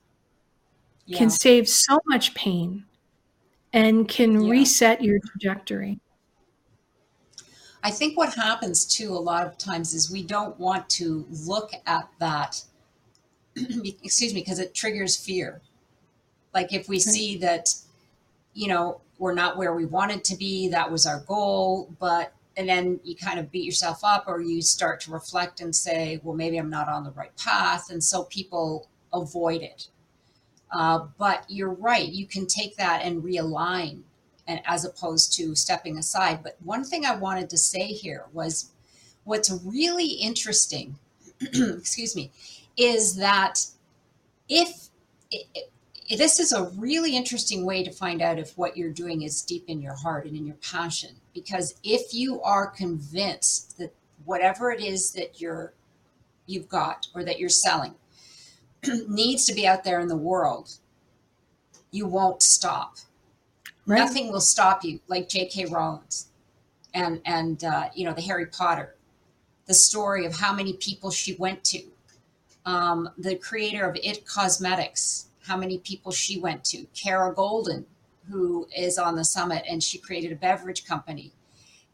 yeah. 1.06 1.18
can 1.18 1.30
save 1.30 1.68
so 1.68 2.00
much 2.06 2.34
pain 2.36 2.86
and 3.74 4.08
can 4.08 4.42
yeah. 4.42 4.52
reset 4.52 5.04
your 5.04 5.20
trajectory. 5.20 6.00
I 7.84 7.92
think 7.92 8.18
what 8.18 8.34
happens 8.34 8.86
too 8.86 9.14
a 9.14 9.20
lot 9.20 9.46
of 9.46 9.58
times 9.58 9.94
is 9.94 10.12
we 10.12 10.24
don't 10.24 10.58
want 10.60 10.90
to 10.92 11.26
look 11.46 11.72
at 11.86 12.10
that, 12.20 12.64
excuse 13.56 14.34
me, 14.34 14.42
because 14.42 14.60
it 14.60 14.74
triggers 14.74 15.16
fear. 15.16 15.62
Like 16.54 16.74
if 16.74 16.88
we 16.90 17.00
see 17.00 17.38
that, 17.40 17.70
you 18.54 18.68
know, 18.68 19.02
we're 19.18 19.34
not 19.34 19.58
where 19.58 19.74
we 19.74 19.86
wanted 19.86 20.24
to 20.26 20.36
be, 20.36 20.70
that 20.70 20.92
was 20.92 21.06
our 21.06 21.22
goal, 21.22 21.94
but 22.00 22.34
and 22.58 22.68
then 22.68 23.00
you 23.04 23.16
kind 23.16 23.40
of 23.40 23.52
beat 23.52 23.66
yourself 23.66 24.00
up 24.04 24.26
or 24.28 24.42
you 24.42 24.64
start 24.64 25.00
to 25.02 25.12
reflect 25.12 25.62
and 25.62 25.76
say, 25.76 26.20
well, 26.24 26.36
maybe 26.36 26.58
I'm 26.58 26.72
not 26.72 26.90
on 26.90 27.04
the 27.04 27.12
right 27.12 27.36
path. 27.38 27.92
And 27.92 28.04
so 28.04 28.24
people 28.24 28.90
avoid 29.14 29.62
it. 29.62 29.88
Uh, 30.72 31.06
but 31.20 31.46
you're 31.48 31.74
right. 31.74 32.10
You 32.10 32.26
can 32.26 32.48
take 32.48 32.76
that 32.76 33.04
and 33.04 33.24
realign, 33.24 34.02
and 34.48 34.60
as 34.66 34.84
opposed 34.86 35.34
to 35.38 35.56
stepping 35.56 35.98
aside. 35.98 36.42
But 36.44 36.58
one 36.64 36.84
thing 36.84 37.06
I 37.06 37.16
wanted 37.16 37.50
to 37.52 37.58
say 37.58 37.86
here 37.88 38.26
was, 38.34 38.72
what's 39.24 39.52
really 39.64 40.08
interesting, 40.08 40.98
excuse 41.42 42.16
me, 42.16 42.32
is 42.76 43.16
that 43.16 43.66
if 44.50 44.90
it, 45.32 45.72
this 46.10 46.40
is 46.40 46.54
a 46.54 46.70
really 46.78 47.18
interesting 47.18 47.66
way 47.66 47.84
to 47.84 47.92
find 47.92 48.22
out 48.22 48.40
if 48.40 48.58
what 48.58 48.78
you're 48.78 48.92
doing 48.92 49.24
is 49.24 49.42
deep 49.42 49.66
in 49.68 49.82
your 49.82 49.96
heart 49.96 50.26
and 50.26 50.38
in 50.38 50.46
your 50.46 50.56
passion. 50.56 51.16
Because 51.34 51.80
if 51.84 52.14
you 52.14 52.42
are 52.42 52.68
convinced 52.68 53.78
that 53.78 53.94
whatever 54.26 54.72
it 54.72 54.82
is 54.82 55.12
that 55.14 55.42
you're 55.42 55.74
you've 56.46 56.70
got 56.70 57.08
or 57.14 57.24
that 57.26 57.40
you're 57.40 57.50
selling 57.50 57.94
needs 59.08 59.46
to 59.46 59.54
be 59.54 59.68
out 59.68 59.84
there 59.84 60.00
in 60.00 60.08
the 60.08 60.16
world, 60.16 60.78
you 61.92 62.08
won't 62.08 62.42
stop. 62.42 62.98
Right. 63.86 64.00
Nothing 64.00 64.32
will 64.32 64.42
stop 64.42 64.84
you, 64.84 65.00
like 65.08 65.30
J.K. 65.30 65.66
Rowling's 65.66 66.28
and 66.94 67.22
and 67.26 67.64
uh, 67.64 67.90
you 67.94 68.06
know 68.06 68.14
the 68.14 68.22
Harry 68.22 68.48
Potter, 68.48 68.96
the 69.66 69.74
story 69.74 70.26
of 70.26 70.36
how 70.36 70.54
many 70.54 70.74
people 70.74 71.12
she 71.12 71.36
went 71.36 71.64
to, 71.66 71.84
um, 72.66 73.10
the 73.18 73.36
creator 73.36 73.88
of 73.88 73.96
It 74.02 74.26
Cosmetics, 74.26 75.27
how 75.48 75.58
many 75.58 75.80
people 75.80 76.12
she 76.12 76.40
went 76.40 76.64
to, 76.66 76.86
Kara 76.94 77.34
Goldin, 77.34 77.86
who 78.30 78.68
is 78.76 78.98
on 78.98 79.16
the 79.16 79.26
summit 79.26 79.64
and 79.70 79.82
she 79.82 79.98
created 79.98 80.32
a 80.32 80.36
beverage 80.36 80.86
company, 80.86 81.32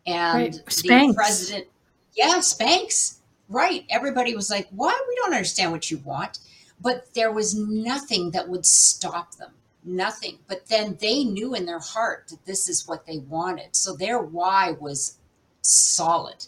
and 0.06 0.38
right. 0.38 0.54
the 0.66 1.14
president, 1.16 1.68
yeah, 2.16 2.38
Spanx, 2.40 3.18
right? 3.50 3.86
Everybody 3.90 4.36
was 4.36 4.50
like, 4.50 4.68
"What? 4.72 4.96
We 5.08 5.16
don't 5.16 5.34
understand 5.34 5.72
what 5.72 5.90
you 5.90 5.98
want." 6.00 6.40
but 6.84 7.14
there 7.14 7.32
was 7.32 7.56
nothing 7.56 8.32
that 8.32 8.50
would 8.50 8.66
stop 8.66 9.36
them 9.36 9.52
nothing 9.86 10.38
but 10.48 10.68
then 10.68 10.98
they 11.02 11.24
knew 11.24 11.54
in 11.54 11.66
their 11.66 11.80
heart 11.80 12.26
that 12.30 12.46
this 12.46 12.70
is 12.70 12.88
what 12.88 13.06
they 13.06 13.18
wanted 13.18 13.76
so 13.76 13.96
their 13.96 14.20
why 14.20 14.72
was 14.80 15.18
solid 15.62 16.46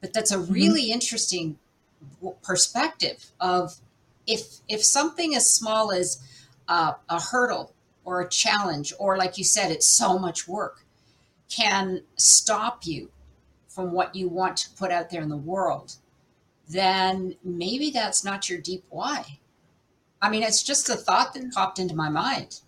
but 0.00 0.12
that's 0.12 0.30
a 0.30 0.36
mm-hmm. 0.36 0.52
really 0.52 0.82
mm-hmm. 0.84 0.92
interesting 0.92 1.58
perspective 2.42 3.26
of 3.40 3.76
if 4.26 4.60
if 4.68 4.82
something 4.84 5.34
as 5.34 5.52
small 5.52 5.92
as 5.92 6.22
uh, 6.68 6.92
a 7.08 7.20
hurdle 7.20 7.72
or 8.04 8.20
a 8.20 8.28
challenge 8.28 8.92
or 8.98 9.16
like 9.16 9.38
you 9.38 9.44
said 9.44 9.70
it's 9.70 9.86
so 9.86 10.18
much 10.18 10.48
work 10.48 10.84
can 11.48 12.02
stop 12.16 12.84
you 12.84 13.10
from 13.68 13.92
what 13.92 14.14
you 14.14 14.28
want 14.28 14.56
to 14.56 14.70
put 14.70 14.90
out 14.90 15.10
there 15.10 15.22
in 15.22 15.28
the 15.28 15.36
world 15.36 15.96
then 16.68 17.36
maybe 17.44 17.90
that's 17.90 18.24
not 18.24 18.48
your 18.50 18.60
deep 18.60 18.84
why. 18.90 19.38
I 20.20 20.30
mean, 20.30 20.42
it's 20.42 20.62
just 20.62 20.88
a 20.88 20.96
thought 20.96 21.34
that 21.34 21.52
popped 21.52 21.78
into 21.78 21.94
my 21.94 22.08
mind. 22.08 22.60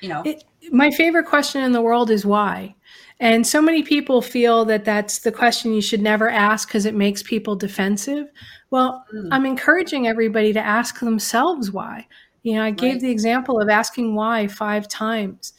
You 0.00 0.08
know, 0.08 0.22
it, 0.24 0.44
my 0.72 0.90
favorite 0.90 1.26
question 1.26 1.62
in 1.62 1.72
the 1.72 1.82
world 1.82 2.10
is 2.10 2.24
why. 2.24 2.74
And 3.20 3.46
so 3.46 3.60
many 3.60 3.82
people 3.82 4.22
feel 4.22 4.64
that 4.64 4.84
that's 4.84 5.18
the 5.18 5.30
question 5.30 5.74
you 5.74 5.82
should 5.82 6.00
never 6.00 6.28
ask 6.28 6.68
because 6.68 6.86
it 6.86 6.94
makes 6.94 7.22
people 7.22 7.54
defensive. 7.54 8.28
Well, 8.70 9.04
mm. 9.12 9.28
I'm 9.30 9.46
encouraging 9.46 10.06
everybody 10.06 10.52
to 10.52 10.60
ask 10.60 11.00
themselves 11.00 11.70
why. 11.70 12.06
You 12.42 12.54
know, 12.54 12.62
I 12.62 12.70
gave 12.70 12.94
right. 12.94 13.02
the 13.02 13.10
example 13.10 13.60
of 13.60 13.68
asking 13.68 14.14
why 14.14 14.46
five 14.46 14.88
times 14.88 15.52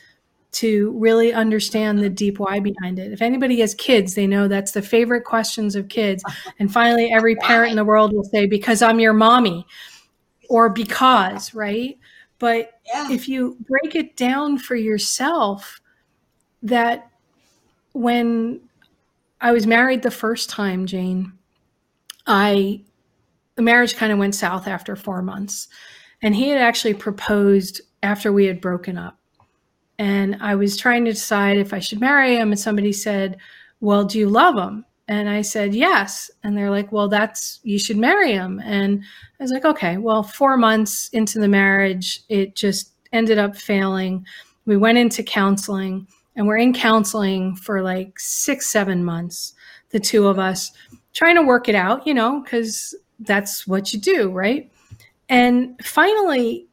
to 0.53 0.91
really 0.97 1.31
understand 1.31 1.99
the 1.99 2.09
deep 2.09 2.39
why 2.39 2.59
behind 2.59 2.99
it. 2.99 3.11
If 3.13 3.21
anybody 3.21 3.59
has 3.61 3.73
kids, 3.75 4.15
they 4.15 4.27
know 4.27 4.47
that's 4.47 4.71
the 4.71 4.81
favorite 4.81 5.23
questions 5.23 5.75
of 5.75 5.87
kids. 5.87 6.23
And 6.59 6.71
finally, 6.71 7.11
every 7.11 7.35
parent 7.35 7.71
in 7.71 7.77
the 7.77 7.85
world 7.85 8.13
will 8.13 8.23
say, 8.23 8.45
because 8.45 8.81
I'm 8.81 8.99
your 8.99 9.13
mommy 9.13 9.65
or 10.49 10.69
because, 10.69 11.53
right? 11.53 11.97
But 12.37 12.79
yeah. 12.85 13.11
if 13.11 13.29
you 13.29 13.57
break 13.61 13.95
it 13.95 14.15
down 14.15 14.57
for 14.57 14.75
yourself, 14.75 15.79
that 16.63 17.09
when 17.93 18.61
I 19.39 19.51
was 19.51 19.65
married 19.65 20.01
the 20.01 20.11
first 20.11 20.49
time, 20.49 20.85
Jane, 20.85 21.33
I, 22.27 22.81
the 23.55 23.61
marriage 23.61 23.95
kind 23.95 24.11
of 24.11 24.19
went 24.19 24.35
south 24.35 24.67
after 24.67 24.95
four 24.95 25.21
months. 25.21 25.67
And 26.21 26.35
he 26.35 26.49
had 26.49 26.59
actually 26.59 26.93
proposed 26.93 27.81
after 28.03 28.31
we 28.31 28.45
had 28.45 28.61
broken 28.61 28.97
up 28.97 29.17
and 30.01 30.37
I 30.41 30.55
was 30.55 30.77
trying 30.77 31.05
to 31.05 31.13
decide 31.13 31.57
if 31.57 31.75
I 31.75 31.79
should 31.79 31.99
marry 31.99 32.35
him. 32.35 32.51
And 32.51 32.59
somebody 32.59 32.91
said, 32.91 33.37
Well, 33.81 34.03
do 34.03 34.17
you 34.17 34.29
love 34.29 34.57
him? 34.57 34.83
And 35.07 35.29
I 35.29 35.43
said, 35.43 35.75
Yes. 35.75 36.31
And 36.43 36.57
they're 36.57 36.71
like, 36.71 36.91
Well, 36.91 37.07
that's, 37.07 37.59
you 37.61 37.77
should 37.77 37.97
marry 37.97 38.31
him. 38.31 38.59
And 38.65 39.03
I 39.39 39.43
was 39.43 39.51
like, 39.51 39.63
Okay. 39.63 39.97
Well, 39.97 40.23
four 40.23 40.57
months 40.57 41.07
into 41.09 41.37
the 41.37 41.47
marriage, 41.47 42.23
it 42.29 42.55
just 42.55 42.93
ended 43.13 43.37
up 43.37 43.55
failing. 43.55 44.25
We 44.65 44.75
went 44.75 44.97
into 44.97 45.21
counseling 45.21 46.07
and 46.35 46.47
we're 46.47 46.57
in 46.57 46.73
counseling 46.73 47.55
for 47.55 47.83
like 47.83 48.19
six, 48.19 48.71
seven 48.71 49.05
months, 49.05 49.53
the 49.91 49.99
two 49.99 50.27
of 50.27 50.39
us 50.39 50.71
trying 51.13 51.35
to 51.35 51.43
work 51.43 51.69
it 51.69 51.75
out, 51.75 52.07
you 52.07 52.15
know, 52.15 52.41
because 52.41 52.95
that's 53.21 53.67
what 53.67 53.93
you 53.93 53.99
do, 53.99 54.29
right? 54.29 54.71
And 55.29 55.79
finally, 55.83 56.67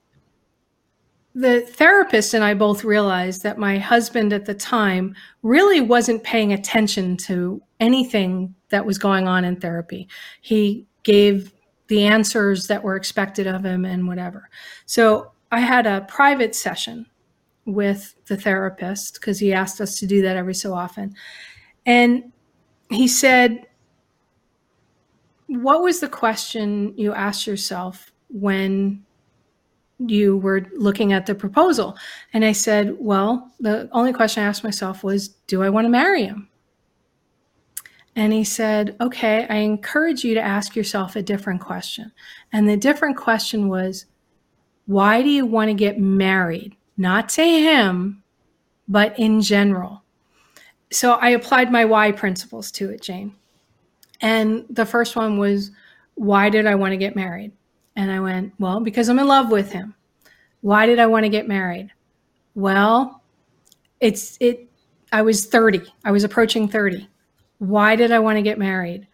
the 1.35 1.61
therapist 1.61 2.35
and 2.35 2.43
I 2.43 2.55
both 2.55 2.83
realized 2.83 3.45
that 3.45 3.59
my 3.59 3.79
husband 3.79 4.33
at 4.33 4.47
the 4.47 4.55
time 4.55 5.15
really 5.43 5.81
wasn't 5.81 6.25
paying 6.25 6.53
attention 6.53 7.17
to 7.19 7.63
anything 7.79 8.55
that 8.71 8.85
was 8.85 8.99
going 8.99 9.29
on 9.29 9.45
in 9.45 9.57
therapy. 9.57 10.09
He 10.41 10.87
gave 11.05 11.53
the 11.87 12.05
answers 12.05 12.67
that 12.67 12.83
were 12.83 12.97
expected 12.97 13.47
of 13.47 13.65
him 13.65 13.85
and 13.85 14.09
whatever. 14.09 14.51
So 14.87 15.31
I 15.53 15.61
had 15.61 15.87
a 15.87 16.03
private 16.09 16.55
session 16.55 17.07
with 17.65 18.15
the 18.27 18.37
therapist 18.37 19.15
because 19.15 19.39
he 19.39 19.53
asked 19.53 19.81
us 19.81 19.99
to 20.01 20.07
do 20.07 20.23
that 20.23 20.37
every 20.37 20.55
so 20.55 20.75
often. 20.75 21.15
And 21.87 22.33
he 22.91 23.07
said, 23.07 23.68
What 25.49 25.83
was 25.83 26.01
the 26.01 26.09
question 26.09 26.97
you 26.97 27.13
asked 27.13 27.47
yourself 27.47 28.13
when 28.29 29.05
you 29.99 30.37
were 30.39 30.67
looking 30.77 31.13
at 31.13 31.27
the 31.27 31.35
proposal. 31.35 31.97
And 32.33 32.45
I 32.45 32.53
said, 32.53 32.97
Well, 32.99 33.53
the 33.61 33.89
only 33.93 34.13
question 34.13 34.43
I 34.43 34.47
asked 34.47 34.65
myself 34.65 35.03
was, 35.03 35.29
Do 35.47 35.63
I 35.63 35.71
want 35.71 35.85
to 35.85 35.91
marry 35.91 36.25
him? 36.25 36.49
And 38.15 38.33
he 38.33 38.45
said, 38.45 38.97
Okay, 39.01 39.47
I 39.49 39.57
encourage 39.57 40.25
you 40.25 40.35
to 40.35 40.41
ask 40.41 40.77
yourself 40.77 41.17
a 41.17 41.23
different 41.23 41.61
question. 41.61 42.13
And 42.53 42.69
the 42.69 42.77
different 42.77 43.17
question 43.17 43.69
was, 43.69 44.07
Why 44.87 45.23
do 45.23 45.29
you 45.29 45.47
want 45.47 45.69
to 45.69 45.75
get 45.75 45.99
married? 45.99 46.77
Not 46.97 47.29
to 47.31 47.43
him, 47.45 48.23
but 48.87 49.19
in 49.19 49.41
general. 49.41 50.03
So 50.91 51.15
I 51.15 51.31
applied 51.31 51.71
my 51.71 51.85
why 51.85 52.13
principles 52.13 52.71
to 52.73 52.91
it, 52.91 53.03
Jane. 53.03 53.35
And 54.21 54.65
the 54.71 54.87
first 54.87 55.17
one 55.17 55.39
was, 55.39 55.71
why 56.15 56.51
did 56.51 56.67
I 56.67 56.75
want 56.75 56.93
to 56.93 56.97
get 56.97 57.15
married? 57.15 57.53
And 57.97 58.11
I 58.11 58.21
went, 58.21 58.53
well, 58.59 58.81
because 58.81 59.09
I'm 59.09 59.19
in 59.19 59.27
love 59.27 59.51
with 59.51 59.73
him. 59.73 59.95
Why 60.61 60.87
did 60.87 60.99
I 60.99 61.07
want 61.07 61.25
to 61.25 61.29
get 61.29 61.47
married? 61.47 61.91
Well, 62.55 63.23
it's 64.01 64.37
it 64.41 64.69
I 65.13 65.23
was 65.23 65.47
30. 65.47 65.83
I 66.05 66.11
was 66.11 66.25
approaching 66.25 66.69
30. 66.69 67.09
Why 67.59 67.97
did 67.97 68.13
I 68.13 68.19
want 68.19 68.37
to 68.37 68.43
get 68.43 68.59
married? 68.59 69.07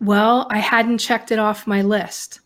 Well, 0.00 0.46
I 0.50 0.58
hadn't 0.58 0.98
checked 0.98 1.32
it 1.32 1.38
off 1.38 1.66
my 1.66 1.82
list. 1.82 2.40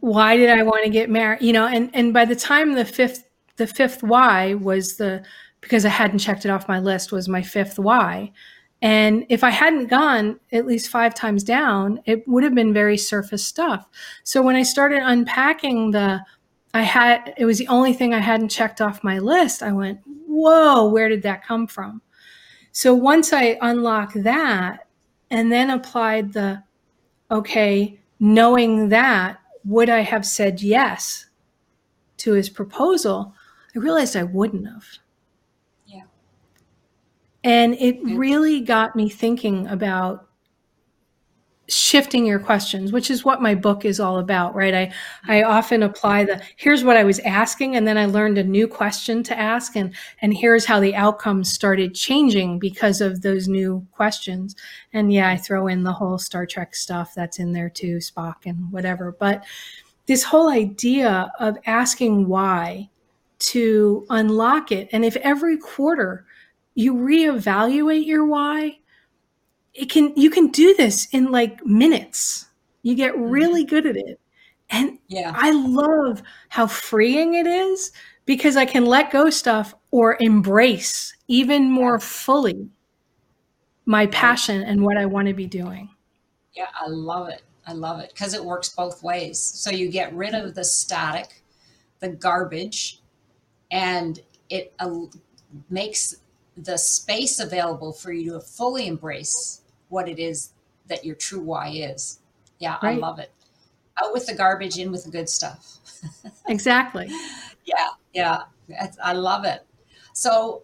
Why 0.00 0.36
did 0.36 0.50
I 0.50 0.62
want 0.62 0.84
to 0.84 0.90
get 0.90 1.10
married? 1.10 1.42
You 1.42 1.52
know, 1.52 1.66
and 1.66 1.90
and 1.94 2.12
by 2.12 2.24
the 2.24 2.36
time 2.36 2.74
the 2.74 2.84
fifth 2.84 3.28
the 3.56 3.66
fifth 3.66 4.02
why 4.02 4.54
was 4.54 4.96
the 4.96 5.24
because 5.60 5.84
I 5.84 5.88
hadn't 5.88 6.18
checked 6.18 6.44
it 6.44 6.50
off 6.50 6.68
my 6.68 6.78
list 6.78 7.12
was 7.12 7.28
my 7.28 7.42
fifth 7.42 7.78
why. 7.78 8.32
And 8.86 9.26
if 9.28 9.42
I 9.42 9.50
hadn't 9.50 9.88
gone 9.88 10.38
at 10.52 10.64
least 10.64 10.90
five 10.90 11.12
times 11.12 11.42
down, 11.42 12.00
it 12.04 12.22
would 12.28 12.44
have 12.44 12.54
been 12.54 12.72
very 12.72 12.96
surface 12.96 13.44
stuff. 13.44 13.88
So 14.22 14.40
when 14.40 14.54
I 14.54 14.62
started 14.62 15.00
unpacking 15.02 15.90
the, 15.90 16.20
I 16.72 16.82
had, 16.82 17.34
it 17.36 17.46
was 17.46 17.58
the 17.58 17.66
only 17.66 17.92
thing 17.92 18.14
I 18.14 18.20
hadn't 18.20 18.48
checked 18.50 18.80
off 18.80 19.02
my 19.02 19.18
list. 19.18 19.60
I 19.60 19.72
went, 19.72 19.98
whoa, 20.28 20.88
where 20.88 21.08
did 21.08 21.22
that 21.22 21.44
come 21.44 21.66
from? 21.66 22.00
So 22.70 22.94
once 22.94 23.32
I 23.32 23.58
unlocked 23.60 24.22
that 24.22 24.86
and 25.32 25.50
then 25.50 25.70
applied 25.70 26.32
the, 26.32 26.62
okay, 27.28 27.98
knowing 28.20 28.90
that, 28.90 29.40
would 29.64 29.90
I 29.90 30.02
have 30.02 30.24
said 30.24 30.62
yes 30.62 31.26
to 32.18 32.34
his 32.34 32.48
proposal? 32.48 33.34
I 33.74 33.80
realized 33.80 34.14
I 34.14 34.22
wouldn't 34.22 34.68
have. 34.68 34.86
And 37.46 37.74
it 37.74 38.00
really 38.02 38.60
got 38.60 38.96
me 38.96 39.08
thinking 39.08 39.68
about 39.68 40.26
shifting 41.68 42.24
your 42.24 42.38
questions 42.38 42.92
which 42.92 43.10
is 43.10 43.24
what 43.24 43.42
my 43.42 43.52
book 43.52 43.84
is 43.84 43.98
all 43.98 44.18
about 44.18 44.54
right? 44.54 44.72
I 44.74 44.86
mm-hmm. 44.86 45.30
i 45.32 45.42
often 45.42 45.82
apply 45.82 46.24
the 46.24 46.40
here's 46.56 46.84
what 46.84 46.96
i 46.96 47.02
was 47.02 47.18
asking 47.20 47.74
and 47.74 47.88
then 47.88 47.98
i 47.98 48.06
learned 48.06 48.38
a 48.38 48.44
new 48.44 48.68
question 48.68 49.24
to 49.24 49.36
ask 49.36 49.74
and 49.74 49.92
and 50.22 50.32
here's 50.32 50.64
how 50.64 50.78
the 50.78 50.94
outcomes 50.94 51.52
started 51.52 51.92
changing 51.94 52.60
because 52.60 53.00
of 53.00 53.22
those 53.22 53.48
new 53.48 53.84
questions. 53.90 54.54
And 54.92 55.12
yeah 55.12 55.28
i 55.28 55.36
throw 55.36 55.66
in 55.66 55.82
the 55.82 55.92
whole 55.92 56.18
star 56.18 56.46
trek 56.46 56.76
stuff 56.76 57.14
that's 57.16 57.40
in 57.40 57.52
there 57.52 57.70
too 57.70 57.96
spock 57.96 58.46
and 58.46 58.70
whatever. 58.70 59.16
But 59.18 59.44
this 60.06 60.22
whole 60.22 60.48
idea 60.48 61.32
of 61.40 61.58
asking 61.66 62.28
why 62.28 62.90
to 63.38 64.06
unlock 64.08 64.70
it 64.70 64.88
and 64.92 65.04
if 65.04 65.16
every 65.16 65.58
quarter 65.58 66.26
you 66.76 66.94
reevaluate 66.94 68.06
your 68.06 68.24
why 68.24 68.78
it 69.74 69.90
can 69.90 70.12
you 70.16 70.30
can 70.30 70.48
do 70.48 70.74
this 70.74 71.06
in 71.12 71.32
like 71.32 71.64
minutes. 71.66 72.46
You 72.82 72.94
get 72.94 73.14
mm-hmm. 73.14 73.30
really 73.30 73.64
good 73.64 73.86
at 73.86 73.96
it. 73.96 74.20
And 74.70 74.98
yeah. 75.08 75.32
I 75.34 75.50
love 75.52 76.22
how 76.48 76.66
freeing 76.66 77.34
it 77.34 77.46
is 77.46 77.92
because 78.24 78.56
i 78.56 78.64
can 78.64 78.84
let 78.84 79.12
go 79.12 79.30
stuff 79.30 79.74
or 79.92 80.16
embrace 80.18 81.14
even 81.28 81.70
more 81.70 82.00
fully 82.00 82.68
my 83.84 84.06
passion 84.08 84.62
and 84.64 84.82
what 84.82 84.96
i 84.96 85.06
want 85.06 85.28
to 85.28 85.34
be 85.34 85.46
doing. 85.46 85.88
Yeah 86.54 86.68
i 86.80 86.88
love 86.88 87.28
it. 87.28 87.42
I 87.68 87.72
love 87.72 88.00
it 88.00 88.10
because 88.12 88.34
it 88.34 88.44
works 88.44 88.68
both 88.68 89.02
ways. 89.02 89.38
So 89.38 89.70
you 89.70 89.88
get 89.88 90.14
rid 90.14 90.34
of 90.34 90.54
the 90.54 90.64
static 90.64 91.42
the 92.00 92.08
garbage 92.08 93.00
and 93.70 94.20
it 94.50 94.72
uh, 94.78 94.90
makes 95.70 96.16
the 96.56 96.76
space 96.76 97.38
available 97.38 97.92
for 97.92 98.12
you 98.12 98.32
to 98.32 98.40
fully 98.40 98.86
embrace 98.86 99.62
what 99.88 100.08
it 100.08 100.18
is 100.18 100.50
that 100.88 101.04
your 101.04 101.14
true 101.14 101.40
why 101.40 101.68
is. 101.68 102.20
Yeah, 102.58 102.78
right. 102.82 102.96
I 102.96 102.98
love 102.98 103.18
it. 103.18 103.30
Out 104.02 104.12
with 104.12 104.26
the 104.26 104.34
garbage, 104.34 104.78
in 104.78 104.90
with 104.90 105.04
the 105.04 105.10
good 105.10 105.28
stuff. 105.28 105.78
exactly. 106.48 107.08
Yeah, 107.64 107.88
yeah. 108.12 108.42
I 109.02 109.12
love 109.12 109.44
it. 109.44 109.66
So, 110.12 110.62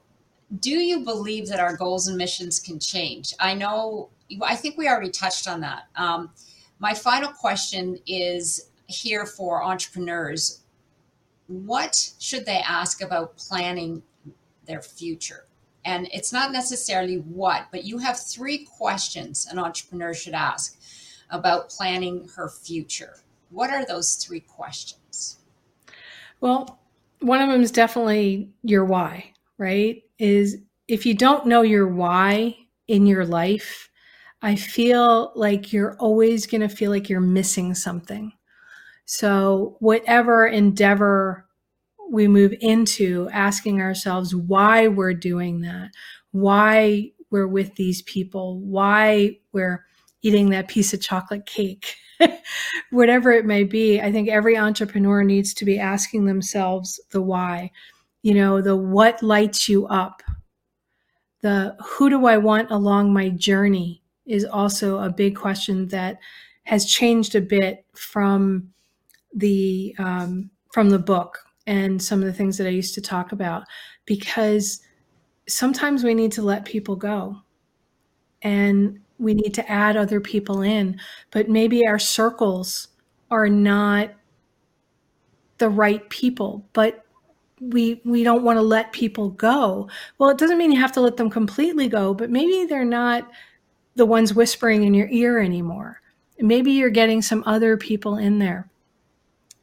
do 0.60 0.70
you 0.70 1.00
believe 1.00 1.48
that 1.48 1.60
our 1.60 1.76
goals 1.76 2.08
and 2.08 2.18
missions 2.18 2.60
can 2.60 2.78
change? 2.78 3.34
I 3.40 3.54
know, 3.54 4.10
I 4.42 4.54
think 4.54 4.76
we 4.76 4.88
already 4.88 5.10
touched 5.10 5.48
on 5.48 5.60
that. 5.60 5.84
Um, 5.96 6.30
my 6.78 6.92
final 6.92 7.30
question 7.32 7.98
is 8.06 8.70
here 8.86 9.24
for 9.24 9.62
entrepreneurs 9.62 10.62
what 11.52 12.12
should 12.18 12.46
they 12.46 12.60
ask 12.66 13.02
about 13.02 13.36
planning 13.36 14.02
their 14.66 14.80
future? 14.80 15.46
And 15.84 16.08
it's 16.12 16.32
not 16.32 16.52
necessarily 16.52 17.16
what, 17.16 17.66
but 17.72 17.84
you 17.84 17.98
have 17.98 18.18
three 18.18 18.64
questions 18.64 19.48
an 19.50 19.58
entrepreneur 19.58 20.14
should 20.14 20.34
ask 20.34 20.78
about 21.30 21.70
planning 21.70 22.28
her 22.36 22.48
future. 22.48 23.16
What 23.50 23.70
are 23.70 23.84
those 23.84 24.14
three 24.14 24.40
questions? 24.40 25.38
Well, 26.40 26.78
one 27.20 27.40
of 27.40 27.48
them 27.48 27.62
is 27.62 27.70
definitely 27.70 28.50
your 28.62 28.84
why, 28.84 29.32
right? 29.58 30.02
Is 30.18 30.58
if 30.88 31.06
you 31.06 31.14
don't 31.14 31.46
know 31.46 31.62
your 31.62 31.88
why 31.88 32.56
in 32.88 33.06
your 33.06 33.24
life, 33.24 33.90
I 34.42 34.56
feel 34.56 35.32
like 35.34 35.72
you're 35.72 35.96
always 35.98 36.46
going 36.46 36.62
to 36.62 36.68
feel 36.68 36.90
like 36.90 37.08
you're 37.08 37.20
missing 37.20 37.74
something. 37.74 38.32
So, 39.04 39.76
whatever 39.78 40.46
endeavor 40.46 41.46
we 42.12 42.28
move 42.28 42.54
into 42.60 43.26
asking 43.32 43.80
ourselves 43.80 44.34
why 44.34 44.86
we're 44.86 45.14
doing 45.14 45.62
that, 45.62 45.90
why 46.32 47.10
we're 47.30 47.46
with 47.46 47.74
these 47.76 48.02
people, 48.02 48.60
why 48.60 49.38
we're 49.52 49.86
eating 50.20 50.50
that 50.50 50.68
piece 50.68 50.92
of 50.92 51.00
chocolate 51.00 51.46
cake, 51.46 51.96
whatever 52.90 53.32
it 53.32 53.46
may 53.46 53.64
be. 53.64 53.98
I 53.98 54.12
think 54.12 54.28
every 54.28 54.58
entrepreneur 54.58 55.24
needs 55.24 55.54
to 55.54 55.64
be 55.64 55.78
asking 55.78 56.26
themselves 56.26 57.00
the 57.12 57.22
why. 57.22 57.70
You 58.22 58.34
know, 58.34 58.60
the 58.60 58.76
what 58.76 59.22
lights 59.22 59.66
you 59.66 59.86
up, 59.86 60.22
the 61.40 61.74
who 61.82 62.10
do 62.10 62.26
I 62.26 62.36
want 62.36 62.70
along 62.70 63.14
my 63.14 63.30
journey 63.30 64.02
is 64.26 64.44
also 64.44 64.98
a 64.98 65.10
big 65.10 65.34
question 65.34 65.88
that 65.88 66.18
has 66.64 66.84
changed 66.84 67.34
a 67.34 67.40
bit 67.40 67.86
from 67.94 68.68
the 69.34 69.96
um, 69.98 70.50
from 70.70 70.90
the 70.90 70.98
book 70.98 71.38
and 71.66 72.02
some 72.02 72.20
of 72.20 72.26
the 72.26 72.32
things 72.32 72.58
that 72.58 72.66
I 72.66 72.70
used 72.70 72.94
to 72.94 73.00
talk 73.00 73.32
about 73.32 73.64
because 74.04 74.80
sometimes 75.48 76.04
we 76.04 76.14
need 76.14 76.32
to 76.32 76.42
let 76.42 76.64
people 76.64 76.96
go 76.96 77.36
and 78.42 79.00
we 79.18 79.34
need 79.34 79.54
to 79.54 79.70
add 79.70 79.96
other 79.96 80.20
people 80.20 80.62
in, 80.62 80.98
but 81.30 81.48
maybe 81.48 81.86
our 81.86 81.98
circles 81.98 82.88
are 83.30 83.48
not 83.48 84.10
the 85.58 85.68
right 85.68 86.08
people, 86.10 86.66
but 86.72 87.04
we 87.60 88.00
we 88.04 88.24
don't 88.24 88.42
want 88.42 88.56
to 88.56 88.62
let 88.62 88.92
people 88.92 89.30
go. 89.30 89.88
Well, 90.18 90.30
it 90.30 90.38
doesn't 90.38 90.58
mean 90.58 90.72
you 90.72 90.80
have 90.80 90.92
to 90.92 91.00
let 91.00 91.16
them 91.16 91.30
completely 91.30 91.88
go, 91.88 92.12
but 92.12 92.30
maybe 92.30 92.66
they're 92.66 92.84
not 92.84 93.30
the 93.94 94.06
ones 94.06 94.34
whispering 94.34 94.82
in 94.82 94.94
your 94.94 95.08
ear 95.08 95.38
anymore. 95.38 96.00
Maybe 96.40 96.72
you're 96.72 96.90
getting 96.90 97.22
some 97.22 97.44
other 97.46 97.76
people 97.76 98.16
in 98.16 98.40
there. 98.40 98.68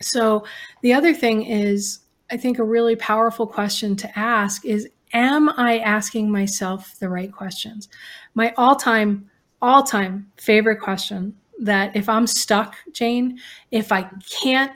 So 0.02 0.46
the 0.82 0.94
other 0.94 1.14
thing 1.14 1.44
is, 1.44 2.00
I 2.32 2.38
think 2.38 2.60
a 2.60 2.64
really 2.64 2.96
powerful 2.96 3.48
question 3.48 3.96
to 3.98 4.20
ask 4.20 4.66
is 4.66 4.88
Am 5.12 5.50
I 5.50 5.80
asking 5.80 6.32
myself 6.32 6.96
the 7.00 7.10
right 7.10 7.32
questions? 7.32 7.90
My 8.36 8.54
all 8.58 8.76
time, 8.76 9.30
all 9.60 9.82
time 9.82 10.32
favorite 10.38 10.82
question 10.82 11.36
that 11.62 11.96
if 11.96 12.08
I'm 12.08 12.28
stuck, 12.28 12.76
Jane, 12.92 13.40
if 13.72 13.92
I 13.92 14.04
can't 14.30 14.72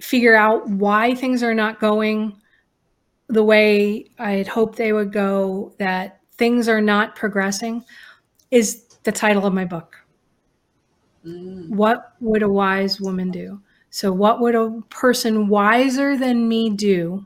figure 0.00 0.34
out 0.34 0.68
why 0.68 1.14
things 1.14 1.42
are 1.42 1.54
not 1.54 1.78
going 1.78 2.36
the 3.28 3.44
way 3.44 4.06
I 4.18 4.32
had 4.32 4.48
hoped 4.48 4.76
they 4.76 4.92
would 4.92 5.12
go, 5.12 5.74
that 5.78 6.20
things 6.32 6.68
are 6.68 6.80
not 6.80 7.16
progressing, 7.16 7.84
is 8.50 8.84
the 9.04 9.12
title 9.12 9.46
of 9.46 9.54
my 9.54 9.64
book. 9.64 9.96
Mm. 11.24 11.70
What 11.70 12.12
would 12.20 12.42
a 12.42 12.48
wise 12.48 13.00
woman 13.00 13.30
do? 13.30 13.60
So, 13.96 14.12
what 14.12 14.40
would 14.42 14.54
a 14.54 14.82
person 14.90 15.48
wiser 15.48 16.18
than 16.18 16.50
me 16.50 16.68
do 16.68 17.24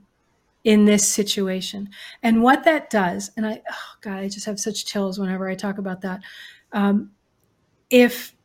in 0.62 0.84
this 0.84 1.04
situation? 1.04 1.88
And 2.22 2.44
what 2.44 2.62
that 2.62 2.90
does, 2.90 3.32
and 3.36 3.44
I, 3.44 3.60
oh 3.68 3.94
God, 4.02 4.18
I 4.18 4.28
just 4.28 4.46
have 4.46 4.60
such 4.60 4.86
chills 4.86 5.18
whenever 5.18 5.48
I 5.48 5.56
talk 5.56 5.78
about 5.78 6.00
that. 6.02 6.20
Um, 6.70 7.10
if 7.90 8.36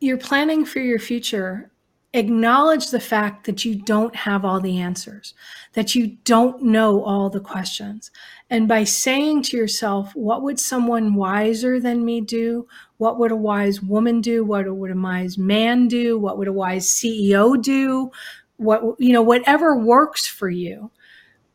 you're 0.00 0.16
planning 0.16 0.64
for 0.64 0.78
your 0.78 0.98
future 0.98 1.70
acknowledge 2.14 2.90
the 2.90 3.00
fact 3.00 3.44
that 3.44 3.64
you 3.64 3.74
don't 3.74 4.16
have 4.16 4.44
all 4.44 4.60
the 4.60 4.78
answers, 4.78 5.34
that 5.74 5.94
you 5.94 6.16
don't 6.24 6.62
know 6.62 7.02
all 7.04 7.28
the 7.28 7.40
questions. 7.40 8.10
And 8.48 8.66
by 8.66 8.84
saying 8.84 9.42
to 9.44 9.56
yourself, 9.56 10.14
what 10.14 10.42
would 10.42 10.58
someone 10.58 11.14
wiser 11.14 11.78
than 11.78 12.04
me 12.04 12.20
do? 12.20 12.66
What 12.96 13.18
would 13.18 13.30
a 13.30 13.36
wise 13.36 13.82
woman 13.82 14.20
do? 14.20 14.44
What 14.44 14.74
would 14.74 14.90
a 14.90 14.96
wise 14.96 15.36
man 15.36 15.86
do? 15.86 16.18
What 16.18 16.38
would 16.38 16.48
a 16.48 16.52
wise 16.52 16.86
CEO 16.86 17.60
do? 17.60 18.10
What, 18.56 18.82
you 18.98 19.12
know, 19.12 19.22
whatever 19.22 19.76
works 19.76 20.26
for 20.26 20.48
you. 20.48 20.90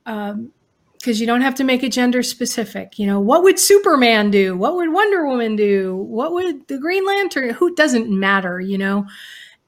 Um, 0.06 0.52
because 1.00 1.20
you 1.20 1.28
don't 1.28 1.42
have 1.42 1.56
to 1.56 1.66
make 1.66 1.84
it 1.84 1.92
gender 1.92 2.24
specific. 2.24 2.98
You 2.98 3.06
know, 3.06 3.20
what 3.20 3.44
would 3.44 3.60
Superman 3.60 4.32
do? 4.32 4.56
What 4.56 4.76
would 4.76 4.94
Wonder 4.94 5.28
Woman 5.28 5.58
do? 5.58 5.98
What 5.98 6.32
would 6.32 6.66
the 6.70 6.78
Green 6.78 7.06
Lantern? 7.06 7.50
Who 7.50 7.76
doesn't 7.76 8.10
matter, 8.10 8.62
you 8.62 8.78
know? 8.78 9.06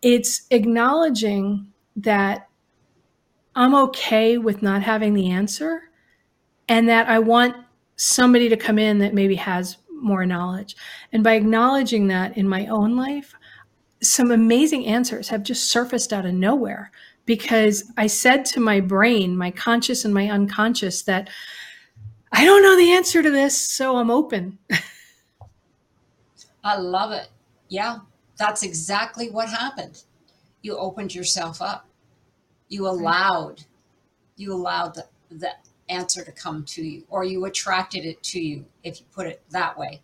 It's 0.06 0.44
acknowledging 0.52 1.74
that 1.96 2.48
I'm 3.56 3.74
okay 3.74 4.38
with 4.38 4.62
not 4.62 4.84
having 4.84 5.16
the 5.16 5.32
answer 5.32 5.90
and 6.70 6.88
that 6.90 7.10
I 7.10 7.18
want 7.18 7.56
somebody 7.96 8.48
to 8.50 8.56
come 8.56 8.78
in 8.78 9.00
that 9.00 9.16
maybe 9.16 9.34
has 9.34 9.78
more 9.90 10.24
knowledge. 10.28 10.76
And 11.12 11.24
by 11.24 11.34
acknowledging 11.34 12.06
that 12.10 12.38
in 12.38 12.48
my 12.48 12.68
own 12.68 12.96
life, 12.96 13.34
some 14.04 14.30
amazing 14.30 14.86
answers 14.86 15.30
have 15.30 15.42
just 15.42 15.72
surfaced 15.72 16.14
out 16.14 16.28
of 16.28 16.36
nowhere 16.36 16.92
because 17.26 17.92
I 17.98 18.06
said 18.06 18.46
to 18.46 18.60
my 18.60 18.82
brain, 18.82 19.36
my 19.36 19.50
conscious 19.50 20.06
and 20.06 20.14
my 20.14 20.30
unconscious, 20.30 21.02
that 21.02 21.32
I 22.32 22.46
don't 22.46 22.62
know 22.62 22.78
the 22.78 22.92
answer 22.92 23.24
to 23.24 23.32
this, 23.32 23.60
so 23.60 23.98
I'm 23.98 24.12
open. 24.12 24.60
I 26.64 26.78
love 26.78 27.12
it. 27.12 27.28
Yeah, 27.70 28.02
that's 28.38 28.64
exactly 28.64 29.30
what 29.30 29.50
happened. 29.50 30.04
You 30.62 30.78
opened 30.78 31.14
yourself 31.14 31.62
up. 31.62 31.88
You 32.68 32.88
allowed, 32.88 33.66
you 34.36 34.54
allowed 34.54 34.96
the, 34.96 35.06
the 35.30 35.52
answer 35.88 36.24
to 36.24 36.32
come 36.32 36.64
to 36.66 36.84
you, 36.84 37.04
or 37.10 37.24
you 37.24 37.46
attracted 37.46 38.06
it 38.06 38.22
to 38.24 38.40
you, 38.40 38.66
if 38.84 39.00
you 39.00 39.06
put 39.14 39.28
it 39.28 39.42
that 39.52 39.78
way. 39.78 40.02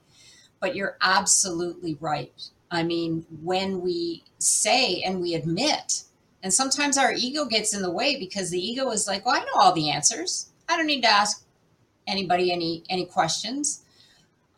But 0.60 0.76
you're 0.76 0.98
absolutely 1.02 1.98
right. 2.00 2.50
I 2.70 2.84
mean, 2.84 3.26
when 3.42 3.82
we 3.82 4.24
say 4.38 5.02
and 5.02 5.22
we 5.22 5.34
admit 5.34 6.04
and 6.44 6.54
sometimes 6.54 6.98
our 6.98 7.14
ego 7.14 7.46
gets 7.46 7.74
in 7.76 7.82
the 7.82 7.92
way 7.92 8.18
because 8.18 8.50
the 8.50 8.60
ego 8.60 8.90
is 8.92 9.08
like, 9.08 9.26
well, 9.26 9.36
I 9.36 9.46
know 9.46 9.54
all 9.56 9.74
the 9.74 9.92
answers. 9.92 10.52
I 10.68 10.78
don't 10.78 10.88
need 10.88 11.02
to 11.02 11.10
ask 11.10 11.46
anybody 12.08 12.52
any 12.52 12.84
any 12.90 13.06
questions. 13.06 13.81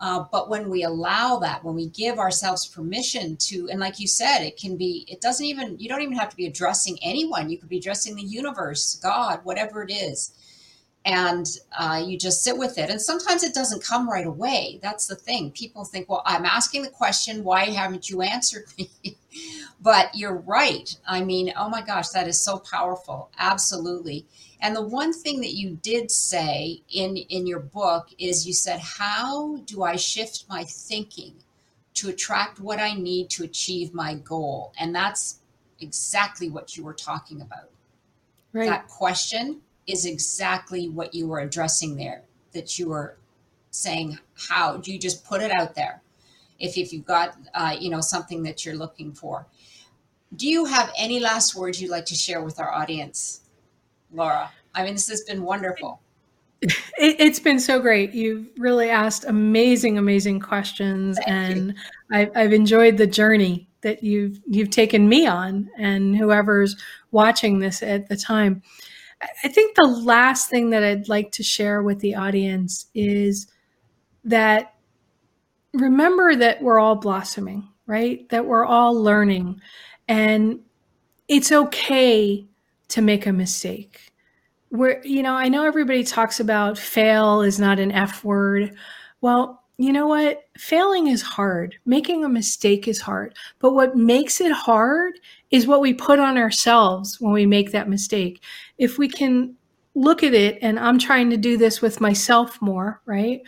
Uh, 0.03 0.25
but 0.33 0.49
when 0.49 0.69
we 0.69 0.83
allow 0.83 1.39
that, 1.39 1.63
when 1.63 1.75
we 1.75 1.87
give 1.87 2.19
ourselves 2.19 2.67
permission 2.67 3.37
to, 3.37 3.69
and 3.71 3.79
like 3.79 4.01
you 4.01 4.07
said, 4.07 4.41
it 4.41 4.57
can 4.57 4.75
be, 4.75 5.05
it 5.09 5.21
doesn't 5.21 5.45
even, 5.45 5.79
you 5.79 5.87
don't 5.87 6.01
even 6.01 6.17
have 6.17 6.29
to 6.29 6.35
be 6.35 6.45
addressing 6.45 6.99
anyone. 7.01 7.49
You 7.49 7.57
could 7.57 7.69
be 7.69 7.77
addressing 7.77 8.15
the 8.15 8.23
universe, 8.23 8.99
God, 9.01 9.39
whatever 9.45 9.81
it 9.83 9.91
is 9.91 10.33
and 11.05 11.47
uh, 11.77 12.01
you 12.05 12.17
just 12.17 12.43
sit 12.43 12.57
with 12.57 12.77
it. 12.77 12.89
And 12.89 13.01
sometimes 13.01 13.43
it 13.43 13.53
doesn't 13.53 13.83
come 13.83 14.09
right 14.09 14.25
away. 14.25 14.79
That's 14.81 15.07
the 15.07 15.15
thing. 15.15 15.51
People 15.51 15.83
think, 15.83 16.09
well, 16.09 16.23
I'm 16.25 16.45
asking 16.45 16.83
the 16.83 16.89
question, 16.89 17.43
why 17.43 17.65
haven't 17.65 18.09
you 18.09 18.21
answered 18.21 18.65
me? 18.77 18.89
but 19.81 20.11
you're 20.15 20.37
right. 20.37 20.95
I 21.07 21.23
mean, 21.23 21.53
oh 21.57 21.69
my 21.69 21.81
gosh, 21.81 22.09
that 22.09 22.27
is 22.27 22.41
so 22.41 22.57
powerful. 22.59 23.31
Absolutely. 23.37 24.25
And 24.63 24.73
the 24.73 24.81
one 24.81 25.11
thing 25.11 25.41
that 25.41 25.53
you 25.53 25.77
did 25.81 26.09
say 26.09 26.81
in 26.89 27.17
in 27.17 27.45
your 27.45 27.59
book 27.59 28.07
is 28.17 28.47
you 28.47 28.53
said, 28.53 28.79
how 28.79 29.57
do 29.57 29.83
I 29.83 29.97
shift 29.97 30.45
my 30.47 30.63
thinking 30.63 31.35
to 31.95 32.09
attract 32.09 32.61
what 32.61 32.79
I 32.79 32.93
need 32.93 33.29
to 33.31 33.43
achieve 33.43 33.93
my 33.93 34.15
goal? 34.15 34.71
And 34.79 34.95
that's 34.95 35.39
exactly 35.81 36.49
what 36.49 36.77
you 36.77 36.85
were 36.85 36.93
talking 36.93 37.41
about. 37.41 37.69
Right. 38.53 38.69
That 38.69 38.87
question 38.87 39.59
is 39.85 40.05
exactly 40.05 40.87
what 40.87 41.13
you 41.13 41.27
were 41.27 41.39
addressing 41.39 41.97
there 41.97 42.23
that 42.53 42.79
you 42.79 42.87
were 42.87 43.17
saying 43.71 44.17
how 44.49 44.77
do 44.77 44.93
you 44.93 44.99
just 44.99 45.25
put 45.25 45.41
it 45.41 45.51
out 45.51 45.75
there 45.75 46.01
if, 46.59 46.77
if 46.77 46.93
you've 46.93 47.05
got 47.05 47.35
uh, 47.53 47.75
you 47.77 47.89
know 47.89 47.99
something 47.99 48.43
that 48.43 48.63
you're 48.63 48.75
looking 48.75 49.11
for 49.11 49.47
do 50.35 50.47
you 50.47 50.65
have 50.65 50.91
any 50.95 51.19
last 51.19 51.55
words 51.55 51.81
you'd 51.81 51.89
like 51.89 52.05
to 52.05 52.15
share 52.15 52.43
with 52.43 52.59
our 52.59 52.71
audience 52.71 53.41
laura. 54.13 54.51
I 54.75 54.83
mean 54.83 54.93
this 54.93 55.09
has 55.09 55.23
been 55.23 55.43
wonderful. 55.43 56.01
It, 56.97 57.19
has 57.19 57.39
been 57.41 57.59
so 57.59 57.79
great. 57.79 58.13
You've 58.13 58.47
really 58.57 58.89
asked 58.89 59.25
amazing 59.25 59.97
amazing 59.97 60.39
questions 60.39 61.17
Thank 61.17 61.29
and 61.29 61.75
I've, 62.11 62.31
I've 62.35 62.53
enjoyed 62.53 62.97
the 62.97 63.07
journey 63.07 63.67
that 63.81 64.03
you've 64.03 64.39
you've 64.47 64.69
taken 64.69 65.09
me 65.09 65.27
on 65.27 65.69
and 65.77 66.15
whoever's 66.15 66.75
watching 67.11 67.59
this 67.59 67.83
at 67.83 68.07
the 68.07 68.15
time. 68.15 68.61
I 69.43 69.47
think 69.47 69.75
the 69.75 69.87
last 69.87 70.49
thing 70.49 70.71
that 70.71 70.83
I'd 70.83 71.09
like 71.09 71.31
to 71.33 71.43
share 71.43 71.81
with 71.81 71.99
the 71.99 72.15
audience 72.15 72.87
is 72.93 73.47
that 74.25 74.75
remember 75.73 76.35
that 76.35 76.61
we're 76.61 76.79
all 76.79 76.95
blossoming, 76.95 77.67
right? 77.85 78.27
That 78.29 78.45
we're 78.45 78.65
all 78.65 78.93
learning. 78.93 79.61
And 80.07 80.59
it's 81.27 81.51
okay 81.51 82.45
to 82.93 83.01
make 83.01 83.25
a 83.25 83.33
mistake. 83.33 84.11
We're, 84.71 85.01
you 85.03 85.23
know, 85.23 85.33
I 85.33 85.49
know 85.49 85.65
everybody 85.65 86.03
talks 86.03 86.39
about 86.39 86.77
fail 86.77 87.41
is 87.41 87.59
not 87.59 87.79
an 87.79 87.91
F 87.91 88.23
word. 88.23 88.75
Well, 89.21 89.63
you 89.77 89.91
know 89.91 90.05
what? 90.05 90.43
Failing 90.57 91.07
is 91.07 91.23
hard. 91.23 91.75
Making 91.85 92.23
a 92.23 92.29
mistake 92.29 92.87
is 92.87 93.01
hard. 93.01 93.35
But 93.59 93.73
what 93.73 93.95
makes 93.95 94.39
it 94.39 94.51
hard 94.51 95.19
is 95.49 95.65
what 95.65 95.81
we 95.81 95.93
put 95.93 96.19
on 96.19 96.37
ourselves 96.37 97.19
when 97.19 97.33
we 97.33 97.47
make 97.47 97.71
that 97.71 97.89
mistake. 97.89 98.43
If 98.77 98.99
we 98.99 99.07
can 99.07 99.55
look 99.95 100.23
at 100.23 100.35
it, 100.35 100.59
and 100.61 100.79
I'm 100.79 100.99
trying 100.99 101.31
to 101.31 101.37
do 101.37 101.57
this 101.57 101.81
with 101.81 101.99
myself 101.99 102.61
more, 102.61 103.01
right? 103.05 103.41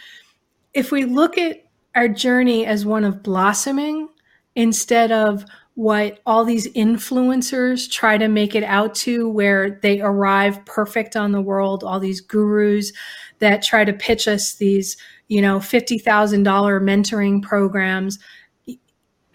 If 0.73 0.91
we 0.91 1.05
look 1.05 1.37
at 1.37 1.65
our 1.93 2.07
journey 2.07 2.65
as 2.65 2.85
one 2.85 3.03
of 3.03 3.21
blossoming 3.21 4.09
instead 4.55 5.11
of 5.11 5.45
what 5.75 6.19
all 6.25 6.43
these 6.43 6.67
influencers 6.73 7.91
try 7.91 8.17
to 8.17 8.27
make 8.27 8.55
it 8.55 8.63
out 8.63 8.95
to, 8.95 9.29
where 9.29 9.79
they 9.81 10.01
arrive 10.01 10.65
perfect 10.65 11.15
on 11.15 11.31
the 11.31 11.41
world, 11.41 11.83
all 11.83 11.99
these 11.99 12.21
gurus 12.21 12.91
that 13.39 13.61
try 13.61 13.85
to 13.85 13.93
pitch 13.93 14.27
us 14.27 14.55
these 14.55 14.97
you 15.27 15.41
know, 15.41 15.59
$50,000 15.59 16.03
mentoring 16.03 17.41
programs. 17.41 18.19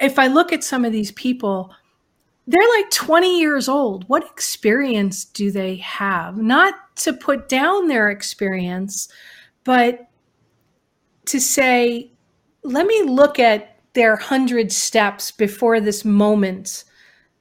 If 0.00 0.18
I 0.18 0.28
look 0.28 0.52
at 0.52 0.64
some 0.64 0.84
of 0.84 0.92
these 0.92 1.12
people, 1.12 1.74
they're 2.46 2.68
like 2.76 2.90
20 2.90 3.40
years 3.40 3.68
old. 3.68 4.08
What 4.08 4.24
experience 4.24 5.24
do 5.24 5.50
they 5.50 5.76
have? 5.76 6.36
Not 6.36 6.74
to 6.96 7.12
put 7.12 7.48
down 7.48 7.88
their 7.88 8.08
experience, 8.08 9.08
but 9.64 10.08
to 11.26 11.40
say, 11.40 12.10
let 12.62 12.86
me 12.86 13.02
look 13.02 13.38
at 13.38 13.79
their 13.92 14.12
100 14.12 14.70
steps 14.72 15.30
before 15.30 15.80
this 15.80 16.04
moment 16.04 16.84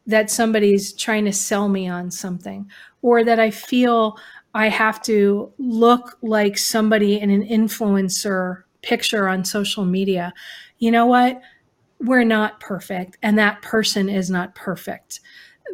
that 0.07 0.31
somebody's 0.31 0.93
trying 0.93 1.25
to 1.25 1.33
sell 1.33 1.69
me 1.69 1.87
on 1.87 2.09
something 2.09 2.69
or 3.01 3.23
that 3.23 3.39
I 3.39 3.51
feel 3.51 4.17
I 4.53 4.69
have 4.69 5.01
to 5.03 5.53
look 5.59 6.17
like 6.21 6.57
somebody 6.57 7.19
in 7.19 7.29
an 7.29 7.47
influencer 7.47 8.63
picture 8.81 9.27
on 9.27 9.45
social 9.45 9.85
media. 9.85 10.33
You 10.79 10.91
know 10.91 11.05
what? 11.05 11.41
We're 11.99 12.23
not 12.23 12.59
perfect, 12.59 13.17
and 13.21 13.37
that 13.37 13.61
person 13.61 14.09
is 14.09 14.29
not 14.29 14.55
perfect. 14.55 15.19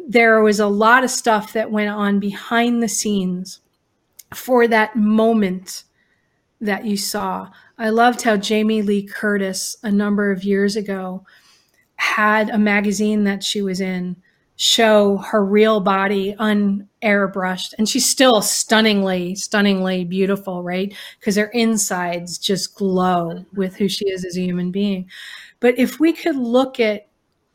There 0.08 0.42
was 0.42 0.60
a 0.60 0.66
lot 0.66 1.04
of 1.04 1.10
stuff 1.10 1.52
that 1.52 1.70
went 1.70 1.88
on 1.88 2.20
behind 2.20 2.82
the 2.82 2.88
scenes 2.88 3.60
for 4.34 4.66
that 4.68 4.96
moment 4.96 5.84
that 6.60 6.84
you 6.84 6.96
saw. 6.96 7.50
I 7.78 7.90
loved 7.90 8.22
how 8.22 8.36
Jamie 8.36 8.82
Lee 8.82 9.02
Curtis, 9.02 9.76
a 9.82 9.90
number 9.90 10.30
of 10.30 10.44
years 10.44 10.76
ago, 10.76 11.24
had 11.96 12.50
a 12.50 12.58
magazine 12.58 13.24
that 13.24 13.42
she 13.42 13.62
was 13.62 13.80
in 13.80 14.16
show 14.56 15.18
her 15.18 15.44
real 15.44 15.80
body 15.80 16.34
unairbrushed. 16.38 17.74
And 17.78 17.88
she's 17.88 18.08
still 18.08 18.40
stunningly 18.40 19.34
stunningly 19.34 20.04
beautiful 20.04 20.62
right? 20.62 20.94
Because 21.20 21.36
her 21.36 21.46
insides 21.48 22.38
just 22.38 22.74
glow 22.74 23.44
with 23.54 23.76
who 23.76 23.88
she 23.88 24.08
is 24.08 24.24
as 24.24 24.36
a 24.36 24.42
human 24.42 24.70
being. 24.70 25.08
But 25.60 25.78
if 25.78 26.00
we 26.00 26.12
could 26.12 26.36
look 26.36 26.80
at 26.80 27.08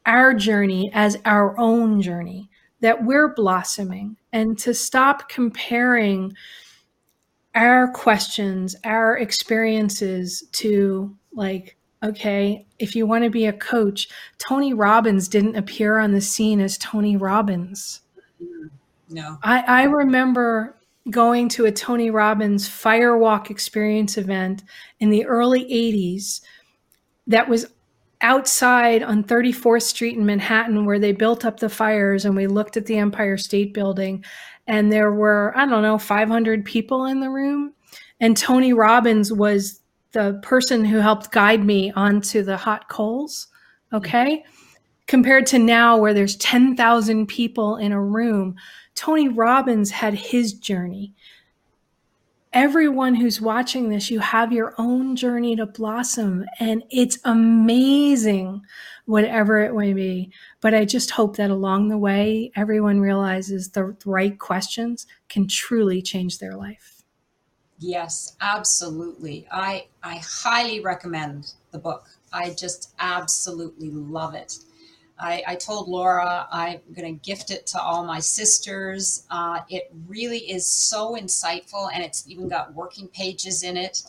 our 0.06 0.34
journey 0.34 0.92
as 0.94 1.18
our 1.26 1.58
own 1.60 2.02
journey 2.02 2.50
that 2.80 3.04
we're 3.04 3.34
blossoming 3.34 4.18
and 4.32 4.58
to 4.60 4.74
stop 4.74 5.30
comparing 5.30 6.34
our 7.54 7.92
questions 7.92 8.76
our 8.84 9.18
experiences 9.18 10.44
to 10.54 11.16
like 11.34 11.78
Okay. 12.04 12.66
If 12.80 12.96
you 12.96 13.06
want 13.06 13.24
to 13.24 13.30
be 13.30 13.46
a 13.46 13.54
coach, 13.54 14.10
Tony 14.40 14.74
Robbins 14.74 15.28
didn't 15.28 15.56
appear 15.56 16.00
on 16.00 16.12
the 16.12 16.22
scene 16.22 16.60
as 16.60 16.78
Tony 16.78 17.16
Robbins. 17.16 18.02
No. 19.10 19.38
I, 19.44 19.60
I 19.62 19.84
remember 19.84 20.78
going 21.10 21.50
to 21.50 21.66
a 21.66 21.72
Tony 21.72 22.10
Robbins 22.10 22.68
Firewalk 22.68 23.50
Experience 23.50 24.18
event 24.18 24.64
in 25.00 25.10
the 25.10 25.26
early 25.26 25.64
80s 25.66 26.42
that 27.28 27.48
was 27.48 27.68
outside 28.22 29.04
on 29.04 29.24
34th 29.24 29.84
Street 29.84 30.18
in 30.18 30.26
Manhattan 30.26 30.86
where 30.86 31.00
they 31.00 31.12
built 31.12 31.46
up 31.46 31.60
the 31.60 31.70
fires 31.70 32.26
and 32.26 32.36
we 32.36 32.48
looked 32.48 32.78
at 32.78 32.86
the 32.86 32.98
Empire 32.98 33.38
State 33.38 33.74
Building 33.74 34.24
and 34.68 34.92
there 34.92 35.12
were, 35.12 35.54
I 35.56 35.66
don't 35.66 35.82
know, 35.82 35.98
500 35.98 36.64
people 36.66 37.06
in 37.06 37.20
the 37.20 37.30
room. 37.30 37.74
And 38.20 38.38
Tony 38.38 38.74
Robbins 38.74 39.34
was 39.34 39.82
the 40.12 40.40
person 40.44 40.86
who 40.86 40.98
helped 40.98 41.32
guide 41.32 41.66
me 41.66 41.92
onto 41.92 42.44
the 42.44 42.58
hot 42.58 42.88
coals. 42.90 43.48
Okay. 43.94 44.44
Compared 45.08 45.46
to 45.48 45.60
now, 45.60 45.98
where 45.98 46.14
there's 46.14 46.38
10,000 46.38 47.28
people 47.28 47.76
in 47.78 47.92
a 47.92 48.02
room, 48.02 48.56
Tony 48.96 49.28
Robbins 49.28 49.92
had 49.92 50.14
his 50.14 50.54
journey. 50.54 51.14
Everyone 52.54 53.16
who's 53.16 53.40
watching 53.40 53.90
this, 53.90 54.12
you 54.12 54.20
have 54.20 54.52
your 54.52 54.74
own 54.78 55.16
journey 55.16 55.56
to 55.56 55.66
blossom, 55.66 56.46
and 56.60 56.84
it's 56.90 57.18
amazing, 57.24 58.62
whatever 59.06 59.62
it 59.62 59.74
may 59.74 59.94
be. 59.94 60.32
But 60.60 60.74
I 60.74 60.86
just 60.86 61.12
hope 61.12 61.38
that 61.38 61.50
along 61.50 61.88
the 61.88 61.98
way, 61.98 62.52
everyone 62.56 63.00
realizes 63.00 63.70
the 63.70 63.96
right 64.06 64.38
questions 64.38 65.08
can 65.30 65.48
truly 65.48 66.02
change 66.02 66.40
their 66.40 66.56
life. 66.56 67.04
Yes, 67.80 68.36
absolutely. 68.42 69.48
I 69.52 69.88
I 70.04 70.22
highly 70.24 70.82
recommend 70.82 71.54
the 71.72 71.80
book. 71.80 72.08
I 72.32 72.52
just 72.52 72.94
absolutely 73.00 73.90
love 73.90 74.36
it. 74.36 74.60
I, 75.22 75.44
I 75.48 75.56
told 75.56 75.88
Laura 75.88 76.48
I'm 76.52 76.80
going 76.94 77.18
to 77.18 77.26
gift 77.26 77.52
it 77.52 77.68
to 77.68 77.82
all 77.82 78.04
my 78.04 78.20
sisters. 78.20 79.26
Uh, 79.30 79.60
it 79.70 79.92
really 80.08 80.40
is 80.40 80.66
so 80.66 81.16
insightful, 81.16 81.90
and 81.94 82.04
it's 82.04 82.28
even 82.28 82.50
got 82.50 82.74
working 82.74 83.08
pages 83.08 83.64
in 83.64 83.78
it. 83.78 84.02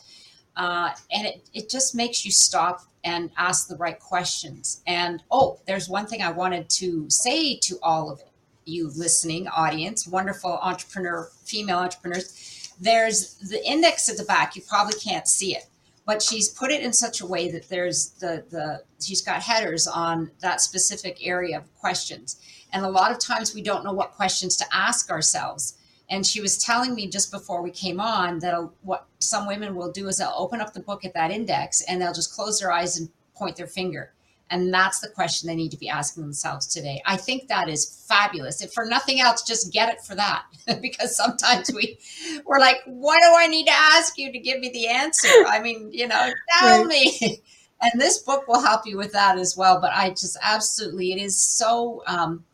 Uh, 0.56 0.90
and 1.12 1.26
it, 1.26 1.48
it 1.52 1.70
just 1.70 1.94
makes 1.94 2.24
you 2.24 2.30
stop 2.30 2.82
and 3.04 3.30
ask 3.36 3.68
the 3.68 3.76
right 3.76 3.98
questions. 3.98 4.82
And 4.86 5.22
oh, 5.30 5.60
there's 5.66 5.88
one 5.88 6.06
thing 6.06 6.22
I 6.22 6.30
wanted 6.30 6.68
to 6.70 7.08
say 7.10 7.56
to 7.58 7.78
all 7.82 8.10
of 8.10 8.22
you 8.64 8.90
listening 8.96 9.48
audience, 9.48 10.06
wonderful 10.06 10.58
entrepreneur, 10.62 11.28
female 11.44 11.78
entrepreneurs. 11.78 12.72
There's 12.80 13.34
the 13.36 13.64
index 13.68 14.08
at 14.08 14.16
the 14.16 14.24
back. 14.24 14.56
You 14.56 14.62
probably 14.62 14.98
can't 14.98 15.28
see 15.28 15.56
it 15.56 15.66
but 16.04 16.22
she's 16.22 16.48
put 16.48 16.70
it 16.70 16.82
in 16.82 16.92
such 16.92 17.20
a 17.20 17.26
way 17.26 17.50
that 17.50 17.68
there's 17.68 18.10
the 18.20 18.44
the 18.50 18.82
she's 19.00 19.22
got 19.22 19.42
headers 19.42 19.86
on 19.86 20.30
that 20.40 20.60
specific 20.60 21.18
area 21.26 21.58
of 21.58 21.74
questions. 21.76 22.40
And 22.72 22.84
a 22.84 22.88
lot 22.88 23.12
of 23.12 23.18
times 23.18 23.54
we 23.54 23.62
don't 23.62 23.84
know 23.84 23.92
what 23.92 24.12
questions 24.12 24.56
to 24.56 24.64
ask 24.72 25.10
ourselves. 25.10 25.78
And 26.08 26.26
she 26.26 26.40
was 26.40 26.58
telling 26.58 26.94
me 26.94 27.06
just 27.06 27.30
before 27.30 27.62
we 27.62 27.70
came 27.70 28.00
on 28.00 28.38
that 28.40 28.54
what 28.82 29.06
some 29.18 29.46
women 29.46 29.74
will 29.74 29.92
do 29.92 30.08
is 30.08 30.18
they'll 30.18 30.34
open 30.36 30.60
up 30.60 30.72
the 30.72 30.80
book 30.80 31.04
at 31.04 31.14
that 31.14 31.30
index 31.30 31.82
and 31.82 32.00
they'll 32.00 32.12
just 32.12 32.34
close 32.34 32.60
their 32.60 32.72
eyes 32.72 32.98
and 32.98 33.08
point 33.34 33.56
their 33.56 33.66
finger 33.66 34.12
and 34.52 34.72
that's 34.72 35.00
the 35.00 35.08
question 35.08 35.48
they 35.48 35.56
need 35.56 35.70
to 35.70 35.78
be 35.78 35.88
asking 35.88 36.22
themselves 36.22 36.66
today. 36.66 37.00
I 37.06 37.16
think 37.16 37.48
that 37.48 37.70
is 37.70 38.04
fabulous. 38.06 38.62
If 38.62 38.72
for 38.72 38.84
nothing 38.84 39.18
else, 39.18 39.42
just 39.42 39.72
get 39.72 39.92
it 39.92 40.02
for 40.02 40.14
that. 40.14 40.44
because 40.82 41.16
sometimes 41.16 41.70
we 41.74 41.98
we're 42.44 42.60
like, 42.60 42.76
what 42.84 43.18
do 43.22 43.32
I 43.34 43.46
need 43.46 43.64
to 43.64 43.72
ask 43.72 44.18
you 44.18 44.30
to 44.30 44.38
give 44.38 44.60
me 44.60 44.68
the 44.68 44.88
answer? 44.88 45.28
I 45.48 45.60
mean, 45.60 45.90
you 45.90 46.06
know, 46.06 46.30
tell 46.58 46.84
right. 46.84 46.88
me. 46.88 47.42
And 47.84 48.00
this 48.00 48.18
book 48.18 48.46
will 48.46 48.60
help 48.60 48.82
you 48.86 48.96
with 48.96 49.10
that 49.10 49.38
as 49.38 49.56
well. 49.56 49.80
But 49.80 49.90
I 49.92 50.10
just 50.10 50.36
absolutely, 50.40 51.14
it 51.14 51.20
is 51.20 51.42
so 51.42 52.04
um, 52.06 52.44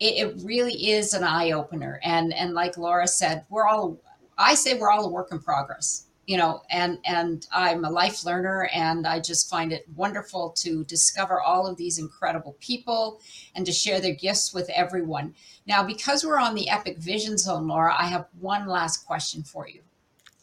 it, 0.00 0.26
it 0.26 0.42
really 0.42 0.88
is 0.88 1.12
an 1.12 1.22
eye 1.22 1.50
opener. 1.50 2.00
And 2.02 2.32
and 2.32 2.54
like 2.54 2.78
Laura 2.78 3.06
said, 3.06 3.44
we're 3.50 3.68
all 3.68 4.00
I 4.38 4.54
say 4.54 4.78
we're 4.78 4.90
all 4.90 5.04
a 5.04 5.10
work 5.10 5.32
in 5.32 5.38
progress 5.38 6.06
you 6.26 6.36
know 6.36 6.62
and 6.70 6.98
and 7.04 7.46
i'm 7.52 7.84
a 7.84 7.90
life 7.90 8.24
learner 8.24 8.68
and 8.74 9.06
i 9.06 9.20
just 9.20 9.50
find 9.50 9.72
it 9.72 9.86
wonderful 9.94 10.50
to 10.50 10.84
discover 10.84 11.40
all 11.40 11.66
of 11.66 11.76
these 11.76 11.98
incredible 11.98 12.56
people 12.60 13.20
and 13.54 13.66
to 13.66 13.72
share 13.72 14.00
their 14.00 14.14
gifts 14.14 14.54
with 14.54 14.68
everyone. 14.70 15.34
Now 15.66 15.82
because 15.82 16.24
we're 16.24 16.38
on 16.38 16.54
the 16.54 16.68
epic 16.68 16.98
vision 16.98 17.36
zone 17.38 17.68
laura 17.68 17.94
i 17.98 18.06
have 18.06 18.26
one 18.40 18.66
last 18.66 19.06
question 19.06 19.42
for 19.42 19.68
you. 19.68 19.80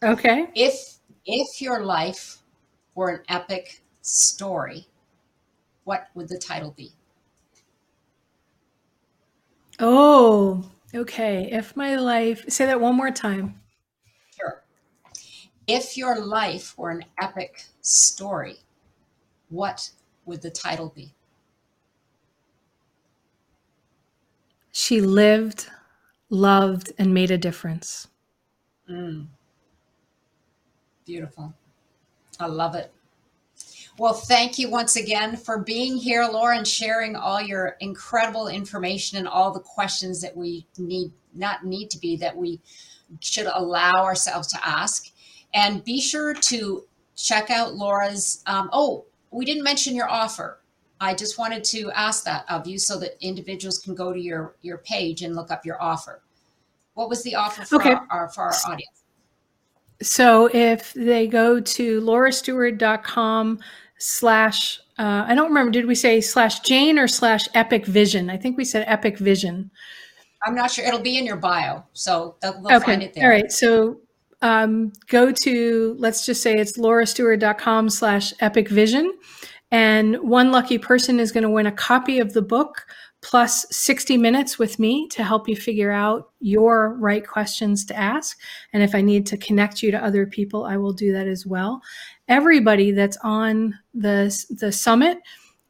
Okay. 0.04 0.48
If 0.56 1.00
if 1.26 1.62
your 1.62 1.84
life 1.84 2.40
were 2.96 3.10
an 3.10 3.24
epic 3.30 3.82
story 4.02 4.88
what 5.84 6.08
would 6.14 6.30
the 6.30 6.38
title 6.38 6.72
be? 6.78 6.92
Oh 9.80 10.70
okay. 10.94 11.50
If 11.52 11.76
my 11.76 11.96
life 11.96 12.46
say 12.50 12.66
that 12.68 12.80
one 12.80 12.96
more 12.96 13.12
time 13.12 13.61
if 15.68 15.97
your 15.97 16.20
life 16.20 16.78
were 16.78 16.91
an 16.91 17.05
epic 17.22 17.66
story, 17.82 18.57
what 19.49 19.89
would 20.26 20.41
the 20.41 20.49
title 20.49 20.91
be? 20.95 21.14
She 24.72 25.01
lived, 25.01 25.68
loved, 26.30 26.93
and 26.97 27.14
made 27.14 27.32
a 27.32 27.38
difference. 27.38 28.07
Mm. 28.89 29.28
Beautiful. 31.05 31.53
I 32.39 32.47
love 32.47 32.76
it. 32.76 32.91
Well, 33.97 34.14
thank 34.14 34.57
you 34.57 34.70
once 34.70 34.95
again 34.95 35.36
for 35.36 35.59
being 35.59 35.97
here, 35.97 36.28
Laura, 36.32 36.57
and 36.57 36.68
sharing 36.68 37.16
all 37.16 37.41
your 37.41 37.76
incredible 37.82 38.47
information 38.47 39.18
and 39.18 39.28
all 39.28 39.51
the 39.51 39.59
questions 39.59 40.22
that 40.22 40.36
we 40.36 40.66
need, 40.78 41.12
not 41.36 41.66
need 41.66 41.89
to 41.91 41.99
be, 41.99 42.16
that 42.18 42.36
we 42.36 42.62
should 43.20 43.47
allow 43.47 44.03
ourselves 44.03 44.47
to 44.53 44.68
ask. 44.68 45.12
And 45.54 45.84
be 45.84 45.99
sure 45.99 46.34
to 46.34 46.86
check 47.16 47.49
out 47.49 47.76
Laura's. 47.76 48.43
Um, 48.47 48.70
oh, 48.72 49.06
we 49.32 49.45
didn't 49.45 49.64
mention 49.64 49.95
your 49.95 50.10
offer. 50.10 50.60
I 50.99 51.14
just 51.16 51.38
wanted 51.38 51.64
to 51.66 51.91
ask 51.91 52.24
that 52.26 52.45
of 52.49 52.68
you 52.68 52.78
so 52.78 52.99
that 52.99 53.18
individuals 53.22 53.80
can 53.80 53.95
go 53.95 54.14
to 54.14 54.20
your 54.20 54.56
your 54.62 54.78
page 54.80 55.24
and 55.24 55.36
look 55.36 55.52
up 55.52 55.66
your 55.66 55.82
offer. 55.82 56.22
What 56.93 57.10
was 57.10 57.24
the 57.24 57.36
offer 57.36 57.64
for, 57.66 57.76
okay. 57.78 57.91
our, 57.93 58.08
our, 58.10 58.30
for 58.30 58.43
our 58.43 58.54
audience? 58.68 59.04
So 60.02 60.49
if 60.54 60.93
they 60.93 61.28
go 61.28 61.60
to 61.60 62.02
laurastewart.com 62.02 63.60
slash, 63.97 64.80
uh, 64.97 65.26
I 65.28 65.34
don't 65.36 65.47
remember, 65.47 65.72
did 65.72 65.86
we 65.86 65.95
say 65.95 66.22
slash 66.22 66.60
Jane 66.62 66.99
or 66.99 67.08
slash 67.08 67.47
Epic 67.54 67.86
Vision? 67.86 68.30
I 68.30 68.38
think 68.38 68.58
we 68.58 68.66
said 68.66 68.84
Epic 68.88 69.20
Vision. 69.20 69.72
I'm 70.45 70.56
not 70.56 70.72
sure. 70.72 70.86
It'll 70.86 70.99
be 70.99 71.18
in 71.18 71.26
your 71.26 71.38
bio. 71.38 71.84
So 71.93 72.36
they'll, 72.41 72.62
they'll 72.62 72.78
okay. 72.78 72.86
find 72.86 73.04
it 73.04 73.14
there. 73.14 73.26
All 73.26 73.30
right. 73.30 73.52
So 73.52 74.01
um, 74.42 74.92
go 75.08 75.32
to, 75.32 75.96
let's 76.00 76.26
just 76.26 76.42
say 76.42 76.58
it's 76.58 76.78
laurastewart.com 76.78 77.89
slash 77.89 78.34
epic 78.39 78.70
vision. 78.70 79.14
And 79.72 80.18
one 80.18 80.52
lucky 80.52 80.78
person 80.78 81.20
is 81.20 81.32
going 81.32 81.44
to 81.44 81.50
win 81.50 81.66
a 81.66 81.72
copy 81.72 82.20
of 82.20 82.34
the 82.34 82.42
book 82.42 82.86
plus 83.22 83.68
60 83.70 84.18
minutes 84.18 84.58
with 84.58 84.80
me 84.80 85.08
to 85.10 85.24
help 85.24 85.48
you 85.48 85.56
figure 85.56 85.92
out 85.92 86.32
your 86.39 86.98
right 86.98 87.26
questions 87.26 87.86
to 87.86 87.96
ask. 87.96 88.38
And 88.74 88.82
if 88.82 88.96
I 88.96 89.02
need 89.02 89.28
to 89.28 89.38
connect 89.38 89.84
you 89.84 89.92
to 89.92 90.04
other 90.04 90.26
people, 90.26 90.66
I 90.66 90.78
will 90.78 90.94
do 90.94 91.14
that 91.14 91.28
as 91.28 91.46
well. 91.46 91.82
Everybody 92.28 92.92
that's 92.92 93.18
on 93.24 93.78
the, 93.94 94.36
the 94.50 94.72
summit 94.72 95.20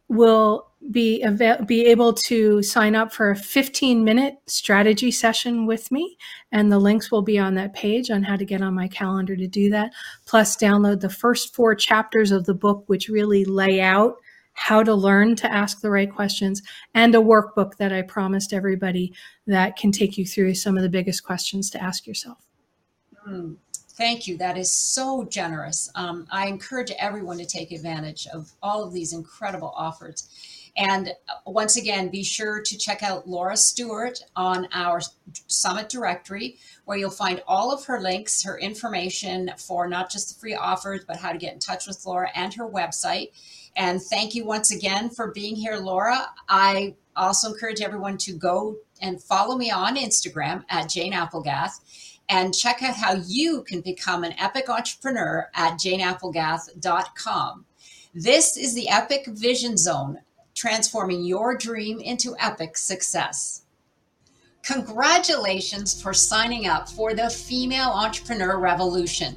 will 0.08 0.71
be 0.90 1.22
avail- 1.22 1.64
be 1.64 1.86
able 1.86 2.12
to 2.12 2.64
sign 2.64 2.96
up 2.96 3.14
for 3.14 3.30
a 3.30 3.36
15 3.36 4.04
minute 4.04 4.36
strategy 4.48 5.12
session 5.12 5.68
with 5.68 5.92
me 5.92 6.18
and 6.52 6.72
the 6.72 6.80
links 6.80 7.12
will 7.12 7.22
be 7.22 7.38
on 7.38 7.54
that 7.54 7.74
page 7.74 8.10
on 8.10 8.24
how 8.24 8.36
to 8.36 8.46
get 8.46 8.64
on 8.64 8.74
my 8.74 8.88
calendar 8.88 9.36
to 9.36 9.48
do 9.48 9.70
that 9.70 9.92
plus 10.26 10.58
download 10.58 11.00
the 11.00 11.10
first 11.10 11.54
four 11.54 11.76
chapters 11.76 12.32
of 12.32 12.46
the 12.46 12.54
book 12.54 12.84
which 12.88 13.10
really 13.10 13.46
lay 13.46 13.80
out 13.80 14.16
how 14.54 14.84
to 14.84 14.94
learn 14.94 15.36
to 15.36 15.52
ask 15.52 15.82
the 15.82 15.90
right 15.90 16.14
questions 16.14 16.62
and 16.94 17.16
a 17.16 17.20
workbook 17.20 17.78
that 17.78 17.94
I 17.94 18.02
promised 18.02 18.54
everybody 18.54 19.14
that 19.48 19.78
can 19.78 19.92
take 19.92 20.18
you 20.18 20.26
through 20.26 20.56
some 20.56 20.78
of 20.78 20.84
the 20.84 20.90
biggest 20.90 21.24
questions 21.24 21.70
to 21.72 21.82
ask 21.82 22.06
yourself. 22.06 22.38
Mm. 23.28 23.58
Thank 23.98 24.26
you. 24.26 24.38
That 24.38 24.58
is 24.58 24.74
so 24.74 25.26
generous. 25.26 25.92
Um, 25.96 26.26
I 26.32 26.48
encourage 26.48 26.92
everyone 26.92 27.38
to 27.40 27.46
take 27.46 27.72
advantage 27.72 28.26
of 28.28 28.52
all 28.64 28.84
of 28.84 28.94
these 28.94 29.14
incredible 29.14 29.74
offers. 29.76 30.30
And 30.78 31.10
uh, 31.10 31.34
once 31.46 31.76
again, 31.76 32.08
be 32.08 32.24
sure 32.24 32.62
to 32.62 32.78
check 32.78 33.04
out 33.04 33.28
Laura 33.28 33.58
Stewart 33.58 34.20
on 34.36 34.70
our 34.72 35.02
summit 35.48 35.90
directory, 35.90 36.58
where 36.86 36.98
you'll 36.98 37.10
find 37.10 37.44
all 37.46 37.74
of 37.74 37.86
her 37.86 38.00
links, 38.00 38.44
her 38.44 38.58
information 38.58 39.52
for 39.58 39.88
not 39.88 40.10
just 40.10 40.34
the 40.34 40.40
free 40.40 40.56
offers, 40.56 41.04
but 41.06 41.18
how 41.18 41.34
to 41.34 41.38
get 41.38 41.54
in 41.54 41.60
touch 41.60 41.86
with 41.86 42.06
Laura 42.06 42.30
and 42.34 42.54
her 42.54 42.70
website. 42.70 43.32
And 43.76 44.02
thank 44.02 44.34
you 44.34 44.46
once 44.46 44.72
again 44.72 45.10
for 45.10 45.32
being 45.32 45.56
here, 45.56 45.76
Laura. 45.76 46.28
I 46.48 46.96
also 47.16 47.52
encourage 47.52 47.82
everyone 47.82 48.18
to 48.20 48.34
go 48.34 48.78
and 49.02 49.22
follow 49.22 49.58
me 49.58 49.70
on 49.72 49.98
Instagram 49.98 50.64
at 50.70 50.90
Jane 50.90 51.14
Applegath 51.14 51.80
and 52.32 52.56
check 52.56 52.82
out 52.82 52.96
how 52.96 53.14
you 53.28 53.62
can 53.64 53.82
become 53.82 54.24
an 54.24 54.34
epic 54.40 54.70
entrepreneur 54.70 55.50
at 55.54 55.74
janeapplegath.com. 55.74 57.66
This 58.16 58.56
is 58.56 58.74
the 58.74 58.90
Epic 58.90 59.28
Vision 59.28 59.78
Zone 59.78 60.18
transforming 60.56 61.26
your 61.26 61.58
dream 61.58 62.00
into 62.00 62.36
epic 62.40 62.78
success. 62.78 63.64
Congratulations 64.64 66.02
for 66.02 66.14
signing 66.14 66.68
up 66.68 66.88
for 66.88 67.14
the 67.14 67.30
Female 67.30 67.90
Entrepreneur 67.90 68.60
Revolution. 68.60 69.36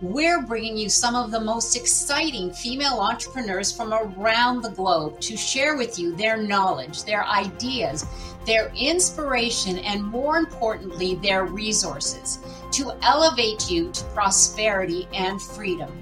We're 0.00 0.42
bringing 0.42 0.76
you 0.76 0.88
some 0.88 1.16
of 1.16 1.32
the 1.32 1.40
most 1.40 1.74
exciting 1.74 2.52
female 2.52 3.00
entrepreneurs 3.00 3.72
from 3.72 3.92
around 3.92 4.62
the 4.62 4.70
globe 4.70 5.20
to 5.22 5.36
share 5.36 5.76
with 5.76 5.98
you 5.98 6.14
their 6.14 6.36
knowledge, 6.36 7.02
their 7.02 7.24
ideas, 7.24 8.06
their 8.48 8.72
inspiration, 8.74 9.76
and 9.80 10.02
more 10.02 10.38
importantly, 10.38 11.16
their 11.16 11.44
resources 11.44 12.38
to 12.72 12.90
elevate 13.02 13.70
you 13.70 13.92
to 13.92 14.02
prosperity 14.04 15.06
and 15.12 15.40
freedom. 15.42 15.92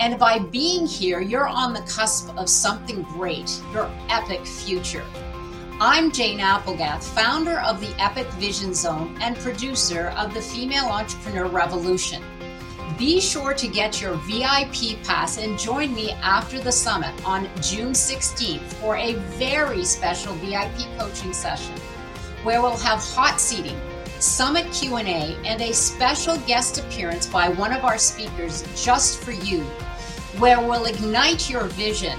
And 0.00 0.18
by 0.18 0.40
being 0.40 0.84
here, 0.84 1.20
you're 1.20 1.46
on 1.46 1.72
the 1.72 1.82
cusp 1.82 2.36
of 2.36 2.48
something 2.48 3.02
great, 3.02 3.62
your 3.72 3.88
epic 4.08 4.44
future. 4.44 5.04
I'm 5.80 6.10
Jane 6.10 6.40
Applegath, 6.40 7.04
founder 7.04 7.60
of 7.60 7.80
the 7.80 7.94
Epic 8.02 8.26
Vision 8.32 8.74
Zone 8.74 9.16
and 9.20 9.36
producer 9.36 10.08
of 10.16 10.34
the 10.34 10.42
Female 10.42 10.86
Entrepreneur 10.86 11.46
Revolution. 11.46 12.20
Be 12.98 13.20
sure 13.20 13.54
to 13.54 13.68
get 13.68 14.00
your 14.02 14.14
VIP 14.26 15.00
pass 15.04 15.38
and 15.38 15.56
join 15.56 15.94
me 15.94 16.10
after 16.22 16.60
the 16.60 16.72
summit 16.72 17.14
on 17.24 17.48
June 17.62 17.92
16th 17.92 18.72
for 18.74 18.96
a 18.96 19.14
very 19.38 19.84
special 19.84 20.34
VIP 20.34 20.98
coaching 20.98 21.32
session 21.32 21.74
where 22.42 22.60
we'll 22.60 22.76
have 22.76 22.98
hot 22.98 23.40
seating, 23.40 23.80
summit 24.18 24.70
Q&A, 24.72 25.36
and 25.44 25.60
a 25.60 25.72
special 25.72 26.36
guest 26.38 26.78
appearance 26.78 27.26
by 27.26 27.48
one 27.48 27.72
of 27.72 27.84
our 27.84 27.98
speakers 27.98 28.64
just 28.82 29.22
for 29.22 29.32
you, 29.32 29.60
where 30.38 30.60
we'll 30.60 30.86
ignite 30.86 31.48
your 31.50 31.64
vision, 31.64 32.18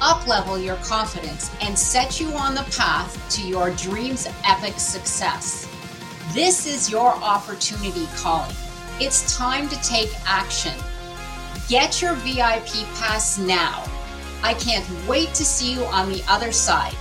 uplevel 0.00 0.62
your 0.62 0.76
confidence, 0.76 1.50
and 1.60 1.78
set 1.78 2.20
you 2.20 2.28
on 2.32 2.54
the 2.54 2.66
path 2.76 3.28
to 3.30 3.46
your 3.46 3.70
dreams 3.72 4.28
epic 4.44 4.74
success. 4.78 5.68
This 6.32 6.66
is 6.66 6.90
your 6.90 7.14
opportunity 7.14 8.06
calling. 8.16 8.54
It's 9.00 9.36
time 9.36 9.68
to 9.68 9.82
take 9.82 10.10
action. 10.26 10.74
Get 11.68 12.02
your 12.02 12.14
VIP 12.14 12.86
pass 12.94 13.38
now. 13.38 13.84
I 14.42 14.54
can't 14.54 14.86
wait 15.08 15.34
to 15.34 15.44
see 15.44 15.72
you 15.72 15.84
on 15.86 16.10
the 16.10 16.22
other 16.28 16.52
side. 16.52 16.94